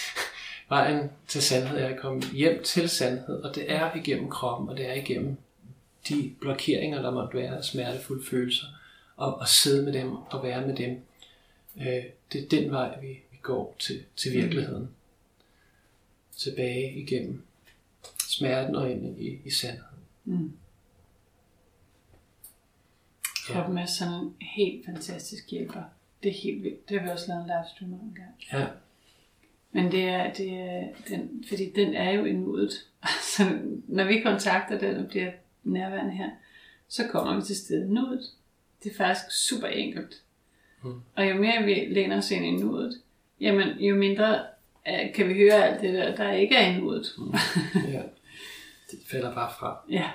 vejen 0.68 1.10
til 1.28 1.42
sandhed 1.42 1.78
er 1.78 1.88
at 1.88 2.00
komme 2.00 2.22
hjem 2.22 2.62
til 2.62 2.88
sandhed, 2.88 3.42
og 3.42 3.54
det 3.54 3.72
er 3.72 3.96
igennem 3.96 4.30
kroppen, 4.30 4.68
og 4.68 4.76
det 4.76 4.88
er 4.88 4.94
igennem 4.94 5.36
de 6.08 6.34
blokeringer, 6.40 7.02
der 7.02 7.10
måtte 7.10 7.36
være 7.36 7.56
af 7.56 7.64
smertefulde 7.64 8.24
følelser, 8.30 8.66
og, 9.16 9.38
og 9.38 9.48
sidde 9.48 9.84
med 9.84 9.92
dem 9.92 10.16
og 10.16 10.42
være 10.42 10.66
med 10.66 10.76
dem. 10.76 11.00
Øh, 11.80 12.04
det 12.32 12.44
er 12.44 12.48
den 12.50 12.70
vej, 12.70 13.00
vi, 13.00 13.06
vi 13.06 13.38
går 13.42 13.76
til, 13.78 14.02
til 14.16 14.32
virkeligheden. 14.32 14.88
Tilbage 16.38 16.92
igennem 16.94 17.42
smerten 18.28 18.76
og 18.76 18.90
ind 18.90 19.20
i, 19.20 19.40
i 19.44 19.50
sandheden. 19.50 19.98
Mm. 20.24 20.52
Kroppen 23.46 23.78
er 23.78 23.86
sådan 23.86 24.14
en 24.14 24.34
helt 24.40 24.86
fantastisk 24.86 25.50
hjælper. 25.50 25.82
Det 26.22 26.28
er 26.28 26.34
helt 26.42 26.62
vildt. 26.62 26.88
Det 26.88 26.98
har 26.98 27.06
vi 27.06 27.10
også 27.12 27.28
lavet 27.28 27.42
en 27.42 27.46
livestream 27.46 27.92
om 27.92 28.00
en 28.08 28.14
gang. 28.14 28.34
Ja. 28.52 28.66
Men 29.72 29.92
det 29.92 30.02
er, 30.02 30.32
det 30.32 30.52
er 30.52 30.88
den, 31.08 31.44
fordi 31.48 31.70
den 31.70 31.94
er 31.94 32.10
jo 32.10 32.24
i 32.24 32.32
nuet. 32.32 32.72
Altså, 33.02 33.58
når 33.88 34.04
vi 34.04 34.20
kontakter 34.20 34.78
den 34.78 34.96
og 34.96 35.08
bliver 35.08 35.32
nærværende 35.64 36.12
her, 36.12 36.30
så 36.88 37.06
kommer 37.08 37.36
vi 37.36 37.42
til 37.42 37.56
stedet 37.56 37.90
nuet. 37.90 38.30
Det 38.82 38.92
er 38.92 38.96
faktisk 38.96 39.48
super 39.48 39.66
enkelt. 39.66 40.22
Mm. 40.82 41.00
Og 41.14 41.30
jo 41.30 41.34
mere 41.34 41.62
vi 41.62 41.74
læner 41.74 42.18
os 42.18 42.30
ind 42.30 42.44
i 42.44 42.50
nuet, 42.50 43.00
jamen 43.40 43.78
jo 43.78 43.96
mindre 43.96 44.46
kan 45.14 45.28
vi 45.28 45.34
høre 45.34 45.64
alt 45.64 45.82
det 45.82 45.94
der, 45.94 46.16
der 46.16 46.32
ikke 46.32 46.56
er 46.56 46.76
i. 46.76 46.80
Mm. 46.80 47.34
Ja. 47.92 48.02
Det 48.90 48.98
falder 49.10 49.34
bare 49.34 49.52
fra. 49.58 49.78
Ja. 49.90 50.10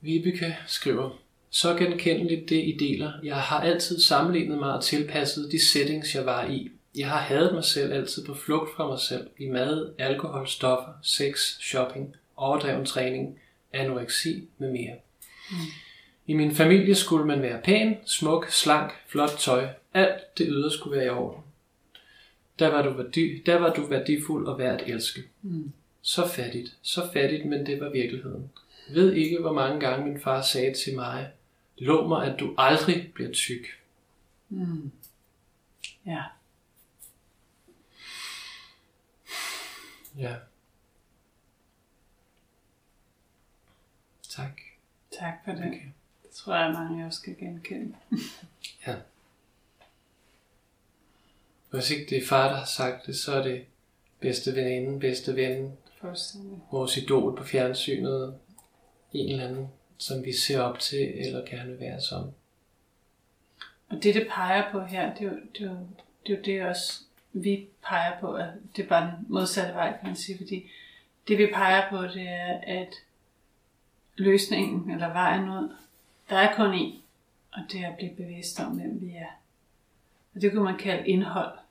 Vibeke 0.00 0.56
skriver, 0.66 1.10
så 1.50 1.76
genkendeligt 1.76 2.48
det 2.48 2.56
I 2.56 2.76
deler. 2.80 3.12
Jeg 3.22 3.36
har 3.36 3.60
altid 3.60 4.00
sammenlignet 4.00 4.58
mig 4.58 4.72
og 4.72 4.84
tilpasset 4.84 5.52
de 5.52 5.66
settings, 5.66 6.14
jeg 6.14 6.26
var 6.26 6.46
i. 6.46 6.70
Jeg 6.96 7.08
har 7.08 7.18
hadet 7.18 7.54
mig 7.54 7.64
selv 7.64 7.92
altid 7.92 8.26
på 8.26 8.34
flugt 8.34 8.76
fra 8.76 8.88
mig 8.88 8.98
selv 8.98 9.28
i 9.38 9.48
mad, 9.48 9.94
alkohol, 9.98 10.48
stoffer, 10.48 10.92
sex, 11.02 11.38
shopping, 11.60 12.16
overdreven 12.36 12.86
træning, 12.86 13.38
anoreksi 13.72 14.48
med 14.58 14.72
mere. 14.72 14.96
Mm. 15.50 15.56
I 16.26 16.34
min 16.34 16.54
familie 16.54 16.94
skulle 16.94 17.26
man 17.26 17.42
være 17.42 17.60
pæn, 17.64 17.96
smuk, 18.06 18.50
slank, 18.50 18.92
flot 19.06 19.36
tøj. 19.38 19.68
Alt 19.94 20.38
det 20.38 20.46
ydre 20.50 20.70
skulle 20.70 20.96
være 20.96 21.06
i 21.06 21.10
orden. 21.10 21.43
Der 22.58 22.68
var 22.68 22.82
du, 22.82 22.90
værdi, 22.90 23.42
der 23.46 23.58
var 23.58 23.74
du 23.74 23.86
værdifuld 23.86 24.46
og 24.46 24.58
værd 24.58 24.80
at 24.80 24.88
elske. 24.88 25.22
Mm. 25.42 25.72
Så 26.02 26.28
fattigt, 26.28 26.76
så 26.82 27.10
fattigt, 27.12 27.44
men 27.44 27.66
det 27.66 27.80
var 27.80 27.90
virkeligheden. 27.90 28.50
Ved 28.90 29.12
ikke, 29.12 29.40
hvor 29.40 29.52
mange 29.52 29.80
gange 29.80 30.06
min 30.06 30.20
far 30.20 30.42
sagde 30.42 30.74
til 30.74 30.94
mig, 30.94 31.30
lov 31.78 32.08
mig, 32.08 32.32
at 32.32 32.40
du 32.40 32.54
aldrig 32.58 33.10
bliver 33.14 33.32
tyk. 33.32 33.66
Mm. 34.48 34.90
Ja. 36.06 36.22
Ja. 40.18 40.34
Tak. 44.28 44.60
Tak 45.18 45.34
for 45.44 45.52
det. 45.52 45.60
Okay. 45.60 45.80
Det 46.22 46.30
tror 46.30 46.56
jeg, 46.56 46.72
mange 46.72 47.06
også 47.06 47.18
skal 47.18 47.36
genkende. 47.36 47.94
ja. 48.86 48.96
Hvis 51.74 51.90
ikke 51.90 52.10
det 52.10 52.18
er 52.18 52.26
far, 52.26 52.48
der 52.48 52.56
har 52.56 52.64
sagt 52.64 53.06
det, 53.06 53.16
så 53.16 53.32
er 53.34 53.42
det 53.42 53.64
bedste 54.20 54.54
veninde, 54.54 55.00
bedste 55.00 55.36
ven, 55.36 55.78
vores 56.72 56.96
idol 56.96 57.36
på 57.36 57.44
fjernsynet, 57.44 58.38
en 59.12 59.32
eller 59.32 59.48
anden, 59.48 59.68
som 59.98 60.24
vi 60.24 60.32
ser 60.32 60.60
op 60.60 60.78
til, 60.78 61.26
eller 61.26 61.46
gerne 61.46 61.70
vil 61.70 61.80
være 61.80 62.00
som. 62.00 62.30
Og 63.88 64.02
det, 64.02 64.14
det 64.14 64.26
peger 64.30 64.72
på 64.72 64.80
her, 64.84 65.14
det 65.14 65.26
er 65.26 65.30
jo 65.30 65.36
det, 65.58 65.66
er 65.66 65.70
jo, 65.70 65.76
det, 66.26 66.32
er 66.32 66.36
jo 66.36 66.42
det 66.44 66.62
også, 66.62 67.00
vi 67.32 67.66
peger 67.86 68.20
på, 68.20 68.34
at 68.34 68.48
det 68.76 68.84
er 68.84 68.88
bare 68.88 69.06
den 69.06 69.26
modsatte 69.28 69.74
vej, 69.74 69.98
kan 69.98 70.08
man 70.08 70.16
sige, 70.16 70.38
fordi 70.38 70.70
det 71.28 71.38
vi 71.38 71.46
peger 71.54 71.90
på, 71.90 72.02
det 72.02 72.28
er, 72.28 72.60
at 72.66 72.94
løsningen, 74.16 74.90
eller 74.90 75.12
vejen 75.12 75.48
ud, 75.48 75.76
der 76.30 76.36
er 76.36 76.56
kun 76.56 76.74
én, 76.74 76.96
og 77.52 77.72
det 77.72 77.80
er 77.80 77.88
at 77.88 77.96
blive 77.96 78.14
bevidst 78.16 78.60
om, 78.60 78.72
hvem 78.72 79.00
vi 79.00 79.10
er. 79.10 79.40
Og 80.34 80.40
det 80.40 80.52
kunne 80.52 80.64
man 80.64 80.78
kalde 80.78 81.08
indhold. 81.08 81.63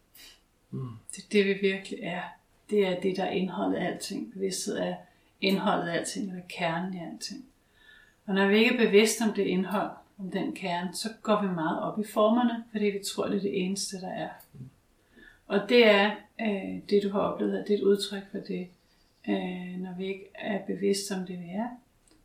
Mm. 0.74 0.90
Det 1.16 1.24
er 1.24 1.28
det, 1.32 1.46
vi 1.46 1.54
virkelig 1.54 2.00
er. 2.02 2.22
Det 2.70 2.88
er 2.88 3.00
det, 3.00 3.18
der 3.18 3.24
er 3.24 3.30
indholdet 3.30 3.78
af 3.78 3.86
alting. 3.86 4.34
Bevidsthed 4.34 4.78
er 4.78 4.96
indholdet 5.42 5.88
af 5.88 5.98
alting, 5.98 6.30
eller 6.30 6.44
kernen 6.50 6.94
i 6.94 7.00
alting. 7.12 7.46
Og 8.26 8.34
når 8.34 8.48
vi 8.48 8.58
ikke 8.58 8.76
er 8.76 8.86
bevidste 8.86 9.22
om 9.22 9.34
det 9.34 9.44
indhold, 9.44 9.90
om 10.20 10.32
den 10.32 10.56
kerne, 10.56 10.96
så 10.96 11.10
går 11.22 11.42
vi 11.42 11.48
meget 11.48 11.82
op 11.82 12.00
i 12.00 12.04
formerne, 12.14 12.64
fordi 12.72 12.86
vi 12.86 13.00
tror, 13.06 13.28
det 13.28 13.38
er 13.38 13.42
det 13.42 13.64
eneste, 13.66 14.02
der 14.02 14.10
er. 14.10 14.30
Og 15.48 15.70
det 15.70 15.88
er 15.88 16.12
øh, 16.42 16.80
det, 16.90 17.04
du 17.04 17.10
har 17.10 17.20
oplevet, 17.20 17.66
det 17.68 17.74
er 17.74 17.78
et 17.78 17.84
udtryk 17.84 18.32
for 18.32 18.38
det. 18.38 18.68
Øh, 19.28 19.80
når 19.80 19.98
vi 19.98 20.06
ikke 20.06 20.30
er 20.36 20.66
bevidste 20.66 21.12
om 21.16 21.26
det, 21.26 21.40
vi 21.40 21.50
er, 21.50 21.68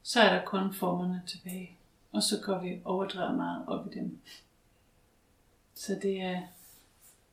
så 0.02 0.20
er 0.20 0.34
der 0.34 0.44
kun 0.44 0.74
formerne 0.74 1.22
tilbage. 1.26 1.70
Og 2.12 2.22
så 2.22 2.40
går 2.44 2.58
vi 2.62 2.80
overdrevet 2.84 3.36
meget 3.36 3.64
op 3.66 3.86
i 3.86 3.98
dem. 3.98 4.18
Så 5.74 5.98
det 6.02 6.22
er 6.22 6.40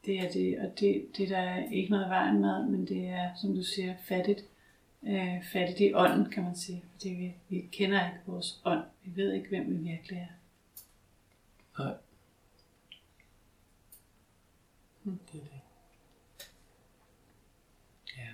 det, 0.05 0.19
er 0.19 0.31
det 0.31 0.59
og 0.59 0.79
det, 0.79 1.05
det 1.17 1.29
der 1.29 1.37
er 1.37 1.69
ikke 1.71 1.91
noget 1.91 2.09
vejen 2.09 2.41
med, 2.41 2.65
men 2.65 2.87
det 2.87 3.07
er, 3.07 3.29
som 3.35 3.55
du 3.55 3.63
siger, 3.63 3.95
fattigt 4.07 4.45
øh, 5.07 5.43
fattigt 5.53 5.79
i 5.79 5.93
ånden, 5.93 6.31
kan 6.31 6.43
man 6.43 6.55
sige. 6.55 6.83
Fordi 6.91 7.09
vi, 7.09 7.35
vi 7.49 7.69
kender 7.71 8.05
ikke 8.05 8.19
vores 8.25 8.61
ånd. 8.65 8.83
Vi 9.03 9.11
ved 9.15 9.33
ikke, 9.33 9.49
hvem 9.49 9.69
vi 9.69 9.89
virkelig 9.89 10.17
er. 10.17 10.33
Nej. 11.83 11.93
Hmm. 15.03 15.19
Det 15.31 15.41
er 15.41 15.43
det. 15.43 15.61
Ja. 18.17 18.29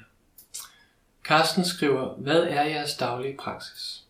Karsten 1.23 1.65
skriver, 1.65 2.13
hvad 2.13 2.43
er 2.43 2.63
jeres 2.63 2.97
daglige 2.97 3.37
praksis? 3.37 4.05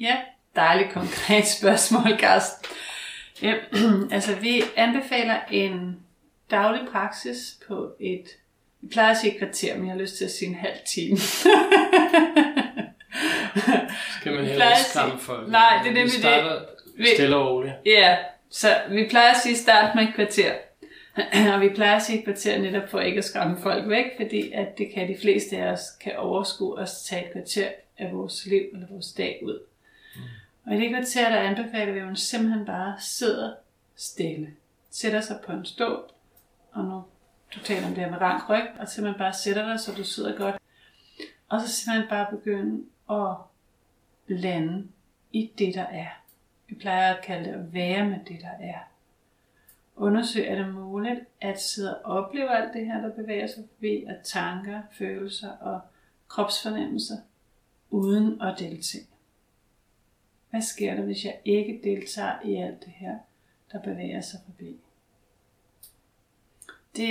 Ja, 0.00 0.22
dejligt 0.56 0.92
konkret 0.92 1.46
spørgsmål, 1.58 2.18
Karsten. 2.18 2.66
Ja, 3.42 3.54
altså 4.16 4.34
vi 4.40 4.62
anbefaler 4.76 5.40
en 5.50 6.06
daglig 6.50 6.88
praksis 6.92 7.58
på 7.68 7.92
et 8.00 8.24
vi 8.80 8.88
plejer 8.88 9.10
at 9.10 9.16
sige 9.16 9.32
et 9.32 9.38
kvarter, 9.38 9.76
men 9.76 9.86
jeg 9.86 9.92
har 9.94 10.00
lyst 10.00 10.16
til 10.16 10.24
at 10.24 10.30
sige 10.30 10.48
en 10.48 10.54
halv 10.54 10.76
time. 10.86 11.18
Skal 14.20 14.32
man 14.32 14.44
heller 14.44 14.70
ikke 14.70 14.90
skræmme 14.90 15.18
folk? 15.18 15.48
Nej, 15.48 15.78
det 15.82 15.90
er 15.90 15.94
nemlig 15.94 16.04
vi 16.04 16.10
starter 16.10 16.58
det. 16.96 17.08
stille 17.14 17.36
og 17.36 17.50
roligt. 17.50 17.74
Ja, 17.86 18.16
så 18.50 18.68
vi 18.90 19.06
plejer 19.10 19.30
at 19.30 19.36
sige 19.36 19.56
start 19.56 19.94
med 19.94 20.02
et 20.02 20.14
kvarter. 20.14 20.52
og 21.54 21.60
vi 21.60 21.68
plejer 21.68 21.96
at 21.96 22.02
sige 22.02 22.18
et 22.18 22.24
kvarter 22.24 22.58
netop 22.58 22.90
for 22.90 23.00
ikke 23.00 23.18
at 23.18 23.24
skræmme 23.24 23.58
folk 23.62 23.88
væk, 23.88 24.04
fordi 24.16 24.52
at 24.52 24.78
det 24.78 24.90
kan 24.94 25.08
de 25.08 25.16
fleste 25.20 25.56
af 25.56 25.72
os 25.72 25.80
kan 26.00 26.16
overskue 26.16 26.78
os 26.78 27.02
tage 27.02 27.26
et 27.26 27.32
kvarter 27.32 27.68
af 27.98 28.12
vores 28.12 28.46
liv 28.46 28.62
eller 28.72 28.86
vores 28.90 29.12
dag 29.12 29.40
ud. 29.42 29.58
Mm. 30.16 30.22
Og 30.66 30.76
i 30.76 30.80
det 30.80 30.90
kvarter, 30.90 31.28
der 31.28 31.38
anbefaler 31.38 31.92
vi, 31.92 31.98
at 31.98 32.06
man 32.06 32.16
simpelthen 32.16 32.66
bare 32.66 32.94
sidder 33.00 33.52
stille. 33.96 34.48
Sætter 34.90 35.20
sig 35.20 35.38
på 35.46 35.52
en 35.52 35.64
stol, 35.64 36.10
og 36.72 36.84
nu 36.84 37.02
du 37.54 37.60
taler 37.60 37.86
om 37.86 37.94
det 37.94 38.04
her 38.04 38.10
med 38.10 38.20
rank 38.20 38.50
ryg, 38.50 38.68
og 38.78 38.88
simpelthen 38.88 39.18
bare 39.18 39.32
sætter 39.32 39.66
dig, 39.68 39.80
så 39.80 39.94
du 39.94 40.04
sidder 40.04 40.36
godt. 40.36 40.56
Og 41.48 41.60
så 41.60 41.68
simpelthen 41.68 42.08
bare 42.08 42.26
begynde 42.30 42.84
at 43.10 43.36
lande 44.26 44.88
i 45.32 45.52
det, 45.58 45.74
der 45.74 45.86
er. 45.86 46.06
Vi 46.68 46.74
plejer 46.74 47.14
at 47.14 47.24
kalde 47.24 47.44
det 47.44 47.54
at 47.54 47.72
være 47.72 48.06
med 48.06 48.18
det, 48.28 48.40
der 48.40 48.66
er. 48.66 48.78
Undersøg, 49.96 50.48
er 50.48 50.54
det 50.54 50.74
muligt 50.74 51.20
at 51.40 51.60
sidde 51.60 51.98
og 51.98 52.24
opleve 52.24 52.56
alt 52.56 52.74
det 52.74 52.86
her, 52.86 53.00
der 53.00 53.14
bevæger 53.14 53.46
sig 53.46 53.64
forbi 53.74 54.04
af 54.04 54.16
tanker, 54.24 54.82
følelser 54.92 55.50
og 55.50 55.80
kropsfornemmelser, 56.28 57.16
uden 57.90 58.42
at 58.42 58.58
deltage. 58.58 59.06
Hvad 60.50 60.62
sker 60.62 60.94
der, 60.94 61.02
hvis 61.02 61.24
jeg 61.24 61.40
ikke 61.44 61.80
deltager 61.84 62.42
i 62.44 62.54
alt 62.54 62.84
det 62.84 62.92
her, 62.92 63.18
der 63.72 63.82
bevæger 63.82 64.20
sig 64.20 64.40
forbi? 64.44 64.80
Det, 66.96 67.08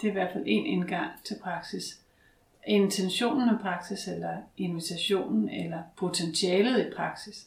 det 0.00 0.06
er 0.06 0.10
i 0.10 0.12
hvert 0.12 0.32
fald 0.32 0.44
en 0.46 0.66
indgang 0.66 1.10
til 1.24 1.36
praksis. 1.42 2.00
Intentionen 2.66 3.46
med 3.52 3.58
praksis, 3.58 4.08
eller 4.08 4.36
invitationen, 4.56 5.48
eller 5.48 5.82
potentialet 5.96 6.86
i 6.86 6.90
praksis, 6.96 7.46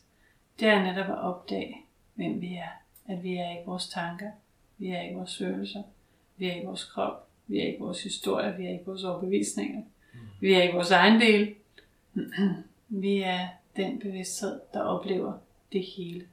det 0.59 0.67
er 0.67 0.83
netop 0.83 1.09
at 1.09 1.19
opdage, 1.19 1.77
hvem 2.15 2.41
vi 2.41 2.53
er. 2.55 2.69
At 3.13 3.23
vi 3.23 3.35
er 3.35 3.49
ikke 3.49 3.65
vores 3.65 3.87
tanker, 3.87 4.31
vi 4.77 4.89
er 4.89 5.01
ikke 5.01 5.15
vores 5.15 5.37
følelser, 5.37 5.83
vi 6.37 6.49
er 6.49 6.53
ikke 6.53 6.67
vores 6.67 6.83
krop, 6.83 7.27
vi 7.47 7.59
er 7.59 7.65
ikke 7.65 7.79
vores 7.79 8.03
historie, 8.03 8.57
vi 8.57 8.65
er 8.65 8.71
ikke 8.71 8.85
vores 8.85 9.03
overbevisninger, 9.03 9.81
vi 10.39 10.53
er 10.53 10.61
ikke 10.61 10.73
vores 10.73 10.91
egen 10.91 11.21
del. 11.21 11.55
vi 13.03 13.21
er 13.21 13.47
den 13.75 13.99
bevidsthed, 13.99 14.59
der 14.73 14.81
oplever 14.81 15.33
det 15.71 15.85
hele. 15.97 16.27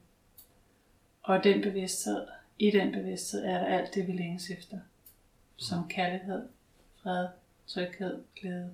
Og 1.21 1.43
den 1.43 1.61
bevidsthed, 1.61 2.27
i 2.59 2.71
den 2.71 2.91
bevidsthed 2.91 3.43
er 3.43 3.57
der 3.59 3.65
alt 3.65 3.95
det, 3.95 4.07
vi 4.07 4.11
længes 4.11 4.49
efter. 4.49 4.79
Som 5.57 5.87
kærlighed, 5.87 6.49
fred, 7.03 7.27
tryghed, 7.67 8.23
glæde. 8.35 8.71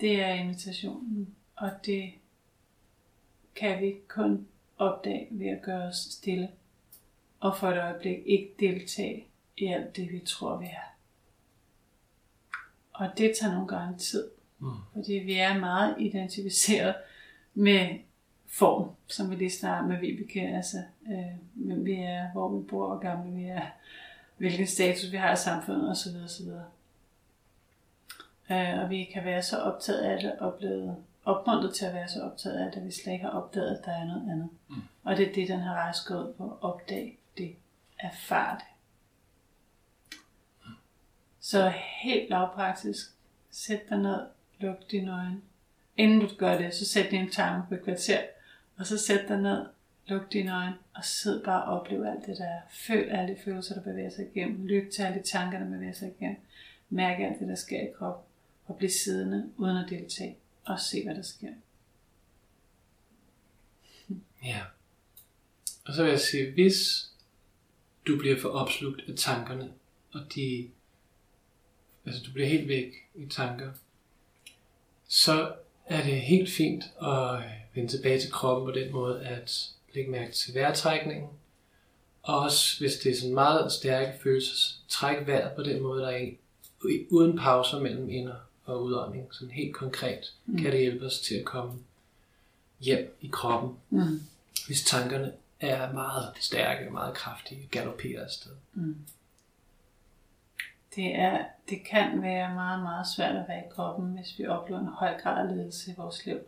Det 0.00 0.22
er 0.22 0.34
invitationen, 0.34 1.34
og 1.56 1.70
det 1.86 2.12
kan 3.54 3.80
vi 3.80 3.94
kun 4.08 4.48
opdage 4.78 5.28
ved 5.30 5.46
at 5.46 5.62
gøre 5.62 5.82
os 5.82 5.96
stille, 5.96 6.50
og 7.40 7.58
for 7.58 7.68
et 7.68 7.78
øjeblik 7.78 8.18
ikke 8.26 8.54
deltage 8.60 9.26
i 9.56 9.66
alt 9.66 9.96
det, 9.96 10.12
vi 10.12 10.18
tror, 10.18 10.56
vi 10.56 10.66
er. 10.66 10.96
Og 12.92 13.10
det 13.18 13.36
tager 13.40 13.52
nogle 13.52 13.68
gange 13.68 13.98
tid, 13.98 14.30
mm. 14.58 14.70
fordi 14.92 15.12
vi 15.12 15.34
er 15.34 15.58
meget 15.58 15.96
identificeret 15.98 16.94
med 17.54 17.98
form, 18.50 18.90
som 19.06 19.30
vi 19.30 19.34
lige 19.34 19.50
snakker 19.50 19.88
med 19.88 19.98
Vibeke, 19.98 20.40
altså 20.40 20.76
øh, 21.10 21.36
hvem 21.54 21.84
vi 21.84 21.92
er, 21.92 22.32
hvor 22.32 22.48
vi 22.48 22.66
bor, 22.66 22.86
hvor 22.86 22.98
gamle 22.98 23.32
vi 23.32 23.44
er, 23.44 23.66
hvilken 24.36 24.66
status 24.66 25.12
vi 25.12 25.16
har 25.16 25.32
i 25.32 25.36
samfundet 25.36 25.90
osv. 25.90 26.16
osv. 26.24 26.48
Øh, 28.50 28.78
og 28.82 28.90
vi 28.90 29.04
kan 29.04 29.24
være 29.24 29.42
så 29.42 29.58
optaget 29.58 30.00
af 30.00 30.20
det 30.20 30.38
og 30.38 30.54
blevet 30.54 30.96
opmuntret 31.24 31.74
til 31.74 31.84
at 31.84 31.94
være 31.94 32.08
så 32.08 32.22
optaget 32.22 32.56
af 32.56 32.72
det, 32.72 32.80
at 32.80 32.86
vi 32.86 32.90
slet 32.90 33.12
ikke 33.12 33.24
har 33.24 33.32
opdaget, 33.32 33.76
at 33.76 33.84
der 33.84 33.92
er 33.92 34.04
noget 34.04 34.30
andet. 34.30 34.48
Mm. 34.68 34.76
Og 35.04 35.16
det 35.16 35.28
er 35.28 35.32
det, 35.32 35.48
den 35.48 35.60
her 35.60 35.72
rejse 35.72 36.02
går 36.06 36.32
på, 36.38 36.44
at 36.44 36.56
opdage 36.60 37.18
det, 37.38 37.56
erfare 37.98 38.58
det. 38.58 38.64
Så 41.40 41.72
helt 42.02 42.30
lavpraktisk, 42.30 43.10
sæt 43.50 43.88
dig 43.88 43.98
ned, 43.98 44.20
luk 44.58 44.90
dine 44.90 45.12
øjne. 45.12 45.40
Inden 45.96 46.20
du 46.20 46.28
gør 46.38 46.58
det, 46.58 46.74
så 46.74 46.86
sæt 46.86 47.10
din 47.10 47.30
timer 47.30 47.62
på 47.68 47.74
et 47.74 47.84
kvarter, 47.84 48.20
og 48.80 48.86
så 48.86 48.98
sæt 48.98 49.28
dig 49.28 49.40
ned, 49.40 49.66
luk 50.06 50.32
dine 50.32 50.54
øjne, 50.54 50.78
og 50.94 51.04
sid 51.04 51.44
bare 51.44 51.64
og 51.64 51.80
oplev 51.80 52.02
alt 52.02 52.26
det 52.26 52.38
der. 52.38 52.60
Føl 52.70 53.08
alle 53.10 53.34
de 53.34 53.40
følelser, 53.44 53.74
der 53.74 53.82
bevæger 53.82 54.10
sig 54.10 54.30
igennem. 54.34 54.66
Lyt 54.66 54.92
til 54.92 55.02
alle 55.02 55.18
de 55.18 55.26
tanker, 55.26 55.58
der 55.58 55.66
bevæger 55.66 55.92
sig 55.92 56.14
igennem. 56.18 56.36
Mærk 56.90 57.20
alt 57.20 57.40
det, 57.40 57.48
der 57.48 57.54
sker 57.54 57.80
i 57.80 57.92
kroppen. 57.98 58.24
Og 58.66 58.76
bliv 58.76 58.90
siddende, 58.90 59.52
uden 59.56 59.76
at 59.76 59.90
deltage. 59.90 60.36
Og 60.64 60.80
se, 60.80 61.04
hvad 61.04 61.14
der 61.14 61.22
sker. 61.22 61.48
Ja. 64.44 64.60
Og 65.86 65.94
så 65.94 66.02
vil 66.02 66.10
jeg 66.10 66.20
sige, 66.20 66.52
hvis 66.52 67.10
du 68.06 68.18
bliver 68.18 68.40
for 68.40 68.48
opslugt 68.48 69.02
af 69.08 69.14
tankerne, 69.16 69.72
og 70.12 70.20
de, 70.34 70.70
altså 72.06 72.22
du 72.26 72.32
bliver 72.32 72.48
helt 72.48 72.68
væk 72.68 72.92
i 73.14 73.26
tanker, 73.26 73.72
så 75.08 75.54
er 75.90 76.02
det 76.02 76.20
helt 76.20 76.50
fint 76.50 76.84
at 77.02 77.42
vende 77.74 77.90
tilbage 77.90 78.20
til 78.20 78.32
kroppen 78.32 78.72
på 78.72 78.80
den 78.80 78.92
måde, 78.92 79.24
at 79.26 79.68
lægge 79.94 80.10
mærke 80.10 80.32
til 80.32 80.54
vejrtrækningen. 80.54 81.28
Og 82.22 82.38
også 82.38 82.78
hvis 82.78 82.94
det 82.94 83.12
er 83.12 83.16
sådan 83.16 83.34
meget 83.34 83.72
stærke 83.72 84.12
følelser, 84.22 84.76
træk 84.88 85.26
vejret 85.26 85.52
på 85.56 85.62
den 85.62 85.82
måde, 85.82 86.02
der 86.02 86.08
er 86.08 86.30
uden 87.10 87.38
pauser 87.38 87.80
mellem 87.80 88.10
ind- 88.10 88.30
og 88.64 88.84
udånding. 88.84 89.28
Sådan 89.34 89.50
helt 89.50 89.74
konkret 89.74 90.32
mm. 90.46 90.58
kan 90.58 90.72
det 90.72 90.80
hjælpe 90.80 91.06
os 91.06 91.20
til 91.20 91.34
at 91.34 91.44
komme 91.44 91.72
hjem 92.80 93.16
i 93.20 93.28
kroppen, 93.32 93.76
mm. 93.90 94.20
hvis 94.66 94.84
tankerne 94.84 95.32
er 95.60 95.92
meget 95.92 96.32
stærke 96.40 96.86
og 96.86 96.92
meget 96.92 97.14
kraftige, 97.14 97.68
galopperer 97.70 98.24
afsted. 98.24 98.52
Mm. 98.74 98.96
Det, 100.94 101.18
er, 101.18 101.44
det 101.68 101.84
kan 101.84 102.22
være 102.22 102.54
meget, 102.54 102.82
meget 102.82 103.06
svært 103.16 103.36
at 103.36 103.48
være 103.48 103.60
i 103.60 103.70
kroppen, 103.70 104.12
hvis 104.12 104.38
vi 104.38 104.46
oplever 104.46 104.80
en 104.80 104.86
høj 104.86 105.20
grad 105.20 105.48
af 105.48 105.56
ledelse 105.56 105.90
i 105.90 105.94
vores 105.96 106.26
liv. 106.26 106.38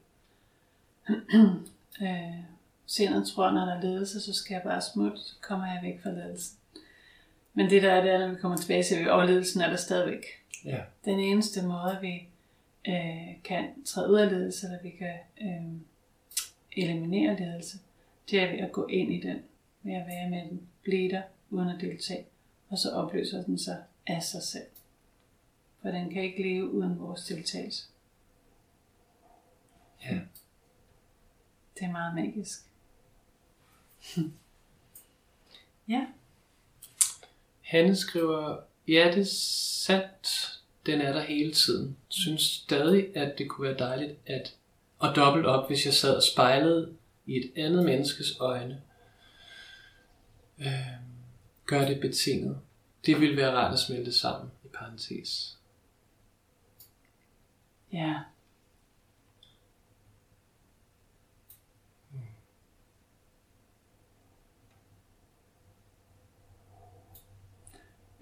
øh, 2.03 2.39
sindet 2.87 3.27
tror, 3.27 3.51
når 3.51 3.65
der 3.65 3.75
er 3.75 3.81
ledelse, 3.81 4.21
så 4.21 4.33
skal 4.33 4.55
jeg 4.55 4.63
bare 4.63 4.81
smutte, 4.81 5.19
så 5.19 5.35
kommer 5.41 5.67
jeg 5.67 5.81
væk 5.83 6.03
fra 6.03 6.11
ledelsen. 6.11 6.59
Men 7.55 7.71
det 7.71 7.83
der 7.83 7.93
er, 7.93 8.03
det 8.03 8.11
er, 8.11 8.19
når 8.19 8.29
vi 8.29 8.41
kommer 8.41 8.59
tilbage 8.59 8.83
til, 8.83 9.11
overledelsen 9.11 9.61
er 9.61 9.71
der 9.71 9.77
stadigvæk. 9.77 10.25
Ja. 10.65 10.81
Den 11.05 11.21
eneste 11.21 11.67
måde, 11.67 11.99
vi 12.01 12.29
øh, 12.89 13.43
kan 13.45 13.85
træde 13.85 14.11
ud 14.11 14.19
af 14.19 14.31
ledelse, 14.31 14.67
eller 14.67 14.83
vi 14.83 14.91
kan 14.91 15.15
øh, 15.41 15.81
eliminere 16.77 17.37
ledelse, 17.37 17.79
det 18.31 18.41
er 18.41 18.51
ved 18.51 18.59
at 18.59 18.73
gå 18.73 18.87
ind 18.87 19.13
i 19.13 19.21
den, 19.21 19.43
ved 19.83 19.95
at 19.95 20.07
være 20.07 20.31
med 20.31 20.39
den, 20.39 20.61
blive 20.83 21.11
der, 21.11 21.23
uden 21.51 21.69
at 21.69 21.81
deltage, 21.81 22.25
og 22.69 22.79
så 22.79 22.91
opløser 22.91 23.43
den 23.43 23.59
sig 23.59 23.77
af 24.07 24.23
sig 24.23 24.43
selv. 24.43 24.67
For 25.83 25.89
den 25.89 26.11
kan 26.11 26.23
ikke 26.23 26.43
leve 26.43 26.71
uden 26.71 26.99
vores 26.99 27.25
deltagelse. 27.25 27.83
Ja. 30.05 30.21
Det 31.79 31.83
er 31.83 31.93
meget 31.93 32.15
magisk. 32.15 32.59
ja. 35.89 36.07
Han 37.61 37.97
skriver, 37.97 38.61
ja 38.89 39.11
det 39.15 39.21
er 39.21 39.31
sandt, 39.85 40.61
den 40.87 41.01
er 41.01 41.13
der 41.13 41.21
hele 41.21 41.53
tiden. 41.53 41.97
Synes 42.09 42.43
stadig, 42.43 43.17
at 43.17 43.39
det 43.39 43.49
kunne 43.49 43.69
være 43.69 43.79
dejligt 43.79 44.19
at, 44.27 44.55
at 45.03 45.17
dobbelt 45.17 45.47
op, 45.47 45.69
hvis 45.69 45.87
jeg 45.87 45.95
sad 45.95 46.17
og 46.17 46.23
spejlede 46.23 46.97
i 47.27 47.37
et 47.37 47.53
andet 47.57 47.85
menneskes 47.85 48.37
øjne. 48.41 48.83
Øh, 50.59 50.67
gør 51.67 51.85
det 51.85 52.01
betinget. 52.01 52.61
Det 53.07 53.21
ville 53.21 53.37
være 53.37 53.55
rart 53.57 53.73
at 53.73 53.79
smelte 53.79 54.13
sammen, 54.13 54.51
i 54.65 54.69
parentes. 54.69 55.59
Ja. 57.93 58.15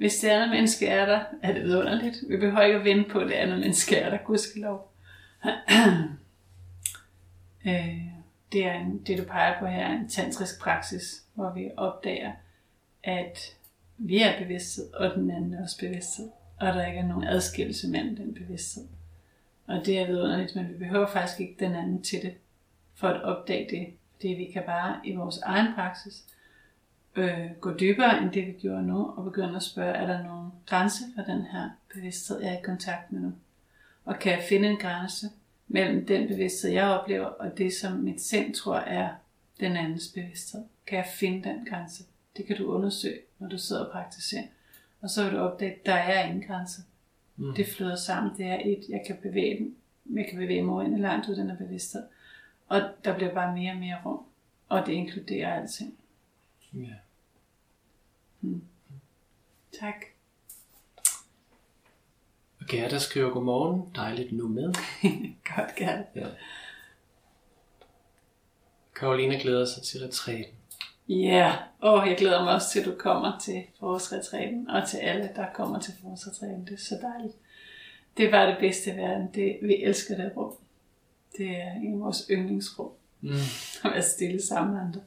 Hvis 0.00 0.16
det 0.16 0.28
andet 0.28 0.50
menneske 0.50 0.86
er 0.86 1.06
der, 1.06 1.24
er 1.42 1.52
det 1.52 1.62
vidunderligt. 1.62 2.16
Vi 2.28 2.36
behøver 2.36 2.62
ikke 2.62 2.78
at 2.78 2.84
vente 2.84 3.10
på, 3.10 3.18
at 3.18 3.28
det 3.28 3.34
andet 3.34 3.58
menneske 3.58 3.96
er 3.96 4.10
der, 4.10 4.18
gudskelov. 4.18 4.92
øh, 7.66 8.00
det 8.52 8.64
er 8.64 8.72
en, 8.72 9.02
det, 9.06 9.18
du 9.18 9.24
peger 9.24 9.58
på 9.58 9.66
her, 9.66 9.86
er 9.86 9.92
en 9.92 10.08
tantrisk 10.08 10.60
praksis, 10.60 11.22
hvor 11.34 11.52
vi 11.54 11.70
opdager, 11.76 12.32
at 13.02 13.56
vi 14.02 14.22
er 14.22 14.42
bevidsthed, 14.42 14.92
og 14.92 15.14
den 15.14 15.30
anden 15.30 15.54
er 15.54 15.62
også 15.62 15.78
bevidsthed. 15.78 16.28
Og 16.60 16.66
der 16.66 16.86
ikke 16.86 16.98
er 16.98 17.06
nogen 17.06 17.28
adskillelse 17.28 17.88
mellem 17.88 18.16
den 18.16 18.34
bevidsthed. 18.34 18.84
Og 19.66 19.86
det 19.86 19.98
er 19.98 20.06
vidunderligt, 20.06 20.56
men 20.56 20.68
vi 20.68 20.74
behøver 20.74 21.06
faktisk 21.06 21.40
ikke 21.40 21.56
den 21.58 21.74
anden 21.74 22.02
til 22.02 22.22
det, 22.22 22.34
for 22.94 23.08
at 23.08 23.22
opdage 23.22 23.66
det. 23.70 23.86
Fordi 24.14 24.28
vi 24.28 24.44
kan 24.52 24.62
bare 24.66 25.00
i 25.04 25.14
vores 25.14 25.38
egen 25.38 25.74
praksis 25.74 26.24
øh, 27.16 27.50
gå 27.60 27.74
dybere 27.74 28.22
end 28.22 28.32
det, 28.32 28.46
vi 28.46 28.52
gjorde 28.52 28.82
nu, 28.82 29.06
og 29.16 29.24
begynde 29.24 29.56
at 29.56 29.62
spørge, 29.62 29.94
er 29.94 30.06
der 30.06 30.24
nogen 30.24 30.50
grænse 30.66 31.04
for 31.16 31.22
den 31.22 31.42
her 31.42 31.70
bevidsthed, 31.94 32.40
jeg 32.40 32.52
er 32.54 32.58
i 32.58 32.62
kontakt 32.62 33.12
med 33.12 33.20
nu? 33.20 33.32
Og 34.04 34.18
kan 34.18 34.32
jeg 34.32 34.42
finde 34.48 34.68
en 34.68 34.76
grænse 34.76 35.26
mellem 35.68 36.06
den 36.06 36.28
bevidsthed, 36.28 36.70
jeg 36.70 36.88
oplever, 36.88 37.26
og 37.26 37.58
det, 37.58 37.72
som 37.72 37.92
mit 37.92 38.20
sind 38.20 38.54
tror 38.54 38.76
er 38.76 39.08
den 39.60 39.76
andens 39.76 40.08
bevidsthed? 40.14 40.60
Kan 40.86 40.98
jeg 40.98 41.06
finde 41.14 41.48
den 41.48 41.66
grænse? 41.66 42.04
Det 42.40 42.48
kan 42.48 42.56
du 42.56 42.72
undersøge, 42.72 43.20
når 43.38 43.48
du 43.48 43.58
sidder 43.58 43.84
og 43.84 43.92
praktiserer. 43.92 44.44
Og 45.00 45.10
så 45.10 45.24
vil 45.24 45.32
du 45.32 45.38
opdage, 45.38 45.72
at 45.72 45.86
der 45.86 45.94
er 45.94 46.26
ingen 46.26 46.46
grænse. 46.46 46.82
Mm. 47.36 47.54
Det 47.54 47.66
flyder 47.66 47.96
sammen, 47.96 48.36
det 48.36 48.46
er 48.46 48.58
et, 48.64 48.84
jeg 48.88 49.02
kan 49.06 49.16
bevæge 49.22 49.74
jeg 50.14 50.26
kan 50.30 50.38
bevæge 50.38 50.62
mig 50.62 50.86
ind 50.86 50.98
langt 50.98 51.28
ud 51.28 51.36
den 51.36 51.50
her 51.50 51.56
bevidsthed. 51.56 52.02
Og 52.68 52.80
der 53.04 53.16
bliver 53.16 53.34
bare 53.34 53.54
mere 53.54 53.72
og 53.72 53.78
mere 53.78 54.02
rum. 54.06 54.24
Og 54.68 54.86
det 54.86 54.92
inkluderer 54.92 55.60
alting. 55.60 55.94
Ja. 56.74 56.94
Hmm. 58.40 58.64
Tak. 59.80 59.94
Og 62.60 62.66
Gerda 62.68 62.98
skriver 62.98 63.30
godmorgen. 63.30 63.92
Dejligt 63.94 64.32
nu 64.32 64.48
med. 64.48 64.74
Godt, 65.56 65.74
Gerda. 65.76 66.04
Ja. 66.14 66.26
Karolina 68.94 69.38
glæder 69.38 69.64
sig 69.64 69.82
til 69.82 70.00
retræten. 70.00 70.59
Ja, 71.10 71.16
yeah. 71.16 71.54
og 71.80 72.08
jeg 72.08 72.16
glæder 72.16 72.44
mig 72.44 72.54
også 72.54 72.70
til, 72.70 72.80
at 72.80 72.86
du 72.86 72.94
kommer 72.98 73.38
til 73.38 73.62
forårsretræten, 73.78 74.70
og 74.70 74.88
til 74.88 74.96
alle, 74.96 75.30
der 75.36 75.46
kommer 75.54 75.78
til 75.78 75.92
forårsretræten. 76.02 76.64
Det 76.64 76.72
er 76.72 76.78
så 76.78 76.98
dejligt. 77.02 77.36
Det 78.16 78.26
er 78.26 78.30
bare 78.30 78.50
det 78.50 78.56
bedste 78.60 78.90
i 78.90 78.96
verden. 78.96 79.28
Det, 79.34 79.58
vi 79.62 79.82
elsker 79.82 80.16
det 80.16 80.32
rum. 80.36 80.52
Det 81.36 81.50
er 81.50 81.72
en 81.72 81.94
af 81.94 82.00
vores 82.00 82.26
yndlingsrum. 82.30 82.90
Mm. 83.20 83.30
At 83.84 83.90
være 83.92 84.02
stille 84.02 84.42
sammen 84.42 84.74
med 84.74 84.82
andre. 84.82 85.00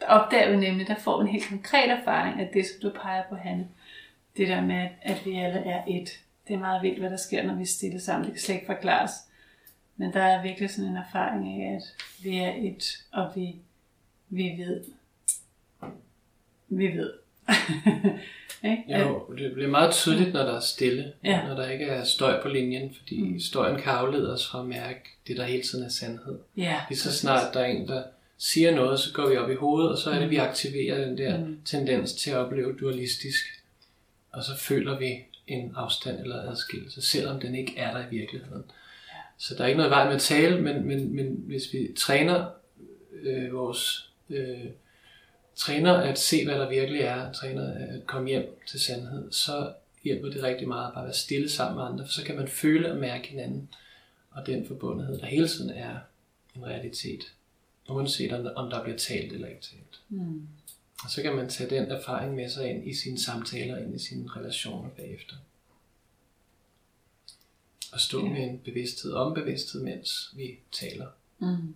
Der 0.00 0.06
opdager 0.06 0.50
vi 0.50 0.56
nemlig, 0.56 0.86
der 0.86 0.94
får 0.94 1.20
en 1.20 1.26
helt 1.26 1.48
konkret 1.48 1.90
erfaring 1.90 2.40
af 2.40 2.50
det, 2.52 2.66
som 2.66 2.90
du 2.90 2.98
peger 3.00 3.22
på, 3.28 3.34
Hanne. 3.34 3.68
Det 4.36 4.48
der 4.48 4.60
med, 4.60 4.88
at 5.02 5.26
vi 5.26 5.36
alle 5.36 5.58
er 5.58 5.84
et. 5.88 6.08
Det 6.48 6.54
er 6.54 6.58
meget 6.58 6.82
vildt, 6.82 6.98
hvad 6.98 7.10
der 7.10 7.16
sker, 7.16 7.46
når 7.46 7.54
vi 7.54 7.62
er 7.62 7.66
stille 7.66 8.00
sammen. 8.00 8.24
Det 8.24 8.32
kan 8.32 8.40
slet 8.40 8.54
ikke 8.54 8.66
forklares. 8.66 9.12
Men 9.96 10.12
der 10.12 10.22
er 10.22 10.42
virkelig 10.42 10.70
sådan 10.70 10.90
en 10.90 10.96
erfaring 10.96 11.62
af, 11.62 11.76
at 11.76 11.82
vi 12.22 12.38
er 12.38 12.52
et, 12.56 13.04
og 13.12 13.32
vi, 13.34 13.56
vi 14.28 14.54
ved. 14.58 14.84
Vi 16.68 16.86
ved. 16.86 17.12
jo, 19.00 19.34
det 19.38 19.52
bliver 19.52 19.68
meget 19.68 19.92
tydeligt, 19.94 20.32
når 20.32 20.42
der 20.42 20.56
er 20.56 20.60
stille. 20.60 21.12
Ja. 21.24 21.46
Når 21.48 21.54
der 21.54 21.70
ikke 21.70 21.84
er 21.84 22.04
støj 22.04 22.42
på 22.42 22.48
linjen, 22.48 22.94
fordi 22.98 23.22
Mm. 23.22 23.40
støjen 23.40 23.76
kan 23.80 23.92
aflede 23.92 24.32
os 24.34 24.46
fra 24.46 24.60
at 24.60 24.66
mærke 24.66 25.00
det, 25.26 25.36
der 25.36 25.44
hele 25.44 25.62
tiden 25.62 25.84
er 25.84 25.88
sandhed. 25.88 26.38
Ja, 26.56 26.80
Lige 26.88 26.98
så 26.98 27.12
snart 27.12 27.54
der 27.54 27.60
er 27.60 27.64
en, 27.66 27.88
der 27.88 28.02
siger 28.38 28.74
noget, 28.74 29.00
så 29.00 29.12
går 29.12 29.28
vi 29.28 29.36
op 29.36 29.50
i 29.50 29.54
hovedet, 29.54 29.90
og 29.90 29.98
så 29.98 30.10
er 30.10 30.18
det, 30.18 30.30
vi 30.30 30.36
aktiverer 30.36 31.04
den 31.04 31.18
der 31.18 31.38
Mm. 31.38 31.58
tendens 31.64 32.12
til 32.12 32.30
at 32.30 32.36
opleve 32.36 32.76
dualistisk. 32.80 33.44
Og 34.32 34.42
så 34.44 34.56
føler 34.58 34.98
vi 34.98 35.14
en 35.46 35.72
afstand 35.76 36.20
eller 36.20 36.50
adskillelse, 36.50 37.02
selvom 37.02 37.40
den 37.40 37.54
ikke 37.54 37.74
er 37.76 37.94
der 37.96 38.04
i 38.06 38.10
virkeligheden. 38.16 38.64
Så 39.38 39.54
der 39.54 39.62
er 39.62 39.66
ikke 39.66 39.76
noget 39.76 39.90
vej 39.90 40.04
med 40.06 40.14
at 40.14 40.20
tale, 40.20 40.60
men, 40.60 40.86
men, 40.86 41.16
men 41.16 41.26
hvis 41.46 41.72
vi 41.72 41.88
træner 41.96 42.46
øh, 43.22 43.52
vores 43.54 44.10
øh, 44.30 44.58
træner 45.58 45.92
at 45.94 46.18
se, 46.18 46.44
hvad 46.44 46.54
der 46.54 46.68
virkelig 46.68 47.00
er, 47.00 47.32
træner 47.32 47.74
at 47.74 48.06
komme 48.06 48.28
hjem 48.28 48.58
til 48.66 48.80
sandhed, 48.80 49.32
så 49.32 49.72
hjælper 50.04 50.28
det 50.30 50.42
rigtig 50.42 50.68
meget 50.68 50.88
at 50.88 50.94
bare 50.94 51.04
være 51.04 51.14
stille 51.14 51.48
sammen 51.50 51.76
med 51.76 51.84
andre, 51.84 52.04
for 52.06 52.12
så 52.12 52.24
kan 52.24 52.36
man 52.36 52.48
føle 52.48 52.92
og 52.92 52.98
mærke 52.98 53.28
hinanden, 53.28 53.68
og 54.30 54.46
den 54.46 54.66
forbundethed, 54.66 55.18
der 55.18 55.26
hele 55.26 55.48
tiden 55.48 55.70
er 55.70 55.98
en 56.56 56.66
realitet, 56.66 57.32
uanset 57.88 58.32
om 58.56 58.70
der, 58.70 58.82
bliver 58.82 58.98
talt 58.98 59.32
eller 59.32 59.48
ikke 59.48 59.62
talt. 59.62 60.00
Mm. 60.08 60.48
Og 61.04 61.10
så 61.10 61.22
kan 61.22 61.36
man 61.36 61.48
tage 61.48 61.70
den 61.70 61.90
erfaring 61.90 62.34
med 62.34 62.48
sig 62.50 62.70
ind 62.70 62.88
i 62.88 62.94
sine 62.94 63.20
samtaler, 63.20 63.78
ind 63.78 63.94
i 63.94 63.98
sine 63.98 64.30
relationer 64.36 64.88
bagefter. 64.88 65.34
Og 67.92 68.00
stå 68.00 68.24
Ja. 68.24 68.32
med 68.32 68.42
en 68.42 68.58
bevidsthed 68.58 69.12
om 69.12 69.34
bevidsthed, 69.34 69.82
mens 69.82 70.32
vi 70.36 70.58
taler. 70.72 71.06
Mm. 71.38 71.74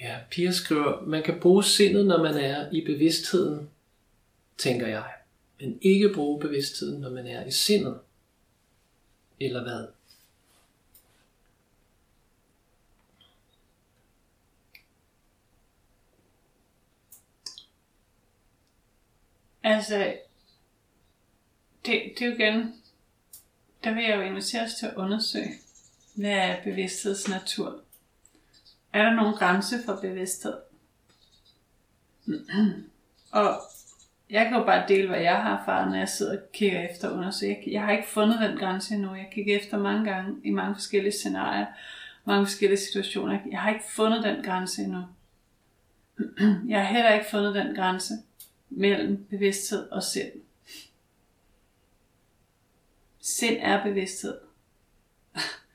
Ja, 0.00 0.18
Pia 0.30 0.50
skriver, 0.50 1.06
man 1.06 1.22
kan 1.22 1.40
bruge 1.40 1.64
sindet, 1.64 2.06
når 2.06 2.22
man 2.22 2.34
er 2.34 2.72
i 2.72 2.84
bevidstheden, 2.84 3.70
tænker 4.58 4.86
jeg. 4.86 5.12
Men 5.60 5.78
ikke 5.82 6.14
bruge 6.14 6.40
bevidstheden, 6.40 7.00
når 7.00 7.10
man 7.10 7.26
er 7.26 7.46
i 7.46 7.50
sindet. 7.50 8.00
Eller 9.40 9.62
hvad? 9.62 9.86
Altså, 19.62 20.16
det, 21.86 22.02
det 22.18 22.22
er 22.22 22.26
jo 22.26 22.34
igen, 22.34 22.82
der 23.84 23.94
vil 23.94 24.04
jeg 24.04 24.16
jo 24.16 24.22
invitere 24.22 24.62
os 24.62 24.74
til 24.74 24.86
at 24.86 24.94
undersøge, 24.96 25.54
hvad 26.14 26.30
er 26.30 26.62
bevidsthedsnatur? 26.64 27.82
Er 28.98 29.02
der 29.02 29.14
nogen 29.14 29.34
grænse 29.34 29.76
for 29.84 29.98
bevidsthed? 30.02 30.54
Og 33.32 33.60
jeg 34.30 34.44
kan 34.44 34.58
jo 34.58 34.64
bare 34.64 34.88
dele, 34.88 35.08
hvad 35.08 35.20
jeg 35.20 35.42
har 35.42 35.58
erfaret, 35.58 35.90
når 35.90 35.98
jeg 35.98 36.08
sidder 36.08 36.38
og 36.38 36.52
kigger 36.52 36.88
efter 36.90 37.10
under. 37.10 37.30
Så 37.30 37.46
Jeg, 37.46 37.62
jeg 37.66 37.82
har 37.82 37.92
ikke 37.92 38.08
fundet 38.08 38.40
den 38.40 38.58
grænse 38.58 38.94
endnu. 38.94 39.14
Jeg 39.14 39.28
kigger 39.32 39.56
efter 39.56 39.78
mange 39.78 40.12
gange 40.12 40.36
i 40.44 40.50
mange 40.50 40.74
forskellige 40.74 41.12
scenarier, 41.12 41.66
mange 42.24 42.46
forskellige 42.46 42.78
situationer. 42.78 43.38
Jeg 43.50 43.60
har 43.60 43.70
ikke 43.70 43.84
fundet 43.90 44.24
den 44.24 44.44
grænse 44.44 44.82
endnu. 44.82 45.02
Jeg 46.68 46.86
har 46.86 46.92
heller 46.94 47.14
ikke 47.14 47.30
fundet 47.30 47.54
den 47.54 47.74
grænse 47.76 48.14
mellem 48.68 49.26
bevidsthed 49.30 49.88
og 49.88 50.02
sind. 50.02 50.32
Sind 53.20 53.56
er 53.60 53.82
bevidsthed. 53.82 54.38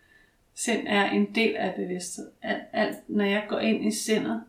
Sind 0.55 0.87
er 0.87 1.05
en 1.05 1.35
del 1.35 1.55
af 1.55 1.73
bevidsthed. 1.75 2.31
Alt, 2.41 2.63
alt, 2.73 2.97
når 3.07 3.25
jeg 3.25 3.45
går 3.49 3.59
ind 3.59 3.85
i 3.85 3.91
sindet, 3.91 4.43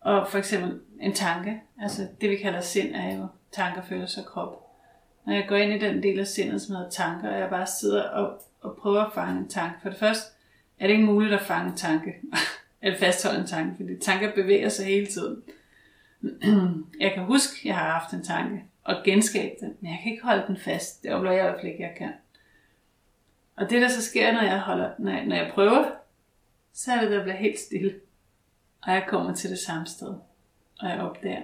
og 0.00 0.28
for 0.28 0.38
eksempel 0.38 0.80
en 1.00 1.12
tanke, 1.12 1.60
altså 1.80 2.06
det 2.20 2.30
vi 2.30 2.36
kalder 2.36 2.60
sind 2.60 2.94
er 2.94 3.16
jo 3.16 3.26
tanker, 3.52 3.82
følelser 3.82 4.22
og 4.22 4.28
krop. 4.28 4.64
Når 5.26 5.34
jeg 5.34 5.44
går 5.48 5.56
ind 5.56 5.72
i 5.72 5.86
den 5.86 6.02
del 6.02 6.20
af 6.20 6.26
sindet, 6.26 6.62
som 6.62 6.76
hedder 6.76 6.90
tanker, 6.90 7.28
og 7.30 7.38
jeg 7.38 7.50
bare 7.50 7.66
sidder 7.66 8.02
og, 8.02 8.42
og 8.60 8.76
prøver 8.76 9.04
at 9.04 9.12
fange 9.14 9.40
en 9.40 9.48
tanke. 9.48 9.76
For 9.82 9.88
det 9.88 9.98
første 9.98 10.32
er 10.78 10.86
det 10.86 10.94
ikke 10.94 11.06
muligt 11.06 11.34
at 11.34 11.42
fange 11.42 11.70
en 11.70 11.76
tanke, 11.76 12.14
eller 12.82 12.98
fastholde 12.98 13.40
en 13.40 13.46
tanke, 13.46 13.76
fordi 13.76 13.98
tanker 14.00 14.34
bevæger 14.34 14.68
sig 14.68 14.86
hele 14.86 15.06
tiden. 15.06 15.42
jeg 17.00 17.12
kan 17.14 17.24
huske, 17.24 17.52
at 17.60 17.64
jeg 17.64 17.74
har 17.74 17.90
haft 17.90 18.12
en 18.12 18.24
tanke, 18.24 18.64
og 18.84 18.96
genskabe 19.04 19.54
den, 19.60 19.74
men 19.80 19.90
jeg 19.90 20.00
kan 20.02 20.12
ikke 20.12 20.24
holde 20.24 20.44
den 20.46 20.56
fast. 20.56 21.02
Det 21.02 21.12
oplever 21.12 21.34
jeg 21.34 21.44
i 21.44 21.48
hvert 21.48 21.60
fald 21.60 21.72
ikke, 21.72 21.82
jeg 21.82 21.94
kan. 21.98 22.12
Og 23.58 23.70
det, 23.70 23.82
der 23.82 23.88
så 23.88 24.02
sker, 24.02 24.32
når 24.32 24.42
jeg, 24.42 24.60
holder, 24.60 24.90
når 24.98 25.12
jeg, 25.12 25.26
når 25.26 25.36
jeg 25.36 25.50
prøver, 25.54 25.90
så 26.72 26.92
er 26.92 27.00
det, 27.00 27.10
der 27.10 27.22
bliver 27.22 27.36
helt 27.36 27.58
stille. 27.58 28.00
Og 28.82 28.92
jeg 28.92 29.06
kommer 29.08 29.34
til 29.34 29.50
det 29.50 29.58
samme 29.58 29.86
sted. 29.86 30.14
Og 30.80 30.88
jeg 30.88 31.00
opdager, 31.00 31.42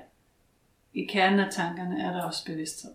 i 0.95 1.05
kernen 1.05 1.41
af 1.41 1.53
tankerne 1.53 2.03
er 2.03 2.13
der 2.13 2.23
også 2.23 2.45
bevidsthed. 2.45 2.91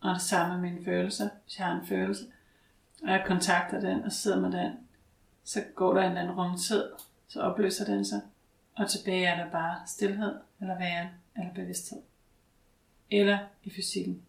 Og 0.00 0.14
det 0.14 0.22
samme 0.22 0.60
med 0.60 0.70
mine 0.70 0.84
følelser. 0.84 1.28
Hvis 1.44 1.58
jeg 1.58 1.66
har 1.66 1.80
en 1.80 1.86
følelse, 1.86 2.24
og 3.02 3.10
jeg 3.10 3.24
kontakter 3.26 3.80
den 3.80 4.04
og 4.04 4.12
sidder 4.12 4.40
med 4.40 4.52
den, 4.52 4.72
så 5.44 5.64
går 5.74 5.94
der 5.94 6.00
en 6.00 6.08
eller 6.08 6.20
anden 6.20 6.36
rumtid, 6.36 6.84
så 7.28 7.40
opløser 7.40 7.84
den 7.84 8.04
sig, 8.04 8.20
og 8.76 8.90
tilbage 8.90 9.26
er 9.26 9.44
der 9.44 9.50
bare 9.50 9.76
stillhed, 9.86 10.34
eller 10.60 10.78
væren, 10.78 11.08
eller 11.36 11.54
bevidsthed. 11.54 12.02
Eller 13.10 13.38
i 13.64 13.70
fysikken. 13.70 14.22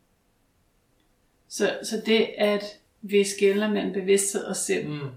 Så, 1.50 1.78
så 1.84 2.02
det, 2.06 2.30
at 2.38 2.64
vi 3.02 3.24
skiller 3.24 3.70
mellem 3.70 3.94
bevidsthed 3.94 4.44
og 4.44 4.56
sind, 4.56 4.88
Mm. 4.88 5.10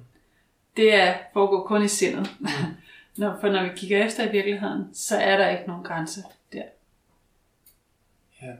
det 0.76 0.94
er, 0.94 1.14
foregår 1.32 1.66
kun 1.66 1.84
i 1.84 1.88
sindet. 1.88 2.30
når, 3.16 3.38
for 3.40 3.48
når 3.48 3.62
vi 3.62 3.70
kigger 3.76 4.04
efter 4.06 4.28
i 4.28 4.32
virkeligheden, 4.32 4.94
så 4.94 5.16
er 5.16 5.36
der 5.36 5.48
ikke 5.50 5.66
nogen 5.66 5.84
grænse 5.84 6.22
der. 6.52 6.62
Ja. 8.42 8.52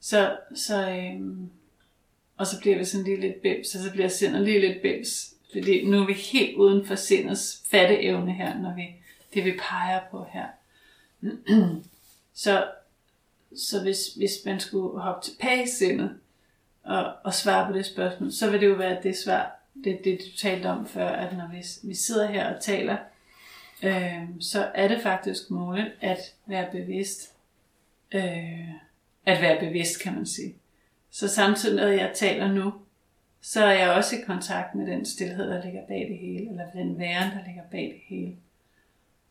Så, 0.00 0.36
så 0.54 0.90
øhm, 0.90 1.50
og 2.36 2.46
så 2.46 2.60
bliver 2.60 2.78
vi 2.78 2.84
sådan 2.84 3.04
lige 3.04 3.20
lidt 3.20 3.42
bims, 3.42 3.74
og 3.74 3.80
så 3.80 3.90
bliver 3.90 4.08
sindet 4.08 4.42
lige 4.42 4.60
lidt 4.60 4.82
bims. 4.82 5.34
Fordi 5.52 5.84
nu 5.84 6.02
er 6.02 6.06
vi 6.06 6.12
helt 6.12 6.56
uden 6.56 6.86
for 6.86 6.94
sindets 6.94 7.62
fatteevne 7.70 8.32
her, 8.32 8.58
når 8.58 8.74
vi, 8.74 8.82
det 9.34 9.44
vi 9.44 9.58
peger 9.58 10.00
på 10.10 10.26
her. 10.32 10.46
så, 12.34 12.68
så 13.56 13.82
hvis, 13.82 14.06
hvis 14.16 14.32
man 14.44 14.60
skulle 14.60 15.00
hoppe 15.00 15.24
tilbage 15.30 15.62
i 15.62 15.66
sindet, 15.66 16.18
at, 16.88 17.12
og 17.24 17.34
svare 17.34 17.66
på 17.66 17.72
det 17.72 17.86
spørgsmål, 17.86 18.32
så 18.32 18.50
vil 18.50 18.60
det 18.60 18.66
jo 18.66 18.74
være 18.74 19.02
det 19.02 19.16
svar, 19.16 19.60
det, 19.84 20.00
det 20.04 20.18
du 20.20 20.38
talte 20.38 20.66
om 20.66 20.86
før, 20.86 21.08
at 21.08 21.36
når 21.36 21.48
vi, 21.52 21.88
vi 21.88 21.94
sidder 21.94 22.26
her 22.26 22.54
og 22.54 22.60
taler, 22.60 22.96
øh, 23.82 24.22
så 24.40 24.70
er 24.74 24.88
det 24.88 25.00
faktisk 25.02 25.50
muligt 25.50 25.88
at 26.00 26.18
være 26.46 26.68
bevidst. 26.72 27.34
Øh, 28.14 28.68
at 29.26 29.42
være 29.42 29.60
bevidst, 29.60 30.02
kan 30.02 30.14
man 30.14 30.26
sige. 30.26 30.54
Så 31.10 31.28
samtidig 31.28 31.76
med, 31.76 31.84
at 31.84 32.00
jeg 32.00 32.12
taler 32.14 32.52
nu, 32.52 32.72
så 33.40 33.64
er 33.64 33.72
jeg 33.72 33.90
også 33.90 34.16
i 34.16 34.20
kontakt 34.26 34.74
med 34.74 34.86
den 34.86 35.06
stillhed, 35.06 35.50
der 35.50 35.64
ligger 35.64 35.86
bag 35.86 36.06
det 36.08 36.18
hele, 36.18 36.50
eller 36.50 36.70
den 36.70 36.98
væren, 36.98 37.30
der 37.30 37.44
ligger 37.46 37.62
bag 37.70 37.82
det 37.82 38.16
hele. 38.16 38.36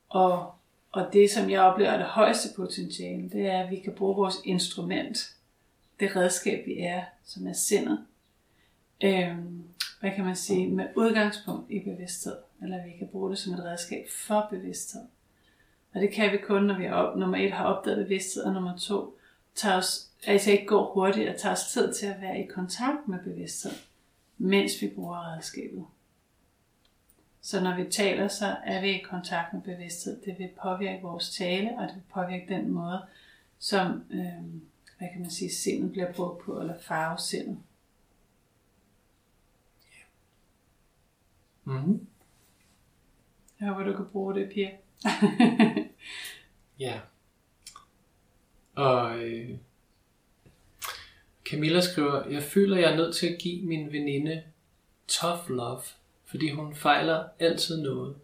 Og, 0.09 0.53
og 0.91 1.09
det, 1.13 1.29
som 1.29 1.49
jeg 1.49 1.61
oplever 1.61 1.91
er 1.91 1.97
det 1.97 2.05
højeste 2.05 2.49
potentiale, 2.55 3.29
det 3.29 3.47
er, 3.47 3.63
at 3.63 3.71
vi 3.71 3.79
kan 3.79 3.93
bruge 3.93 4.15
vores 4.15 4.35
instrument, 4.45 5.36
det 5.99 6.15
redskab, 6.15 6.65
vi 6.65 6.79
er, 6.79 7.03
som 7.23 7.47
er 7.47 7.53
sindet, 7.53 8.05
øhm, 9.03 9.63
hvad 9.99 10.11
kan 10.15 10.25
man 10.25 10.35
sige, 10.35 10.67
med 10.67 10.87
udgangspunkt 10.95 11.71
i 11.71 11.79
bevidsthed, 11.79 12.35
eller 12.61 12.85
vi 12.85 12.91
kan 12.97 13.07
bruge 13.07 13.29
det 13.29 13.37
som 13.37 13.53
et 13.53 13.63
redskab 13.63 14.05
for 14.09 14.47
bevidsthed. 14.49 15.01
Og 15.93 16.01
det 16.01 16.11
kan 16.11 16.31
vi 16.31 16.37
kun, 16.37 16.63
når 16.63 16.77
vi 16.77 16.85
er 16.85 16.93
op, 16.93 17.17
nummer 17.17 17.37
et 17.37 17.51
har 17.51 17.65
opdaget 17.65 18.05
bevidsthed, 18.05 18.43
og 18.43 18.53
nummer 18.53 18.77
to 18.77 19.17
tager 19.55 19.77
os, 19.77 20.09
altså 20.27 20.51
ikke 20.51 20.65
går 20.65 20.93
hurtigt 20.93 21.29
og 21.29 21.37
tager 21.37 21.53
os 21.53 21.71
tid 21.71 21.93
til 21.93 22.05
at 22.05 22.21
være 22.21 22.39
i 22.39 22.45
kontakt 22.45 23.07
med 23.07 23.19
bevidsthed. 23.23 23.71
mens 24.37 24.81
vi 24.81 24.87
bruger 24.87 25.33
redskabet. 25.33 25.85
Så 27.41 27.63
når 27.63 27.75
vi 27.75 27.91
taler, 27.91 28.27
så 28.27 28.55
er 28.65 28.81
vi 28.81 28.89
i 28.89 29.01
kontakt 29.09 29.53
med 29.53 29.61
bevidsthed. 29.61 30.21
Det 30.25 30.39
vil 30.39 30.49
påvirke 30.61 31.01
vores 31.01 31.29
tale, 31.29 31.77
og 31.77 31.87
det 31.87 31.95
vil 31.95 32.03
påvirke 32.13 32.45
den 32.49 32.71
måde, 32.71 33.01
som, 33.59 34.03
øh, 34.11 34.43
hvad 34.97 35.07
kan 35.13 35.21
man 35.21 35.31
sige, 35.31 35.51
sindet 35.51 35.91
bliver 35.91 36.13
brugt 36.13 36.43
på, 36.43 36.59
eller 36.59 36.79
farvesindet. 36.81 37.57
Mm-hmm. 41.63 42.07
Jeg 43.59 43.67
håber, 43.67 43.83
du 43.83 43.95
kan 43.95 44.05
bruge 44.11 44.35
det, 44.35 44.51
Pia. 44.53 44.71
Ja. 46.79 46.99
Og 48.75 49.19
øh, 49.19 49.49
Camilla 51.45 51.81
skriver, 51.81 52.27
jeg 52.29 52.43
føler, 52.43 52.77
jeg 52.77 52.91
er 52.91 52.95
nødt 52.95 53.15
til 53.15 53.27
at 53.27 53.39
give 53.39 53.65
min 53.65 53.91
veninde 53.91 54.43
tough 55.07 55.49
love, 55.49 55.81
fordi 56.25 56.51
hun 56.51 56.75
fejler 56.75 57.27
altid 57.39 57.81
noget. 57.81 58.15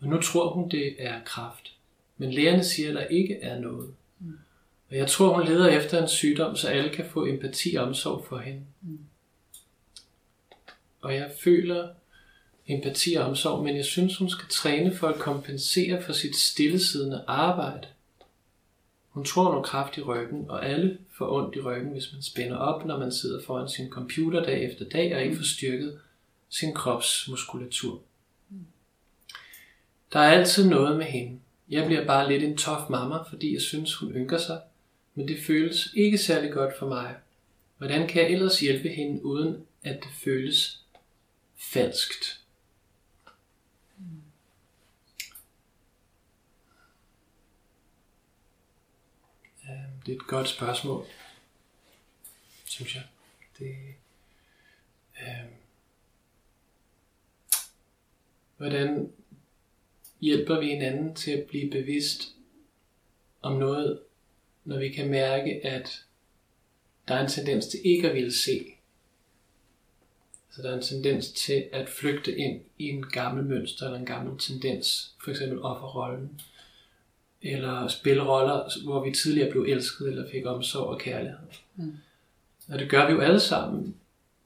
Og 0.00 0.08
nu 0.08 0.20
tror 0.20 0.50
hun, 0.50 0.68
det 0.68 0.96
er 0.98 1.24
kraft. 1.24 1.76
Men 2.16 2.30
lægerne 2.30 2.64
siger, 2.64 2.88
at 2.88 2.94
der 2.94 3.06
ikke 3.06 3.34
er 3.34 3.58
noget. 3.58 3.94
Og 4.94 5.00
jeg 5.00 5.08
tror, 5.08 5.34
hun 5.34 5.46
leder 5.46 5.68
efter 5.68 6.02
en 6.02 6.08
sygdom, 6.08 6.56
så 6.56 6.68
alle 6.68 6.90
kan 6.90 7.04
få 7.10 7.26
empati 7.26 7.74
og 7.74 7.84
omsorg 7.86 8.26
for 8.28 8.38
hende. 8.38 8.62
Mm. 8.82 8.98
Og 11.00 11.14
jeg 11.14 11.30
føler 11.40 11.88
empati 12.66 13.14
og 13.14 13.24
omsorg, 13.24 13.64
men 13.64 13.76
jeg 13.76 13.84
synes, 13.84 14.16
hun 14.16 14.30
skal 14.30 14.48
træne 14.48 14.94
for 14.94 15.08
at 15.08 15.18
kompensere 15.18 16.02
for 16.02 16.12
sit 16.12 16.36
stillesiddende 16.36 17.24
arbejde. 17.26 17.88
Hun 19.08 19.24
tror 19.24 19.50
noget 19.50 19.66
kraft 19.66 19.98
i 19.98 20.02
ryggen, 20.02 20.50
og 20.50 20.66
alle 20.66 20.98
får 21.18 21.32
ondt 21.32 21.56
i 21.56 21.60
ryggen, 21.60 21.92
hvis 21.92 22.12
man 22.12 22.22
spænder 22.22 22.56
op, 22.56 22.84
når 22.84 22.98
man 22.98 23.12
sidder 23.12 23.42
foran 23.46 23.68
sin 23.68 23.90
computer 23.90 24.44
dag 24.44 24.64
efter 24.64 24.84
dag 24.88 25.16
og 25.16 25.22
ikke 25.22 25.36
får 25.36 25.44
styrket 25.44 26.00
sin 26.48 26.74
kropsmuskulatur. 26.74 28.00
Der 30.12 30.20
er 30.20 30.30
altid 30.30 30.68
noget 30.68 30.96
med 30.96 31.06
hende. 31.06 31.40
Jeg 31.68 31.86
bliver 31.86 32.06
bare 32.06 32.28
lidt 32.28 32.42
en 32.42 32.56
tof 32.56 32.90
mamma, 32.90 33.16
fordi 33.30 33.52
jeg 33.54 33.60
synes, 33.60 33.94
hun 33.94 34.12
ynker 34.12 34.38
sig, 34.38 34.60
men 35.14 35.28
det 35.28 35.44
føles 35.46 35.88
ikke 35.94 36.18
særlig 36.18 36.52
godt 36.52 36.78
for 36.78 36.88
mig. 36.88 37.16
Hvordan 37.78 38.08
kan 38.08 38.22
jeg 38.22 38.32
ellers 38.32 38.60
hjælpe 38.60 38.88
hende, 38.88 39.24
uden 39.24 39.66
at 39.82 40.02
det 40.02 40.10
føles 40.12 40.84
falskt? 41.56 42.40
Øhm, 49.64 50.00
det 50.06 50.12
er 50.12 50.16
et 50.16 50.26
godt 50.26 50.48
spørgsmål, 50.48 51.06
synes 52.64 52.94
jeg. 52.94 53.02
Det, 53.58 53.76
øh, 55.20 55.44
hvordan 58.56 59.12
hjælper 60.20 60.60
vi 60.60 60.66
hinanden 60.66 61.14
til 61.14 61.30
at 61.30 61.46
blive 61.46 61.70
bevidst 61.70 62.22
om 63.42 63.52
noget, 63.52 64.00
når 64.64 64.78
vi 64.78 64.88
kan 64.88 65.08
mærke, 65.08 65.66
at 65.66 66.04
der 67.08 67.14
er 67.14 67.20
en 67.20 67.30
tendens 67.30 67.66
til 67.66 67.80
ikke 67.84 68.08
at 68.08 68.14
ville 68.14 68.32
se. 68.32 68.66
Så 70.50 70.62
der 70.62 70.70
er 70.70 70.74
en 70.74 70.82
tendens 70.82 71.32
til 71.32 71.64
at 71.72 71.88
flygte 71.88 72.38
ind 72.38 72.60
i 72.78 72.88
en 72.88 73.02
gammel 73.02 73.44
mønster 73.44 73.86
eller 73.86 73.98
en 73.98 74.06
gammel 74.06 74.38
tendens, 74.38 75.14
for 75.24 75.30
eksempel 75.30 75.62
offerrollen 75.62 76.40
eller 77.42 77.88
spille 77.88 78.22
roller, 78.22 78.84
hvor 78.84 79.04
vi 79.04 79.14
tidligere 79.14 79.50
blev 79.50 79.62
elsket 79.62 80.08
eller 80.08 80.30
fik 80.30 80.46
omsorg 80.46 80.86
og 80.86 81.00
kærlighed. 81.00 81.38
Mm. 81.76 81.96
Og 82.68 82.78
det 82.78 82.90
gør 82.90 83.06
vi 83.06 83.12
jo 83.12 83.20
alle 83.20 83.40
sammen, 83.40 83.96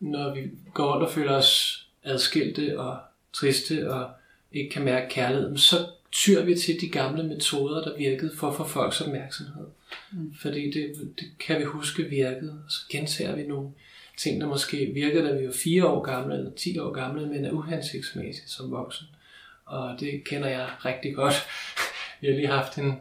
når 0.00 0.34
vi 0.34 0.50
går 0.74 0.92
rundt 0.92 1.06
og 1.06 1.12
føler 1.12 1.32
os 1.32 1.84
adskilte 2.04 2.80
og 2.80 2.98
triste 3.32 3.92
og 3.92 4.10
ikke 4.52 4.70
kan 4.70 4.84
mærke 4.84 5.10
kærligheden, 5.10 5.58
så 5.58 5.76
tyr 6.12 6.44
vi 6.44 6.54
til 6.54 6.80
de 6.80 6.88
gamle 6.88 7.22
metoder, 7.22 7.82
der 7.82 7.96
virkede 7.96 8.32
for 8.36 8.50
at 8.50 8.56
få 8.56 8.64
folks 8.64 9.00
opmærksomhed. 9.00 9.66
Mm. 10.12 10.34
Fordi 10.34 10.70
det, 10.70 10.94
det 11.18 11.26
kan 11.38 11.58
vi 11.58 11.64
huske 11.64 12.02
virkede, 12.02 12.62
og 12.66 12.72
så 12.72 12.78
gentager 12.90 13.36
vi 13.36 13.42
nogle 13.42 13.68
ting, 14.16 14.40
der 14.40 14.46
måske 14.46 14.90
virkede, 14.94 15.28
da 15.28 15.32
vi 15.32 15.46
var 15.46 15.52
fire 15.52 15.86
år 15.86 16.02
gamle 16.02 16.38
eller 16.38 16.50
ti 16.50 16.78
år 16.78 16.90
gamle, 16.90 17.26
men 17.26 17.44
er 17.44 17.52
uhensigtsmæssigt 17.52 18.50
som 18.50 18.70
voksen. 18.70 19.06
Og 19.64 20.00
det 20.00 20.24
kender 20.24 20.48
jeg 20.48 20.68
rigtig 20.84 21.14
godt 21.14 21.34
vi 22.20 22.26
har 22.26 22.34
lige 22.34 22.48
haft 22.48 22.78
en 22.78 22.92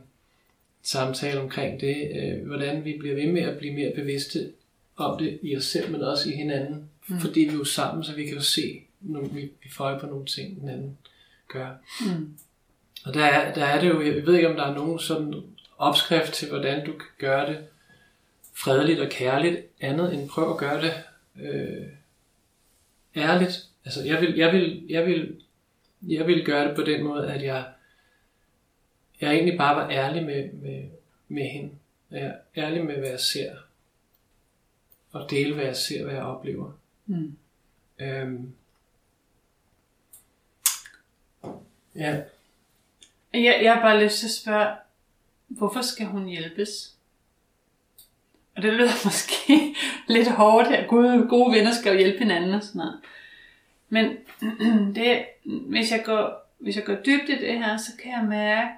samtale 0.82 1.40
omkring 1.40 1.82
det, 1.82 2.12
øh, 2.16 2.48
hvordan 2.48 2.86
vi 2.86 2.98
bliver 3.00 3.16
ved 3.16 3.32
med 3.32 3.42
at 3.42 3.58
blive 3.58 3.74
mere 3.74 3.92
bevidste 3.96 4.52
om 4.96 5.20
det 5.20 5.40
i 5.42 5.58
os 5.58 5.66
selv, 5.66 5.92
men 5.92 6.02
også 6.02 6.30
i 6.30 6.34
hinanden. 6.34 6.90
Mm. 7.08 7.20
Fordi 7.20 7.40
vi 7.40 7.48
er 7.48 7.54
jo 7.54 7.64
sammen, 7.64 8.04
så 8.04 8.16
vi 8.16 8.26
kan 8.26 8.34
jo 8.34 8.42
se, 8.42 8.82
når 9.02 9.22
vi, 9.22 9.42
vi 9.42 9.70
får 9.72 10.00
på 10.00 10.06
nogle 10.06 10.26
ting, 10.26 10.62
den 10.62 10.70
anden 10.70 10.98
gør. 11.48 11.70
Mm. 12.02 12.38
Og 13.08 13.14
der 13.14 13.26
er, 13.26 13.54
der 13.54 13.66
er 13.66 13.82
det 13.82 13.90
jo, 13.90 14.02
jeg 14.02 14.26
ved 14.26 14.36
ikke 14.36 14.50
om 14.50 14.56
der 14.56 14.66
er 14.66 14.74
nogen 14.74 15.00
sådan 15.00 15.34
opskrift 15.78 16.34
til, 16.34 16.50
hvordan 16.50 16.86
du 16.86 16.92
kan 16.92 17.10
gøre 17.18 17.50
det 17.50 17.68
fredeligt 18.54 19.00
og 19.00 19.10
kærligt, 19.10 19.66
andet 19.80 20.14
end 20.14 20.30
prøv 20.30 20.52
at 20.52 20.58
gøre 20.58 20.82
det 20.82 20.94
øh, 21.36 21.88
ærligt. 23.16 23.66
Altså 23.86 24.04
jeg 24.04 24.22
vil, 24.22 24.36
jeg 24.36 24.54
vil, 24.54 24.86
jeg 24.90 25.06
vil, 25.06 25.42
jeg 26.02 26.28
vil 26.28 26.46
gøre 26.46 26.68
det 26.68 26.76
på 26.76 26.82
den 26.82 27.04
måde, 27.04 27.32
at 27.32 27.44
jeg 27.44 27.66
jeg 29.22 29.34
egentlig 29.34 29.58
bare 29.58 29.76
var 29.76 29.90
ærlig 29.90 30.26
med, 30.26 30.52
med, 30.52 30.84
med 31.28 31.44
hende. 31.44 31.74
Jeg 32.12 32.22
er 32.22 32.36
ærlig 32.58 32.86
med, 32.86 32.98
hvad 32.98 33.10
jeg 33.10 33.20
ser. 33.20 33.56
Og 35.12 35.30
dele, 35.30 35.54
hvad 35.56 35.66
jeg 35.66 35.76
ser, 35.76 36.04
hvad 36.04 36.14
jeg 36.14 36.24
oplever. 36.24 36.72
Mm. 37.06 37.38
Øhm. 38.00 38.54
Ja. 41.96 42.22
Jeg, 43.34 43.60
jeg 43.64 43.74
har 43.74 43.82
bare 43.82 44.04
lyst 44.04 44.20
til 44.20 44.28
at 44.28 44.32
spørge, 44.32 44.76
hvorfor 45.48 45.82
skal 45.82 46.06
hun 46.06 46.26
hjælpes? 46.26 46.94
Og 48.56 48.64
det 48.64 48.74
lyder 48.74 49.06
måske 49.06 49.76
lidt 50.08 50.32
hårdt 50.32 50.68
at 50.68 50.88
Gode, 50.88 51.28
gode 51.30 51.56
venner 51.56 51.72
skal 51.72 51.92
jo 51.92 51.98
hjælpe 51.98 52.20
hinanden 52.20 52.54
og 52.54 52.64
sådan 52.64 52.80
noget. 52.80 53.00
Men 53.90 54.18
det, 54.96 55.26
hvis, 55.44 55.92
jeg 55.92 56.04
går, 56.06 56.52
hvis 56.58 56.76
jeg 56.76 56.86
går 56.86 56.96
dybt 56.96 57.30
i 57.30 57.40
det 57.42 57.60
her, 57.60 57.78
så 57.78 57.92
kan 58.04 58.12
jeg 58.12 58.26
mærke, 58.30 58.70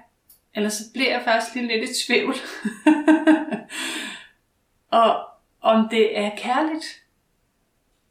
eller 0.54 0.68
så 0.68 0.82
bliver 0.92 1.10
jeg 1.10 1.22
faktisk 1.24 1.54
lige 1.54 1.68
lidt 1.68 1.90
i 1.90 2.06
tvivl. 2.06 2.34
og 5.00 5.26
om 5.60 5.88
det 5.88 6.18
er 6.18 6.30
kærligt. 6.36 7.02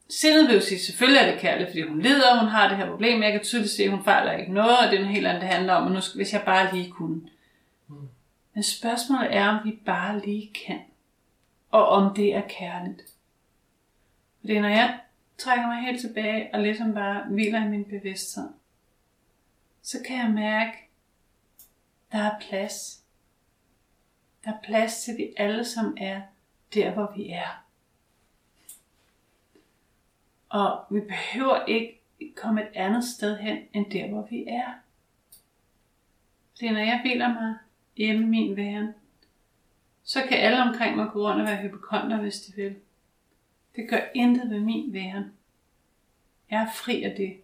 Sindet 0.10 0.48
vil 0.48 0.56
jo 0.56 0.62
sige, 0.62 0.80
selvfølgelig 0.80 1.22
er 1.22 1.32
det 1.32 1.40
kærligt, 1.40 1.70
fordi 1.70 1.88
hun 1.88 2.02
lider, 2.02 2.40
hun 2.40 2.50
har 2.50 2.68
det 2.68 2.78
her 2.78 2.90
problem. 2.90 3.24
Jeg 3.24 3.32
kan 3.32 3.44
tydeligt 3.44 3.72
se, 3.72 3.84
at 3.84 3.92
hun 3.92 4.04
fejler 4.04 4.32
ikke 4.32 4.54
noget, 4.54 4.78
og 4.78 4.92
det 4.92 4.94
er 4.94 5.00
noget 5.00 5.16
helt 5.16 5.28
andet, 5.28 5.42
det 5.42 5.50
handler 5.50 5.74
om, 5.74 5.84
og 5.84 5.92
nu, 5.92 6.00
hvis 6.16 6.34
jeg 6.34 6.44
bare 6.46 6.76
lige 6.76 6.92
kunne. 6.92 7.22
Mm. 7.88 8.10
Men 8.54 8.64
spørgsmålet 8.64 9.36
er, 9.36 9.48
om 9.48 9.66
vi 9.66 9.80
bare 9.86 10.20
lige 10.26 10.52
kan. 10.66 10.82
Og 11.72 11.88
om 11.88 12.16
det 12.16 12.36
er 12.36 12.42
kærligt. 12.50 13.02
Fordi 14.40 14.60
når 14.60 14.70
jeg 14.70 15.00
trækker 15.38 15.68
mig 15.68 15.86
helt 15.86 16.02
tilbage, 16.02 16.50
og 16.54 16.62
ligesom 16.62 16.94
bare 16.94 17.24
hviler 17.30 17.66
i 17.66 17.70
min 17.70 17.86
bevidsthed, 17.86 18.50
så 19.82 19.98
kan 20.08 20.18
jeg 20.18 20.30
mærke, 20.30 20.90
der 22.12 22.18
er 22.18 22.40
plads. 22.42 23.04
Der 24.46 24.52
er 24.52 24.58
plads 24.64 25.04
til 25.04 25.18
vi 25.18 25.34
alle, 25.38 25.66
som 25.66 25.98
er 26.00 26.22
der, 26.74 26.92
hvor 26.92 27.14
vi 27.16 27.30
er. 27.30 27.69
Og 30.50 30.86
vi 30.90 31.00
behøver 31.00 31.66
ikke 31.66 32.00
komme 32.36 32.62
et 32.62 32.70
andet 32.74 33.04
sted 33.04 33.38
hen, 33.38 33.58
end 33.74 33.92
der, 33.92 34.08
hvor 34.08 34.28
vi 34.30 34.46
er. 34.48 34.74
Fordi 36.58 36.70
når 36.70 36.80
jeg 36.80 37.02
hviler 37.02 37.28
mig 37.28 37.56
hjemme 37.98 38.24
i 38.24 38.30
min 38.30 38.56
væren, 38.56 38.94
så 40.04 40.20
kan 40.30 40.38
alle 40.38 40.64
omkring 40.64 40.96
mig 40.96 41.10
gå 41.14 41.28
rundt 41.28 41.42
og 41.42 41.48
være 41.48 41.62
hypokonter, 41.62 42.22
hvis 42.22 42.42
de 42.42 42.56
vil. 42.56 42.76
Det 43.76 43.90
gør 43.90 44.00
intet 44.16 44.50
ved 44.50 44.60
min 44.60 44.94
væren. 44.94 45.24
Jeg 46.52 46.62
er 46.62 46.72
fri 46.76 47.04
af 47.04 47.16
det. 47.16 47.38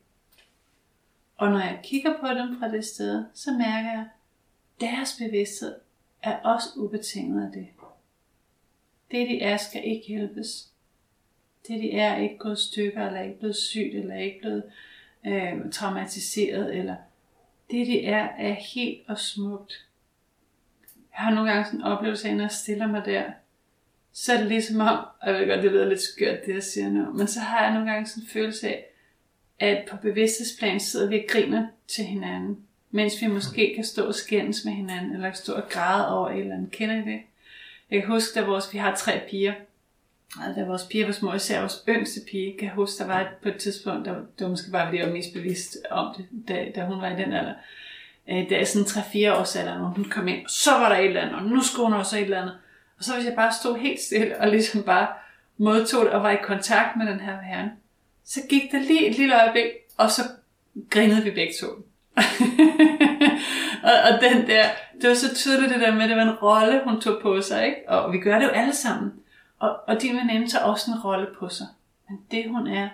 Og 1.37 1.51
når 1.51 1.59
jeg 1.59 1.79
kigger 1.83 2.19
på 2.19 2.27
dem 2.27 2.59
fra 2.59 2.67
det 2.71 2.85
sted, 2.85 3.25
så 3.33 3.51
mærker 3.51 3.89
jeg, 3.91 4.07
deres 4.79 5.17
bevidsthed 5.17 5.75
er 6.23 6.37
også 6.37 6.69
ubetinget 6.75 7.45
af 7.45 7.51
det. 7.51 7.67
Det 9.11 9.29
de 9.29 9.41
er, 9.41 9.57
skal 9.57 9.87
ikke 9.87 10.07
hjælpes. 10.07 10.73
Det 11.67 11.81
de 11.81 11.91
er, 11.91 12.17
ikke 12.17 12.37
gået 12.37 12.59
stykker, 12.59 13.07
eller 13.07 13.21
ikke 13.21 13.39
blevet 13.39 13.55
sygt, 13.55 13.95
eller 13.95 14.15
ikke 14.15 14.39
blevet 14.39 14.63
øh, 15.25 15.71
traumatiseret, 15.71 16.75
eller 16.75 16.95
det 17.71 17.87
de 17.87 18.05
er, 18.05 18.27
er 18.39 18.53
helt 18.53 19.01
og 19.07 19.19
smukt. 19.19 19.85
Jeg 20.93 21.25
har 21.25 21.33
nogle 21.33 21.51
gange 21.51 21.65
sådan 21.65 21.79
en 21.79 21.85
oplevelse 21.85 22.29
af, 22.29 22.35
når 22.35 22.43
jeg 22.43 22.51
stiller 22.51 22.87
mig 22.87 23.05
der, 23.05 23.23
så 24.13 24.33
er 24.33 24.37
det 24.37 24.47
ligesom 24.47 24.79
om, 24.81 25.05
og 25.21 25.31
jeg 25.31 25.39
ved 25.39 25.47
godt, 25.47 25.63
det 25.63 25.71
lyder 25.71 25.89
lidt 25.89 26.01
skørt, 26.01 26.45
det 26.45 26.53
jeg 26.53 26.63
siger 26.63 26.89
nu, 26.89 27.11
men 27.13 27.27
så 27.27 27.39
har 27.39 27.63
jeg 27.63 27.73
nogle 27.73 27.91
gange 27.91 28.07
sådan 28.07 28.23
en 28.23 28.29
følelse 28.29 28.67
af, 28.67 28.85
at 29.59 29.85
på 29.89 29.97
bevidsthedsplan 29.97 30.79
sidder 30.79 31.09
vi 31.09 31.15
og 31.15 31.25
griner 31.29 31.67
til 31.87 32.03
hinanden 32.03 32.65
mens 32.95 33.21
vi 33.21 33.27
måske 33.27 33.73
kan 33.75 33.83
stå 33.83 34.07
og 34.07 34.15
skændes 34.15 34.65
med 34.65 34.73
hinanden, 34.73 35.13
eller 35.13 35.31
stå 35.31 35.53
og 35.53 35.69
græde 35.69 36.09
over 36.17 36.29
et 36.29 36.39
eller 36.39 36.55
andet. 36.55 36.71
Kender 36.71 36.95
I 36.95 37.11
det? 37.11 37.21
Jeg 37.91 38.01
kan 38.01 38.11
huske, 38.11 38.39
da 38.39 38.45
vores, 38.45 38.73
vi 38.73 38.77
har 38.77 38.95
tre 38.95 39.21
piger, 39.29 39.53
og 40.35 40.55
da 40.55 40.63
vores 40.63 40.83
piger 40.83 41.05
var 41.05 41.13
små, 41.13 41.33
især 41.33 41.59
vores 41.59 41.83
yngste 41.89 42.19
pige, 42.31 42.55
kan 42.59 42.67
jeg 42.67 42.75
huske, 42.75 42.99
der 42.99 43.07
var 43.07 43.21
et, 43.21 43.27
på 43.43 43.49
et 43.49 43.57
tidspunkt, 43.57 44.05
der, 44.05 44.13
det 44.13 44.25
var 44.39 44.47
måske 44.47 44.71
bare 44.71 44.87
fordi 44.87 44.97
jeg 44.97 45.07
var 45.07 45.13
mest 45.13 45.33
bevidst 45.33 45.77
om 45.91 46.15
det, 46.17 46.27
da, 46.47 46.65
da 46.75 46.85
hun 46.85 47.01
var 47.01 47.09
i 47.09 47.15
den 47.15 47.33
alder. 47.33 47.53
Øh, 48.29 48.49
da 48.49 48.57
jeg 48.57 48.67
sådan 48.67 48.85
3-4 48.85 49.39
års 49.39 49.55
alder, 49.55 49.77
når 49.77 49.85
hun 49.85 50.05
kom 50.05 50.27
ind, 50.27 50.47
så 50.47 50.71
var 50.71 50.89
der 50.89 50.95
et 50.95 51.05
eller 51.05 51.21
andet, 51.21 51.35
og 51.35 51.43
nu 51.43 51.61
skulle 51.61 51.85
hun 51.85 51.99
også 51.99 52.17
et 52.17 52.23
eller 52.23 52.41
andet. 52.41 52.57
Og 52.97 53.03
så 53.03 53.15
hvis 53.15 53.25
jeg 53.25 53.35
bare 53.35 53.53
stod 53.61 53.77
helt 53.77 53.99
stille 53.99 54.39
og 54.39 54.47
ligesom 54.47 54.83
bare 54.83 55.07
modtog 55.57 56.05
det 56.05 56.13
og 56.13 56.23
var 56.23 56.31
i 56.31 56.37
kontakt 56.43 56.97
med 56.97 57.05
den 57.05 57.19
her 57.19 57.41
herren, 57.41 57.69
så 58.25 58.39
gik 58.49 58.71
der 58.71 58.79
lige 58.79 59.09
et 59.09 59.17
lille 59.17 59.41
øjeblik, 59.41 59.65
og 59.97 60.11
så 60.11 60.21
grinede 60.89 61.23
vi 61.23 61.31
begge 61.31 61.53
to. 61.61 61.67
og, 63.89 63.93
og 64.03 64.21
den 64.21 64.47
der, 64.47 64.65
det 65.01 65.09
var 65.09 65.15
så 65.15 65.35
tydeligt 65.35 65.73
det 65.73 65.81
der 65.81 65.93
med, 65.93 66.03
at 66.03 66.09
det 66.09 66.17
var 66.17 66.23
en 66.23 66.35
rolle, 66.35 66.81
hun 66.83 67.01
tog 67.01 67.21
på 67.21 67.41
sig, 67.41 67.65
ikke? 67.65 67.77
Og 67.87 68.13
vi 68.13 68.17
gør 68.17 68.39
det 68.39 68.45
jo 68.45 68.51
alle 68.51 68.75
sammen. 68.75 69.13
Og, 69.59 69.79
og 69.87 70.01
din 70.01 70.15
veninde 70.15 70.47
tager 70.47 70.65
også 70.65 70.91
en 70.91 71.03
rolle 71.03 71.27
på 71.39 71.49
sig. 71.49 71.67
Men 72.09 72.19
det 72.31 72.49
hun 72.49 72.67
er, 72.67 72.89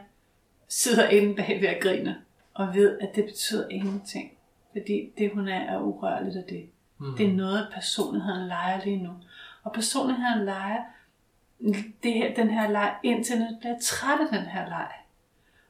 sidder 0.67 1.09
inde 1.09 1.35
bag 1.35 1.61
ved 1.61 1.67
at 1.67 1.81
grine, 1.81 2.21
og 2.53 2.75
ved, 2.75 2.99
at 2.99 3.15
det 3.15 3.25
betyder 3.25 3.69
ingenting. 3.69 4.31
Fordi 4.71 5.11
det 5.17 5.31
hun 5.33 5.47
er, 5.47 5.59
er 5.59 5.79
urørligt 5.79 6.37
af 6.37 6.43
det. 6.49 6.69
Mm. 6.97 7.17
Det 7.17 7.25
er 7.25 7.33
noget, 7.33 7.67
personligheden 7.73 8.47
leger 8.47 8.83
lige 8.83 9.03
nu. 9.03 9.11
Og 9.63 9.73
personligheden 9.73 10.45
leger 10.45 10.83
det 12.03 12.13
her, 12.13 12.33
den 12.33 12.49
her 12.49 12.71
leg, 12.71 12.95
indtil 13.03 13.35
den 13.35 13.59
bliver 13.59 13.79
træt 13.81 14.19
af 14.19 14.37
den 14.37 14.45
her 14.45 14.69
leg. 14.69 14.91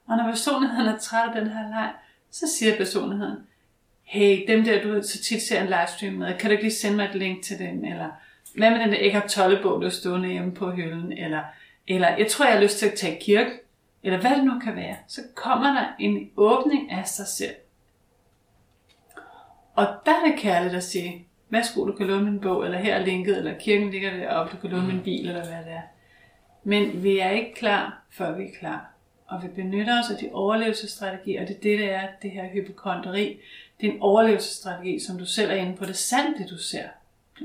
Og 0.07 0.17
når 0.17 0.23
personligheden 0.23 0.87
er 0.87 0.97
træt 0.97 1.29
af 1.29 1.41
den 1.41 1.51
her 1.51 1.69
leg, 1.69 1.93
så 2.31 2.47
siger 2.57 2.77
personligheden, 2.77 3.37
hey, 4.03 4.47
dem 4.47 4.63
der, 4.63 4.83
du 4.83 5.03
så 5.03 5.23
tit 5.23 5.41
ser 5.41 5.61
en 5.61 5.67
livestream 5.67 6.13
med, 6.13 6.37
kan 6.37 6.49
du 6.49 6.51
ikke 6.51 6.63
lige 6.63 6.75
sende 6.75 6.95
mig 6.95 7.05
et 7.05 7.15
link 7.15 7.43
til 7.43 7.59
dem? 7.59 7.85
Eller 7.85 8.09
hvad 8.55 8.71
med 8.71 8.79
den 8.79 8.89
der 8.89 8.97
ikke 8.97 9.21
tolle 9.29 9.59
bog, 9.63 9.81
der 9.81 9.87
er 9.87 9.91
stående 9.91 10.29
hjemme 10.29 10.51
på 10.51 10.71
hylden? 10.71 11.11
Eller, 11.11 11.43
eller 11.87 12.15
jeg 12.17 12.27
tror, 12.27 12.45
jeg 12.45 12.53
har 12.53 12.61
lyst 12.61 12.77
til 12.77 12.85
at 12.85 12.93
tage 12.93 13.17
kirke. 13.21 13.51
Eller 14.03 14.21
hvad 14.21 14.31
det 14.31 14.43
nu 14.43 14.59
kan 14.59 14.75
være. 14.75 14.95
Så 15.07 15.21
kommer 15.35 15.73
der 15.73 15.85
en 15.99 16.31
åbning 16.37 16.91
af 16.91 17.07
sig 17.07 17.27
selv. 17.27 17.55
Og 19.75 19.87
der 20.05 20.11
er 20.11 20.25
det 20.25 20.39
kærligt 20.39 20.75
at 20.75 20.83
sige, 20.83 21.27
værsgo, 21.49 21.85
du 21.85 21.91
kan 21.91 22.07
låne 22.07 22.31
min 22.31 22.39
bog, 22.39 22.65
eller 22.65 22.77
her 22.77 22.95
er 22.95 23.05
linket, 23.05 23.37
eller 23.37 23.59
kirken 23.59 23.91
ligger 23.91 24.17
deroppe, 24.17 24.55
du 24.55 24.61
kan 24.61 24.69
låne 24.69 24.87
min 24.87 25.03
bil, 25.03 25.27
eller 25.27 25.45
hvad 25.45 25.57
det 25.57 25.73
er. 25.73 25.81
Men 26.63 27.03
vi 27.03 27.19
er 27.19 27.29
ikke 27.29 27.53
klar, 27.53 28.03
før 28.09 28.37
vi 28.37 28.43
er 28.43 28.59
klar. 28.59 28.93
Og 29.27 29.43
vi 29.43 29.47
benytter 29.47 29.99
os 29.99 30.11
af 30.11 30.17
de 30.17 30.29
overlevelsesstrategier, 30.33 31.41
og 31.41 31.47
det 31.47 31.55
er 31.55 31.61
det, 31.61 31.79
der 31.79 31.89
er 31.89 32.07
det 32.21 32.31
her 32.31 32.49
hypokonteri. 32.49 33.39
Det 33.81 33.89
er 33.89 33.93
en 33.93 34.01
overlevelsesstrategi, 34.01 34.99
som 34.99 35.17
du 35.17 35.25
selv 35.25 35.51
er 35.51 35.55
inde 35.55 35.77
på. 35.77 35.85
Det 35.85 35.91
er 35.91 35.95
sandt, 35.95 36.37
det 36.37 36.49
du 36.49 36.57
ser. 36.57 36.87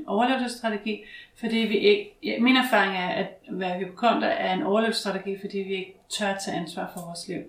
Overlevelsesstrategi, 0.07 1.03
fordi 1.39 1.57
vi 1.57 1.77
ikke... 1.77 2.13
Ja, 2.23 2.39
min 2.39 2.55
erfaring 2.55 2.97
er, 2.97 3.09
at 3.09 3.27
være 3.49 3.79
hypokonter 3.79 4.27
er 4.27 4.53
en 4.53 4.63
overlevelsesstrategi, 4.63 5.37
fordi 5.39 5.57
vi 5.57 5.75
ikke 5.75 5.95
tør 6.09 6.37
tage 6.45 6.57
ansvar 6.57 6.91
for 6.93 7.05
vores 7.05 7.27
liv, 7.27 7.41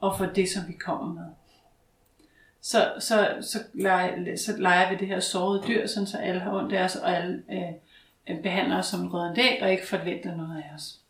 og 0.00 0.18
for 0.18 0.26
det, 0.26 0.48
som 0.48 0.62
vi 0.68 0.72
kommer 0.72 1.14
med 1.14 1.24
så, 2.60 2.92
så, 2.98 3.36
så, 3.40 3.58
leger, 3.72 4.36
så 4.36 4.56
leger 4.56 4.90
vi 4.90 4.96
det 4.96 5.08
her 5.08 5.20
sårede 5.20 5.62
dyr, 5.68 5.86
sådan 5.86 6.06
så 6.06 6.18
alle 6.18 6.40
har 6.40 6.52
ondt 6.52 6.72
af 6.72 6.84
os, 6.84 6.96
og 6.96 7.16
alle 7.16 7.42
øh, 7.50 8.42
behandler 8.42 8.78
os 8.78 8.86
som 8.86 9.00
en 9.00 9.12
rød 9.12 9.34
dag, 9.34 9.62
og 9.62 9.70
ikke 9.70 9.86
forventer 9.86 10.36
noget 10.36 10.56
af 10.56 10.74
os. 10.74 11.00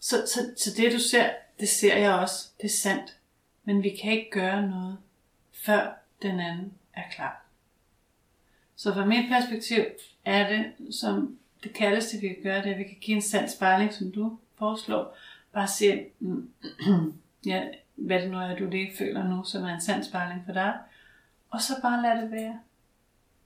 Så, 0.00 0.16
så, 0.26 0.40
så 0.56 0.70
det 0.76 0.92
du 0.92 0.98
ser, 0.98 1.30
det 1.60 1.68
ser 1.68 1.96
jeg 1.96 2.14
også. 2.14 2.48
Det 2.60 2.64
er 2.64 2.72
sandt. 2.72 3.16
Men 3.64 3.82
vi 3.82 3.90
kan 4.02 4.12
ikke 4.12 4.30
gøre 4.30 4.62
noget, 4.62 4.98
før 5.52 5.92
den 6.22 6.40
anden 6.40 6.72
er 6.94 7.02
klar. 7.10 7.43
Så 8.76 8.94
fra 8.94 9.04
mit 9.04 9.28
perspektiv 9.28 9.84
er 10.24 10.48
det, 10.48 10.94
som 10.94 11.38
det 11.62 11.72
kaldeste 11.72 12.20
vi 12.20 12.28
kan 12.28 12.42
gøre, 12.42 12.58
det 12.62 12.66
er, 12.66 12.72
at 12.72 12.78
vi 12.78 12.84
kan 12.84 12.96
give 13.00 13.16
en 13.16 13.22
sand 13.22 13.48
spejling, 13.48 13.92
som 13.92 14.12
du 14.12 14.38
foreslår. 14.58 15.16
Bare 15.52 15.68
se, 15.68 16.04
mm, 16.20 16.50
ja, 17.46 17.62
hvad 17.94 18.20
det 18.20 18.30
nu 18.30 18.38
er, 18.38 18.56
du 18.56 18.66
lige 18.70 18.92
føler 18.98 19.28
nu, 19.28 19.44
som 19.44 19.64
er 19.64 19.74
en 19.74 19.80
sand 19.80 20.04
spejling 20.04 20.42
for 20.46 20.52
dig. 20.52 20.74
Og 21.50 21.60
så 21.60 21.72
bare 21.82 22.02
lad 22.02 22.22
det 22.22 22.30
være. 22.30 22.58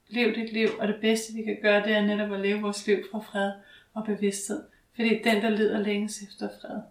Lev 0.07 0.35
dit 0.35 0.53
liv, 0.53 0.69
og 0.79 0.87
det 0.87 0.95
bedste 1.01 1.33
vi 1.33 1.43
kan 1.43 1.57
gøre, 1.61 1.83
det 1.83 1.95
er 1.95 2.01
netop 2.01 2.31
at 2.31 2.39
leve 2.39 2.61
vores 2.61 2.87
liv 2.87 2.97
fra 3.11 3.19
fred 3.19 3.51
og 3.93 4.05
bevidsthed. 4.05 4.63
Fordi 4.95 5.21
den, 5.23 5.41
der 5.41 5.49
lider 5.49 5.79
længes 5.79 6.21
efter 6.21 6.49
fred. 6.61 6.81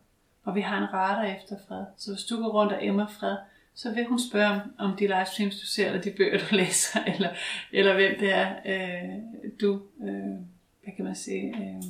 Og 0.45 0.55
vi 0.55 0.61
har 0.61 0.79
en 0.79 0.93
radar 0.93 1.25
efter 1.25 1.57
fred. 1.69 1.85
Så 1.97 2.13
hvis 2.13 2.25
du 2.25 2.37
går 2.37 2.49
rundt 2.49 2.73
og 2.73 2.85
emmer 2.87 3.07
fred, 3.07 3.37
så 3.81 3.95
vil 3.95 4.05
hun 4.05 4.19
spørge 4.31 4.47
om, 4.51 4.61
om 4.79 4.97
de 4.97 5.07
livestreams, 5.07 5.61
du 5.61 5.67
ser, 5.67 5.87
eller 5.87 6.01
de 6.01 6.11
bøger, 6.11 6.39
du 6.39 6.55
læser, 6.63 7.01
eller, 7.15 7.29
eller 7.73 7.95
hvem 7.95 8.15
det 8.21 8.33
er, 8.35 8.49
øh, 8.67 9.19
du, 9.61 9.81
øh, 10.03 10.37
hvad 10.83 10.93
kan 10.97 11.05
man 11.05 11.15
sige, 11.17 11.47
øh, 11.47 11.83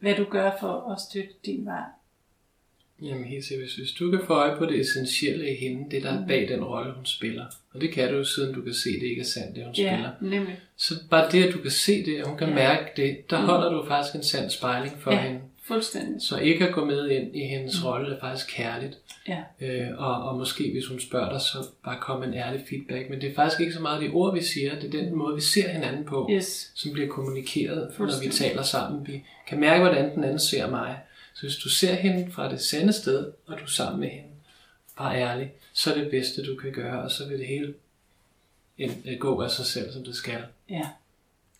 hvad 0.00 0.14
du 0.14 0.24
gør 0.24 0.50
for 0.60 0.92
at 0.92 1.00
støtte 1.00 1.34
din 1.46 1.66
vej. 1.66 1.82
Jamen 3.02 3.24
helt 3.24 3.44
seriøst, 3.44 3.78
hvis 3.78 3.90
du 3.92 4.10
kan 4.10 4.20
få 4.26 4.32
øje 4.34 4.56
på 4.56 4.66
det 4.66 4.80
essentielle 4.80 5.52
i 5.52 5.56
hende, 5.56 5.90
det 5.90 6.02
der 6.02 6.22
er 6.22 6.26
bag 6.26 6.48
den 6.48 6.64
rolle, 6.64 6.92
hun 6.94 7.06
spiller, 7.06 7.46
og 7.72 7.80
det 7.80 7.92
kan 7.92 8.08
du 8.10 8.16
jo 8.16 8.24
siden 8.24 8.54
du 8.54 8.62
kan 8.62 8.74
se, 8.74 8.92
det 9.00 9.02
ikke 9.06 9.20
er 9.20 9.24
sandt, 9.24 9.56
det 9.56 9.64
hun 9.64 9.74
ja, 9.74 9.94
spiller. 9.96 10.10
nemlig. 10.20 10.60
Så 10.76 10.94
bare 11.10 11.30
det, 11.30 11.44
at 11.44 11.54
du 11.54 11.58
kan 11.58 11.70
se 11.70 12.04
det, 12.06 12.22
og 12.22 12.28
hun 12.28 12.38
kan 12.38 12.48
Ja. 12.48 12.54
mærke 12.54 12.90
det, 12.96 13.30
der 13.30 13.40
Mm. 13.40 13.46
holder 13.46 13.70
du 13.72 13.86
faktisk 13.88 14.14
en 14.14 14.22
sand 14.22 14.50
spejling 14.50 14.98
for 14.98 15.12
Ja. 15.12 15.20
hende. 15.22 15.40
Fuldstændig. 15.68 16.22
Så 16.22 16.38
ikke 16.38 16.68
at 16.68 16.74
gå 16.74 16.84
med 16.84 17.08
ind 17.10 17.36
i 17.36 17.46
hendes 17.46 17.84
rolle 17.84 18.14
er 18.16 18.20
faktisk 18.20 18.46
kærligt. 18.56 18.98
Ja. 19.28 19.42
Øh, 19.60 19.88
og, 19.98 20.22
og 20.28 20.38
måske 20.38 20.70
hvis 20.72 20.86
hun 20.86 21.00
spørger 21.00 21.30
dig, 21.32 21.40
så 21.40 21.58
bare 21.84 21.98
komme 22.00 22.26
en 22.26 22.34
ærlig 22.34 22.64
feedback. 22.68 23.10
Men 23.10 23.20
det 23.20 23.30
er 23.30 23.34
faktisk 23.34 23.60
ikke 23.60 23.72
så 23.72 23.80
meget 23.80 24.02
de 24.02 24.08
ord, 24.08 24.34
vi 24.34 24.42
siger, 24.42 24.80
det 24.80 24.94
er 24.94 25.02
den 25.02 25.14
måde, 25.14 25.34
vi 25.34 25.40
ser 25.40 25.68
hinanden 25.68 26.04
på, 26.04 26.28
Yes. 26.32 26.72
som 26.74 26.92
bliver 26.92 27.08
kommunikeret, 27.08 27.94
når 27.98 28.20
vi 28.22 28.28
taler 28.28 28.62
sammen. 28.62 29.06
Vi 29.06 29.24
kan 29.46 29.60
mærke, 29.60 29.82
hvordan 29.84 30.14
den 30.14 30.24
anden 30.24 30.38
ser 30.38 30.70
mig. 30.70 30.98
Så 31.34 31.42
hvis 31.42 31.56
du 31.56 31.68
ser 31.68 31.94
hende 31.94 32.32
fra 32.32 32.50
det 32.50 32.60
sande 32.60 32.92
sted, 32.92 33.32
og 33.46 33.58
du 33.58 33.64
er 33.64 33.68
sammen 33.68 34.00
med 34.00 34.08
hende, 34.08 34.28
bare 34.98 35.16
ærlig, 35.16 35.52
så 35.72 35.94
er 35.94 35.98
det 35.98 36.10
bedste, 36.10 36.46
du 36.46 36.56
kan 36.56 36.72
gøre, 36.72 37.02
og 37.02 37.10
så 37.10 37.28
vil 37.28 37.38
det 37.38 37.46
hele 37.46 37.74
øh, 38.78 39.18
gå 39.18 39.40
af 39.40 39.50
sig 39.50 39.66
selv, 39.66 39.92
som 39.92 40.04
det 40.04 40.14
skal, 40.16 40.42
Ja. 40.70 40.82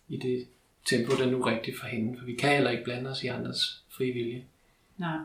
i 0.09 0.17
det 0.17 0.45
tempo, 0.85 1.15
der 1.17 1.25
nu 1.25 1.43
er 1.43 1.51
rigtigt 1.55 1.79
for 1.79 1.87
hende. 1.87 2.17
For 2.19 2.25
vi 2.25 2.35
kan 2.35 2.49
heller 2.53 2.69
ikke 2.71 2.83
blande 2.83 3.09
os 3.09 3.23
i 3.23 3.27
andres 3.27 3.83
frivillige. 3.99 4.45
Nej. 4.97 5.17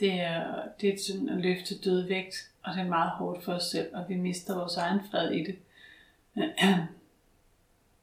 Det 0.00 0.20
er, 0.20 0.44
det 0.80 0.94
er 0.94 0.98
sådan 1.06 1.28
at 1.28 1.36
løfte 1.36 1.78
dødvægt, 1.78 2.50
og 2.62 2.74
det 2.74 2.80
er 2.80 2.88
meget 2.88 3.10
hårdt 3.10 3.44
for 3.44 3.52
os 3.52 3.64
selv, 3.64 3.96
og 3.96 4.04
vi 4.08 4.14
mister 4.14 4.54
vores 4.54 4.76
egen 4.76 5.00
fred 5.10 5.30
i 5.30 5.44
det. 5.44 5.56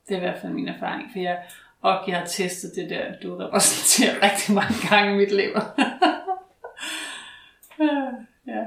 Det 0.08 0.16
er 0.16 0.20
i 0.20 0.20
hvert 0.20 0.42
fald 0.42 0.54
min 0.54 0.68
erfaring, 0.68 1.10
for 1.12 1.20
jeg, 1.20 1.44
og 1.82 2.04
jeg 2.08 2.18
har 2.18 2.26
testet 2.26 2.72
det 2.76 2.90
der, 2.90 3.20
du 3.24 3.36
repræsenterer 3.36 4.20
rigtig 4.32 4.56
mange 4.56 4.74
gange 4.90 5.14
i 5.14 5.18
mit 5.18 5.32
liv. 5.32 5.50
ja. 8.48 8.64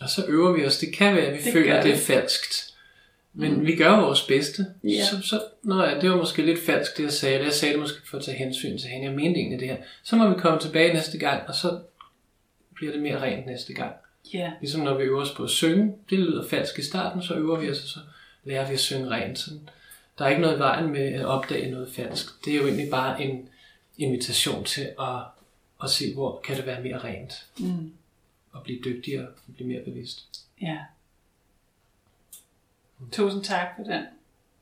Og 0.00 0.08
så 0.08 0.26
øver 0.28 0.52
vi 0.52 0.66
os. 0.66 0.78
Det 0.78 0.96
kan 0.96 1.16
være, 1.16 1.24
at 1.24 1.32
vi 1.32 1.38
Det 1.42 1.52
føler, 1.52 1.78
at 1.78 1.84
det 1.84 1.92
er 1.92 1.98
falskt. 1.98 2.75
Men 3.38 3.54
mm. 3.54 3.66
vi 3.66 3.76
gør 3.76 4.00
vores 4.00 4.22
bedste. 4.22 4.66
Ja. 4.84 5.04
Så, 5.04 5.28
så, 5.28 5.40
nå 5.62 5.82
ja, 5.84 6.00
det 6.00 6.10
var 6.10 6.16
måske 6.16 6.42
lidt 6.42 6.58
falsk, 6.66 6.96
det 6.96 7.02
jeg 7.02 7.12
sagde. 7.12 7.44
Jeg 7.44 7.52
sagde 7.52 7.72
det 7.72 7.80
måske 7.80 8.08
for 8.08 8.18
at 8.18 8.24
tage 8.24 8.36
hensyn 8.36 8.78
til 8.78 8.88
hende. 8.88 9.06
Jeg 9.06 9.14
mente 9.14 9.40
egentlig 9.40 9.60
det 9.60 9.68
her. 9.68 9.76
Så 10.02 10.16
må 10.16 10.28
vi 10.28 10.34
komme 10.40 10.60
tilbage 10.60 10.92
næste 10.94 11.18
gang, 11.18 11.48
og 11.48 11.54
så 11.54 11.78
bliver 12.74 12.92
det 12.92 13.02
mere 13.02 13.22
rent 13.22 13.46
næste 13.46 13.72
gang. 13.74 13.92
Ja, 14.34 14.52
Ligesom 14.60 14.80
når 14.80 14.94
vi 14.98 15.02
øver 15.02 15.22
os 15.22 15.30
på 15.30 15.44
at 15.44 15.50
synge. 15.50 15.94
Det 16.10 16.18
lyder 16.18 16.48
falsk 16.48 16.78
i 16.78 16.82
starten, 16.82 17.22
så 17.22 17.34
øver 17.34 17.58
vi 17.60 17.70
os, 17.70 17.82
og 17.82 17.88
så 17.88 17.98
lærer 18.44 18.68
vi 18.68 18.74
at 18.74 18.80
synge 18.80 19.10
rent. 19.10 19.38
Så 19.38 19.50
der 20.18 20.24
er 20.24 20.28
ikke 20.28 20.42
noget 20.42 20.56
i 20.56 20.58
vejen 20.58 20.92
med 20.92 21.00
at 21.12 21.24
opdage 21.24 21.70
noget 21.70 21.88
falsk. 21.92 22.44
Det 22.44 22.52
er 22.52 22.56
jo 22.56 22.66
egentlig 22.66 22.90
bare 22.90 23.22
en 23.22 23.48
invitation 23.98 24.64
til 24.64 24.88
at, 25.00 25.18
at 25.82 25.90
se, 25.90 26.14
hvor 26.14 26.40
kan 26.44 26.56
det 26.56 26.66
være 26.66 26.82
mere 26.82 26.98
rent. 26.98 27.46
mm. 27.58 27.92
Og 28.52 28.62
blive 28.62 28.80
dygtigere 28.84 29.26
og 29.26 29.54
blive 29.54 29.68
mere 29.68 29.80
bevidst. 29.84 30.42
ja. 30.62 30.76
Tusind 33.12 33.44
tak 33.44 33.68
for 33.76 33.84
den. 33.84 34.04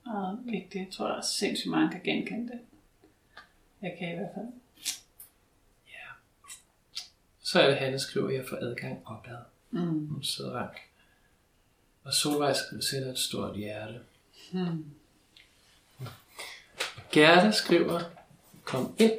Og 0.05 0.37
vigtigt. 0.45 0.75
Jeg 0.75 0.87
tror 0.91 1.07
også 1.07 1.33
sindssygt 1.33 1.71
mange 1.71 1.91
kan 1.91 2.01
genkende 2.03 2.51
det. 2.51 2.59
Jeg 3.81 3.95
kan 3.99 4.13
i 4.13 4.15
hvert 4.15 4.29
fald. 4.35 4.47
Så 7.45 7.61
er 7.61 7.67
det, 7.67 7.77
Hanne 7.77 7.99
skriver, 7.99 8.27
at 8.27 8.35
jeg 8.35 8.45
får 8.49 8.57
adgang 8.57 9.01
opad. 9.05 9.37
Mm. 9.71 10.07
Hun 10.07 10.23
sidder 10.23 10.51
rank. 10.51 10.77
Og 12.03 12.13
Solvej 12.13 12.53
sætter 12.81 13.11
et 13.11 13.19
stort 13.19 13.57
hjerte. 13.57 13.99
Mm. 14.51 14.85
Gerda 17.11 17.51
skriver, 17.51 17.99
kom 18.63 18.95
ind. 18.99 19.13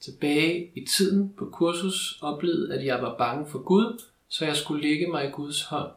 Tilbage 0.00 0.70
i 0.74 0.86
tiden 0.86 1.34
på 1.38 1.50
kursus 1.52 2.18
oplevede, 2.22 2.74
at 2.74 2.86
jeg 2.86 3.02
var 3.02 3.16
bange 3.18 3.50
for 3.50 3.62
Gud, 3.62 4.02
så 4.28 4.44
jeg 4.44 4.56
skulle 4.56 4.82
ligge 4.88 5.06
mig 5.06 5.28
i 5.28 5.30
Guds 5.30 5.62
hånd. 5.62 5.92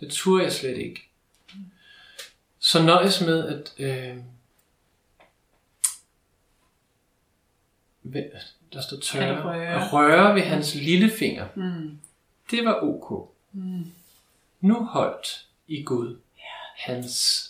Det 0.00 0.10
turde 0.10 0.44
jeg 0.44 0.52
slet 0.52 0.78
ikke. 0.78 1.08
Så 2.58 2.82
nøjes 2.82 3.20
med, 3.20 3.48
at 3.48 3.74
øh, 3.78 4.16
der 8.72 8.80
står 8.80 8.96
tørre, 9.02 9.44
røre. 9.44 9.86
at 9.86 9.92
røre 9.92 10.34
ved 10.34 10.42
hans 10.42 10.74
lillefinger. 10.74 11.48
Mm. 11.54 11.98
Det 12.50 12.64
var 12.64 12.80
ok. 12.82 13.30
Mm. 13.52 13.92
Nu 14.60 14.84
holdt 14.84 15.46
i 15.66 15.82
Gud 15.82 16.16
hans 16.76 17.42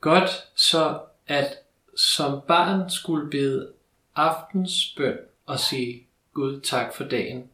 godt, 0.00 0.30
så 0.54 1.00
at 1.26 1.54
som 1.96 2.40
barn 2.48 2.90
skulle 2.90 3.30
bede 3.30 3.72
aftens 4.14 4.94
bøn 4.96 5.18
og 5.46 5.60
sige 5.60 6.06
Gud 6.32 6.60
tak 6.60 6.94
for 6.94 7.04
dagen. 7.04 7.50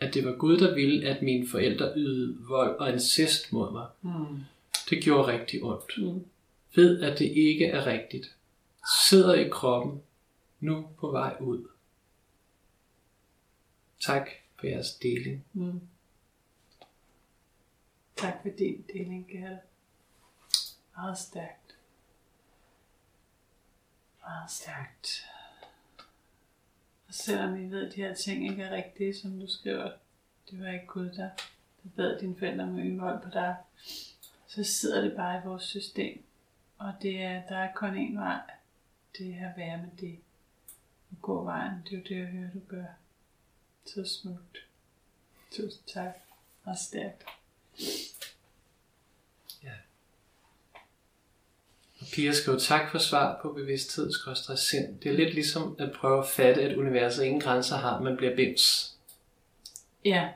At 0.00 0.14
det 0.14 0.24
var 0.24 0.36
Gud, 0.36 0.58
der 0.58 0.74
ville, 0.74 1.08
at 1.08 1.22
mine 1.22 1.48
forældre 1.48 1.92
ydede 1.96 2.38
vold 2.48 2.76
og 2.78 2.92
incest 2.92 3.52
mod 3.52 3.72
mig. 3.72 3.88
Mm. 4.02 4.40
Det 4.90 5.02
gjorde 5.02 5.32
rigtig 5.32 5.62
ondt. 5.62 5.98
Mm. 5.98 6.24
Ved, 6.74 7.02
at 7.02 7.18
det 7.18 7.24
ikke 7.24 7.66
er 7.66 7.86
rigtigt. 7.86 8.36
Sidder 9.08 9.34
i 9.34 9.48
kroppen, 9.48 10.02
nu 10.60 10.88
på 10.98 11.10
vej 11.10 11.36
ud. 11.40 11.68
Tak 14.00 14.28
for 14.56 14.66
jeres 14.66 14.94
deling. 14.94 15.44
Mm. 15.52 15.80
Tak 18.16 18.42
for 18.42 18.48
din 18.48 18.84
deling, 18.92 19.28
Gerda. 19.28 19.58
Meget 20.96 21.18
stærkt. 21.18 21.76
Meget 24.20 24.50
stærkt. 24.50 25.24
Og 27.10 27.14
selvom 27.14 27.54
vi 27.58 27.70
ved, 27.70 27.86
at 27.86 27.94
de 27.94 28.02
her 28.02 28.14
ting 28.14 28.50
ikke 28.50 28.62
er 28.62 28.76
rigtige, 28.76 29.14
som 29.14 29.40
du 29.40 29.46
skriver, 29.46 29.92
det 30.50 30.60
var 30.60 30.70
ikke 30.70 30.86
Gud, 30.86 31.04
der, 31.04 31.30
der 31.82 31.88
bad 31.96 32.20
dine 32.20 32.36
forældre 32.38 32.66
med 32.66 32.84
øge 32.84 33.00
vold 33.00 33.22
på 33.22 33.30
dig, 33.30 33.56
så 34.46 34.64
sidder 34.64 35.00
det 35.00 35.16
bare 35.16 35.38
i 35.38 35.46
vores 35.46 35.62
system. 35.62 36.24
Og 36.78 36.94
det 37.02 37.22
er, 37.22 37.42
der 37.48 37.56
er 37.56 37.72
kun 37.74 38.08
én 38.08 38.18
vej. 38.18 38.40
Det 39.18 39.34
er 39.34 39.50
at 39.50 39.56
være 39.56 39.78
med 39.78 39.90
det. 40.00 40.18
Og 41.10 41.16
gå 41.22 41.44
vejen. 41.44 41.82
Det 41.84 41.92
er 41.92 41.96
jo 41.96 42.04
det, 42.08 42.16
jeg 42.16 42.26
hører, 42.26 42.50
du 42.50 42.60
gør. 42.68 42.84
Så 43.86 44.04
smukt. 44.04 44.58
Tusind 45.50 45.84
tak. 45.86 46.14
Og 46.64 46.78
stærkt. 46.78 47.24
Og 51.99 51.99
Pia 52.14 52.32
skriver 52.32 52.58
tak 52.58 52.90
for 52.90 52.98
svar 52.98 53.38
på 53.42 53.52
bevidsthed 53.52 54.10
sind. 54.56 54.98
Det 55.02 55.12
er 55.12 55.16
lidt 55.16 55.34
ligesom 55.34 55.76
at 55.78 55.92
prøve 55.92 56.18
at 56.18 56.26
fatte, 56.28 56.62
at 56.62 56.76
universet 56.76 57.24
ingen 57.24 57.40
grænser 57.40 57.76
har, 57.76 58.00
man 58.00 58.16
bliver 58.16 58.36
bims. 58.36 58.92
Ja, 60.04 60.28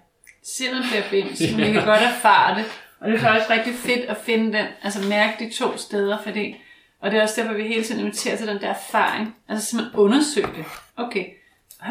sindet 0.43 0.83
bliver 0.91 1.05
bims, 1.11 1.41
men 1.41 1.66
vi 1.66 1.72
kan 1.79 1.85
godt 1.85 2.03
erfare 2.03 2.59
det. 2.59 2.64
Og 3.01 3.11
det 3.11 3.16
er 3.16 3.20
faktisk 3.20 3.51
rigtig 3.51 3.75
fedt 3.75 4.05
at 4.05 4.16
finde 4.16 4.59
den, 4.59 4.66
altså 4.83 5.09
mærke 5.09 5.45
de 5.45 5.53
to 5.53 5.77
steder, 5.77 6.22
fordi, 6.22 6.57
og 7.01 7.11
det 7.11 7.18
er 7.18 7.22
også 7.22 7.41
derfor, 7.41 7.55
vi 7.55 7.62
hele 7.62 7.85
tiden 7.85 8.01
inviterer 8.01 8.37
til 8.37 8.47
den 8.47 8.61
der 8.61 8.68
erfaring, 8.68 9.37
altså 9.49 9.66
simpelthen 9.66 10.01
undersøge 10.01 10.47
det. 10.47 10.64
Okay, 10.97 11.25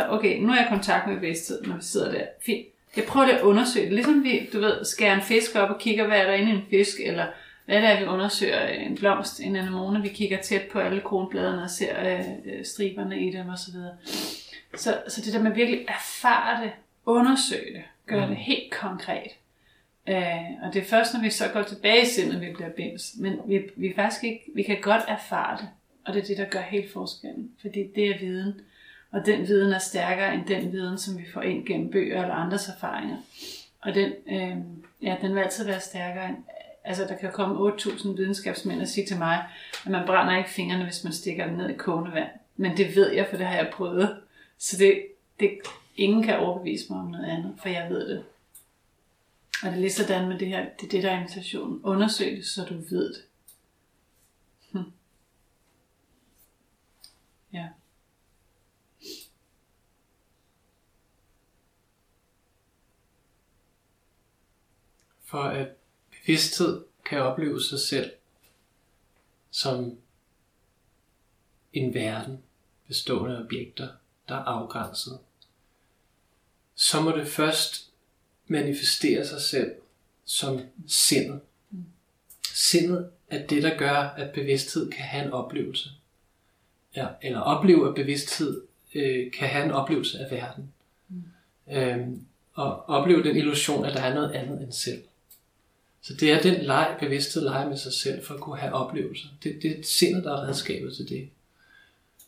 okay, 0.09 0.39
nu 0.39 0.51
er 0.51 0.55
jeg 0.55 0.65
i 0.65 0.69
kontakt 0.69 1.07
med 1.07 1.15
bevidsthed, 1.15 1.61
når 1.61 1.75
vi 1.75 1.83
sidder 1.83 2.11
der. 2.11 2.25
Fint. 2.45 2.67
Jeg 2.95 3.03
prøver 3.03 3.25
det 3.25 3.33
at 3.33 3.41
undersøge 3.41 3.85
det. 3.85 3.93
Ligesom 3.93 4.23
vi, 4.23 4.49
du 4.53 4.59
ved, 4.59 4.85
skærer 4.85 5.15
en 5.15 5.21
fisk 5.21 5.55
op 5.55 5.69
og 5.69 5.79
kigger, 5.79 6.07
hvad 6.07 6.17
er 6.17 6.23
der 6.23 6.33
inde 6.33 6.51
i 6.51 6.55
en 6.55 6.63
fisk, 6.69 6.97
eller 6.99 7.25
hvad 7.65 7.81
det 7.81 7.89
er, 7.89 7.99
vi 7.99 8.05
undersøger 8.05 8.67
en 8.67 8.95
blomst, 8.95 9.39
en 9.39 9.55
anemone, 9.55 10.01
vi 10.01 10.09
kigger 10.09 10.41
tæt 10.41 10.61
på 10.71 10.79
alle 10.79 11.01
kronbladene 11.01 11.63
og 11.63 11.69
ser 11.69 12.17
øh, 12.45 12.65
striberne 12.65 13.27
i 13.27 13.31
dem 13.31 13.49
osv. 13.49 13.73
Så, 14.75 15.01
så 15.07 15.21
det 15.25 15.33
der 15.33 15.43
med 15.43 15.53
virkelig 15.53 15.85
erfare 15.87 16.63
det, 16.63 16.71
undersøge 17.05 17.73
det, 17.73 17.83
gøre 18.05 18.25
mm. 18.25 18.35
det 18.35 18.37
helt 18.37 18.73
konkret. 18.73 19.31
Øh, 20.07 20.63
og 20.63 20.73
det 20.73 20.81
er 20.81 20.85
først, 20.85 21.13
når 21.13 21.21
vi 21.21 21.29
så 21.29 21.49
går 21.53 21.63
tilbage 21.63 22.01
i 22.01 22.05
sindet, 22.05 22.41
vi 22.41 22.51
bliver 22.53 22.69
bims. 22.69 23.11
Men 23.19 23.39
vi, 23.47 23.61
vi, 23.75 23.93
faktisk 23.95 24.23
ikke, 24.23 24.43
vi 24.55 24.63
kan 24.63 24.77
godt 24.81 25.01
erfare 25.07 25.57
det, 25.57 25.69
og 26.05 26.13
det 26.13 26.21
er 26.21 26.25
det, 26.25 26.37
der 26.37 26.45
gør 26.45 26.61
helt 26.61 26.93
forskellen. 26.93 27.51
Fordi 27.61 27.87
det 27.95 28.09
er 28.09 28.19
viden, 28.19 28.53
og 29.11 29.25
den 29.25 29.47
viden 29.47 29.73
er 29.73 29.79
stærkere 29.79 30.33
end 30.33 30.45
den 30.45 30.71
viden, 30.71 30.97
som 30.97 31.17
vi 31.17 31.23
får 31.33 31.41
ind 31.41 31.65
gennem 31.65 31.91
bøger 31.91 32.21
eller 32.21 32.35
andres 32.35 32.67
erfaringer. 32.67 33.17
Og 33.81 33.95
den, 33.95 34.11
øh, 34.27 34.57
ja, 35.01 35.15
den 35.21 35.35
vil 35.35 35.41
altid 35.41 35.65
være 35.65 35.79
stærkere 35.79 36.29
end, 36.29 36.37
altså 36.83 37.03
der 37.05 37.17
kan 37.17 37.31
komme 37.31 37.69
8.000 37.69 38.07
videnskabsmænd 38.07 38.81
og 38.81 38.87
sige 38.87 39.07
til 39.07 39.17
mig, 39.17 39.45
at 39.85 39.91
man 39.91 40.05
brænder 40.05 40.37
ikke 40.37 40.49
fingrene, 40.49 40.83
hvis 40.83 41.03
man 41.03 41.13
stikker 41.13 41.47
den 41.47 41.57
ned 41.57 41.69
i 41.69 41.77
kogende 41.77 42.13
vand. 42.13 42.29
Men 42.55 42.77
det 42.77 42.95
ved 42.95 43.11
jeg, 43.11 43.27
for 43.29 43.37
det 43.37 43.45
har 43.45 43.55
jeg 43.55 43.71
prøvet. 43.73 44.21
Så 44.57 44.77
det, 44.77 45.05
det, 45.39 45.59
ingen 45.95 46.23
kan 46.23 46.39
overbevise 46.39 46.85
mig 46.89 46.99
om 46.99 47.07
noget 47.07 47.25
andet, 47.25 47.55
for 47.61 47.69
jeg 47.69 47.89
ved 47.89 48.09
det. 48.09 48.25
Og 49.63 49.69
det 49.69 49.75
er 49.75 49.79
lige 49.79 49.91
sådan 49.91 50.29
med 50.29 50.39
det 50.39 50.47
her, 50.47 50.65
det 50.79 50.85
er 50.85 50.89
det, 50.89 51.03
der 51.03 51.11
er 51.11 51.19
invitationen. 51.19 51.81
Undersøg 51.83 52.37
det, 52.37 52.45
så 52.45 52.65
du 52.65 52.73
ved 52.73 53.13
det. 53.13 53.23
Hm. 54.71 54.91
Ja. 57.53 57.67
For 65.23 65.43
at 65.43 65.67
bevidsthed 66.25 66.83
kan 67.05 67.21
opleve 67.21 67.63
sig 67.63 67.79
selv 67.79 68.11
som 69.51 69.97
en 71.73 71.93
verden 71.93 72.43
bestående 72.87 73.37
af 73.37 73.41
objekter, 73.41 73.87
der 74.29 74.35
er 74.35 74.43
afgrænset, 74.43 75.19
så 76.75 77.01
må 77.01 77.11
det 77.11 77.27
først 77.27 77.89
manifestere 78.47 79.27
sig 79.27 79.41
selv 79.41 79.71
som 80.25 80.61
sindet. 80.87 81.41
Sindet 82.53 83.11
er 83.29 83.47
det, 83.47 83.63
der 83.63 83.77
gør, 83.77 83.97
at 83.97 84.33
bevidsthed 84.33 84.91
kan 84.91 85.03
have 85.03 85.25
en 85.25 85.31
oplevelse. 85.31 85.89
Ja, 86.95 87.07
eller 87.21 87.39
opleve, 87.39 87.89
at 87.89 87.95
bevidsthed 87.95 88.61
øh, 88.95 89.31
kan 89.31 89.47
have 89.47 89.65
en 89.65 89.71
oplevelse 89.71 90.19
af 90.19 90.31
verden. 90.31 90.73
Mm. 91.09 91.23
Øhm, 91.71 92.25
og 92.53 92.89
opleve 92.89 93.23
den 93.23 93.35
illusion, 93.35 93.85
at 93.85 93.93
der 93.93 94.01
er 94.01 94.13
noget 94.13 94.31
andet 94.31 94.61
end 94.61 94.71
selv. 94.71 95.03
Så 96.03 96.13
det 96.13 96.31
er 96.31 96.41
den 96.41 96.61
leg, 96.61 96.95
bevidsthed 96.99 97.43
leger 97.43 97.69
med 97.69 97.77
sig 97.77 97.93
selv, 97.93 98.25
for 98.25 98.33
at 98.33 98.39
kunne 98.39 98.57
have 98.57 98.73
oplevelser. 98.73 99.27
Det, 99.43 99.59
det 99.61 99.71
er 99.71 99.83
sindet, 99.83 100.23
der 100.23 100.31
er 100.31 100.47
redskabet 100.47 100.95
til 100.95 101.09
det. 101.09 101.29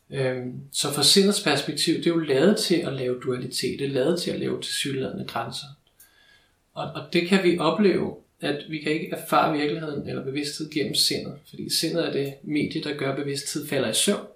Øhm, 0.09 0.53
så 0.71 0.91
fra 0.91 1.03
sindets 1.03 1.43
perspektiv, 1.43 1.95
det 1.95 2.07
er 2.07 2.11
jo 2.11 2.19
lavet 2.19 2.57
til 2.57 2.76
at 2.76 2.93
lave 2.93 3.19
dualitet, 3.19 3.80
det 3.80 3.88
er 3.88 3.93
lavet 3.93 4.21
til 4.21 4.32
at 4.32 4.39
lave 4.39 4.61
tilsyneladende 4.61 5.26
grænser. 5.26 5.65
Og, 6.73 6.91
og 6.95 7.13
det 7.13 7.28
kan 7.28 7.43
vi 7.43 7.59
opleve, 7.59 8.15
at 8.41 8.65
vi 8.69 8.78
kan 8.78 8.91
ikke 8.91 9.09
erfare 9.11 9.57
virkeligheden 9.57 10.09
eller 10.09 10.23
bevidsthed 10.23 10.69
gennem 10.71 10.95
sindet, 10.95 11.34
fordi 11.49 11.69
sindet 11.69 12.07
er 12.07 12.11
det 12.11 12.34
medie, 12.43 12.84
der 12.84 12.97
gør, 12.97 13.11
at 13.11 13.17
bevidsthed 13.17 13.67
falder 13.67 13.89
i 13.89 13.93
søvn. 13.93 14.28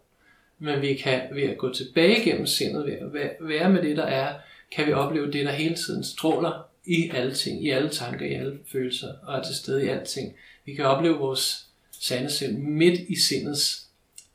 Men 0.59 0.81
vi 0.81 0.93
kan 0.93 1.21
ved 1.31 1.43
at 1.43 1.57
gå 1.57 1.73
tilbage 1.73 2.23
gennem 2.23 2.47
sindet, 2.47 2.85
ved 2.85 3.21
at 3.21 3.35
være 3.39 3.69
med 3.69 3.81
det, 3.81 3.97
der 3.97 4.05
er, 4.05 4.35
kan 4.71 4.87
vi 4.87 4.93
opleve 4.93 5.31
det, 5.31 5.45
der 5.45 5.51
hele 5.51 5.75
tiden 5.75 6.03
stråler 6.03 6.68
i 6.89 7.09
alle 7.09 7.35
ting, 7.35 7.65
i 7.65 7.69
alle 7.69 7.89
tanker, 7.89 8.25
i 8.25 8.33
alle 8.33 8.59
følelser, 8.71 9.13
og 9.23 9.37
er 9.37 9.43
til 9.43 9.55
stede 9.55 9.85
i 9.85 9.87
alting. 9.87 10.35
Vi 10.65 10.73
kan 10.73 10.85
opleve 10.85 11.17
vores 11.17 11.67
sande 11.91 12.31
sind 12.31 12.57
midt 12.57 12.99
i 12.99 13.19
sindets 13.19 13.87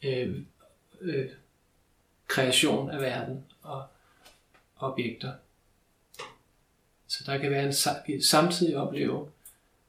øh, 0.02 0.40
øh, 1.00 1.28
kreation 2.28 2.90
af 2.90 3.00
verden 3.00 3.44
og 3.62 3.86
objekter. 4.76 5.32
Så 7.06 7.24
der 7.26 7.38
kan 7.38 7.50
være 7.50 7.72
en 8.06 8.22
samtidig 8.22 8.76
opleve 8.76 9.28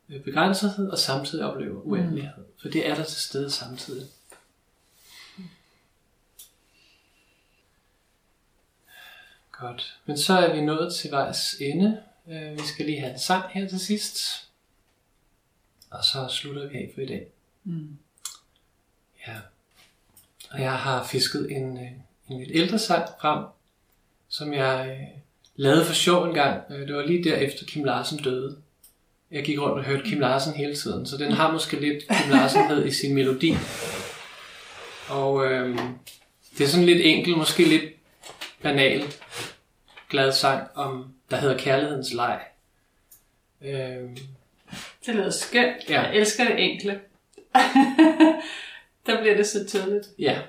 øh, 0.09 0.23
begrænsethed 0.23 0.89
og 0.89 0.97
samtidig 0.97 1.45
opleve 1.45 1.85
uendelighed. 1.85 2.37
Mm. 2.37 2.61
For 2.61 2.69
det 2.69 2.87
er 2.87 2.95
der 2.95 3.03
til 3.03 3.21
stede 3.21 3.51
samtidig. 3.51 4.07
Godt. 9.51 9.99
Men 10.05 10.17
så 10.17 10.33
er 10.33 10.55
vi 10.55 10.61
nået 10.61 10.93
til 10.93 11.11
vejs 11.11 11.55
ende. 11.59 12.03
Øh, 12.31 12.59
vi 12.59 12.65
skal 12.65 12.85
lige 12.85 12.99
have 12.99 13.13
en 13.13 13.19
sang 13.19 13.43
her 13.51 13.67
til 13.67 13.79
sidst. 13.79 14.47
Og 15.89 16.03
så 16.03 16.27
slutter 16.27 16.67
vi 16.67 16.77
af 16.77 16.91
for 16.93 17.01
i 17.01 17.05
dag. 17.05 17.27
Mm. 17.63 17.97
Ja. 19.27 19.35
Og 20.51 20.61
jeg 20.61 20.77
har 20.77 21.03
fisket 21.03 21.51
en, 21.51 21.77
øh, 21.77 21.91
en 22.29 22.39
lidt 22.39 22.51
ældre 22.53 22.79
sang 22.79 23.09
frem, 23.21 23.45
som 24.29 24.53
jeg 24.53 24.89
øh, 24.89 25.21
lavede 25.55 25.85
for 25.85 25.93
sjov 25.93 26.25
en 26.25 26.33
gang. 26.33 26.71
Øh, 26.71 26.87
det 26.87 26.95
var 26.95 27.05
lige 27.05 27.23
der 27.23 27.35
efter 27.35 27.65
Kim 27.65 27.83
Larsen 27.83 28.17
døde. 28.17 28.57
Jeg 29.31 29.43
gik 29.43 29.59
rundt 29.59 29.77
og 29.77 29.83
hørte 29.83 30.03
Kim 30.05 30.19
Larsen 30.19 30.53
hele 30.53 30.75
tiden, 30.75 31.05
så 31.05 31.17
den 31.17 31.31
har 31.31 31.51
måske 31.51 31.79
lidt 31.79 32.03
Kim 32.07 32.31
Larsenhed 32.31 32.85
i 32.85 32.91
sin 32.91 33.13
melodi. 33.13 33.53
Og 35.09 35.45
øh, 35.45 35.79
det 36.57 36.63
er 36.63 36.67
sådan 36.67 36.85
lidt 36.85 37.01
enkel, 37.01 37.37
måske 37.37 37.63
lidt 37.63 37.83
banal, 38.61 39.03
glad 40.09 40.31
sang 40.31 40.67
om 40.75 41.14
der 41.29 41.37
hedder 41.37 41.57
Kærlighedens 41.57 42.13
leg. 42.13 42.41
Øhm. 43.61 44.17
Det 45.05 45.15
lyder 45.15 45.29
skønt. 45.29 45.89
Ja. 45.89 46.01
Jeg 46.01 46.15
elsker 46.15 46.43
det 46.43 46.63
enkle. 46.71 46.99
der 49.05 49.21
bliver 49.21 49.35
det 49.37 49.47
så 49.47 49.67
tydeligt. 49.67 50.07
Ja. 50.19 50.41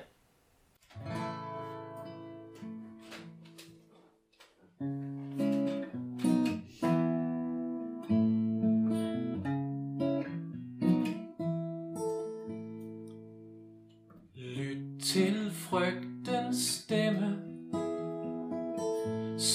Lyt 14.35 15.01
til 15.03 15.51
frygtens 15.53 16.06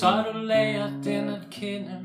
så 0.03 0.24
du 0.32 0.38
lærer 0.38 0.90
den 1.05 1.28
at 1.28 1.50
kende. 1.50 2.00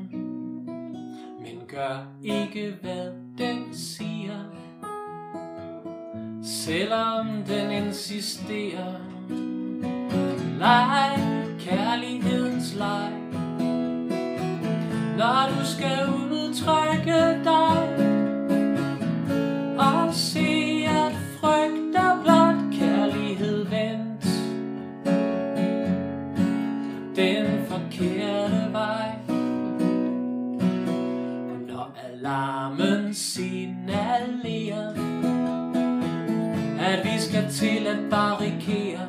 Men 1.40 1.66
gør 1.68 2.06
ikke 2.24 2.74
hvad 2.80 3.12
den 3.38 3.74
siger, 3.74 4.38
selvom 6.42 7.26
den 7.48 7.70
insisterer. 7.70 8.94
Leg 10.58 11.18
kærlighedens 11.60 12.74
leg 12.74 13.12
Når 15.16 15.48
du 15.48 15.66
skal 15.66 16.08
udtrykke 16.08 17.44
dig 17.44 18.07
til 37.58 37.86
at 37.86 38.10
barrikere. 38.10 39.08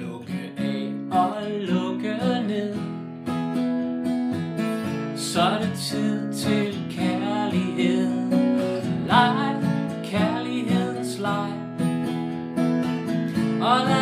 Lukke 0.00 0.52
af 0.58 0.92
og 1.10 1.34
lukke 1.60 2.16
ned. 2.48 2.74
Så 5.16 5.40
er 5.40 5.58
det 5.58 5.78
tid 5.78 6.32
til 6.32 6.76
kærlighed. 6.90 8.08
Leg 9.06 9.56
kærlighedens 10.04 11.18
leg. 11.18 11.52
Og 13.60 13.78
lad 13.88 13.97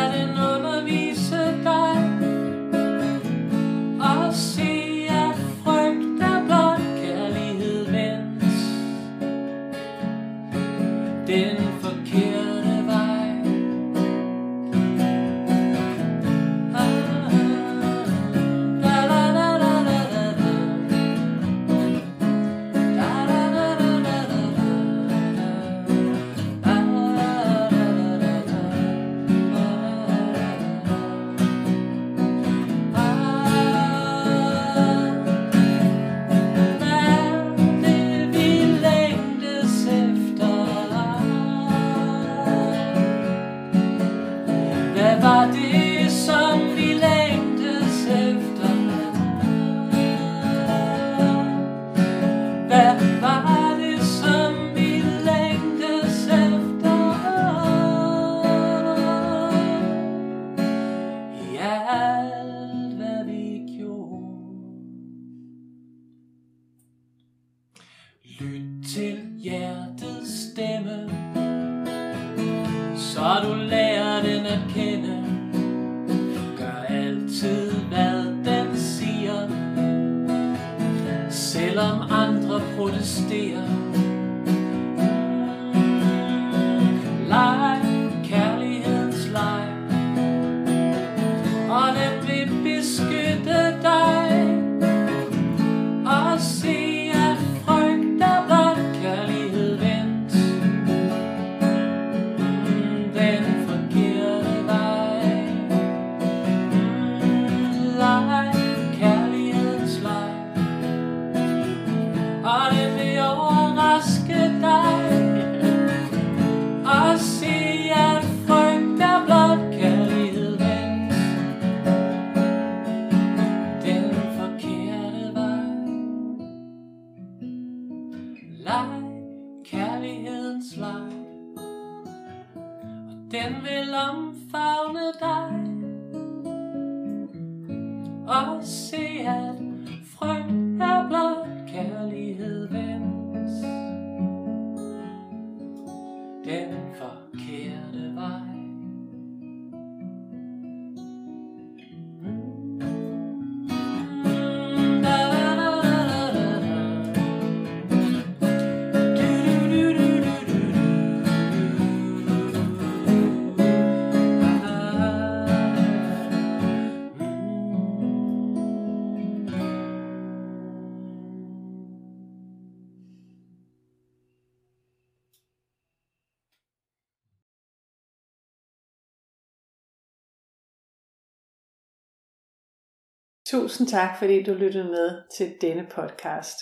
Tusind 183.51 183.87
tak, 183.87 184.19
fordi 184.19 184.43
du 184.43 184.53
lyttede 184.53 184.83
med 184.83 185.21
til 185.37 185.55
denne 185.61 185.87
podcast. 185.91 186.57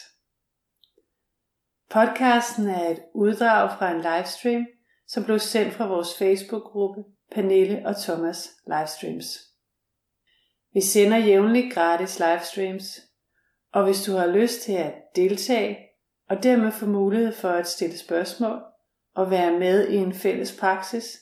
Podcasten 1.89 2.67
er 2.67 2.89
et 2.89 2.99
uddrag 3.15 3.77
fra 3.77 3.91
en 3.91 4.01
livestream, 4.01 4.65
som 5.07 5.23
blev 5.23 5.39
sendt 5.39 5.73
fra 5.73 5.87
vores 5.87 6.17
Facebook-gruppe 6.17 7.03
Pernille 7.31 7.81
og 7.85 7.95
Thomas 8.01 8.49
Livestreams. 8.67 9.25
Vi 10.73 10.81
sender 10.81 11.17
jævnligt 11.17 11.73
gratis 11.73 12.19
livestreams, 12.19 13.01
og 13.73 13.83
hvis 13.83 14.03
du 14.03 14.11
har 14.11 14.27
lyst 14.27 14.61
til 14.61 14.73
at 14.73 14.93
deltage 15.15 15.77
og 16.29 16.43
dermed 16.43 16.71
få 16.71 16.85
mulighed 16.85 17.33
for 17.33 17.49
at 17.49 17.67
stille 17.67 17.97
spørgsmål 17.97 18.61
og 19.15 19.31
være 19.31 19.59
med 19.59 19.87
i 19.87 19.95
en 19.95 20.13
fælles 20.13 20.57
praksis, 20.59 21.17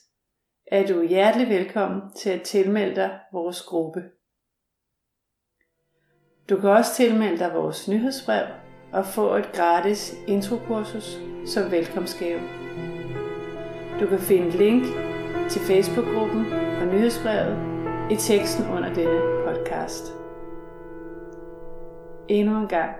er 0.67 0.87
du 0.87 1.03
hjertelig 1.03 1.49
velkommen 1.49 2.01
til 2.15 2.29
at 2.29 2.41
tilmelde 2.41 2.95
dig 2.95 3.19
vores 3.33 3.61
gruppe. 3.61 4.01
Du 6.49 6.59
kan 6.59 6.69
også 6.69 6.95
tilmelde 6.95 7.37
dig 7.37 7.51
vores 7.53 7.87
nyhedsbrev 7.87 8.45
og 8.93 9.05
få 9.05 9.35
et 9.35 9.51
gratis 9.53 10.15
introkursus 10.27 11.19
som 11.45 11.71
velkomstgave. 11.71 12.39
Du 13.99 14.07
kan 14.07 14.19
finde 14.19 14.49
link 14.49 14.83
til 15.49 15.61
Facebook-gruppen 15.61 16.45
og 16.81 16.87
nyhedsbrevet 16.87 17.57
i 18.11 18.15
teksten 18.15 18.65
under 18.75 18.93
denne 18.93 19.21
podcast. 19.45 20.13
Endnu 22.27 22.61
en 22.61 22.67
gang, 22.67 22.95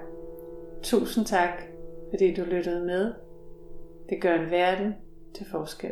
tusind 0.84 1.26
tak, 1.26 1.62
fordi 2.10 2.34
du 2.34 2.44
lyttede 2.44 2.86
med. 2.86 3.14
Det 4.10 4.22
gør 4.22 4.34
en 4.34 4.52
verden 4.52 4.94
til 5.36 5.46
forskel. 5.52 5.92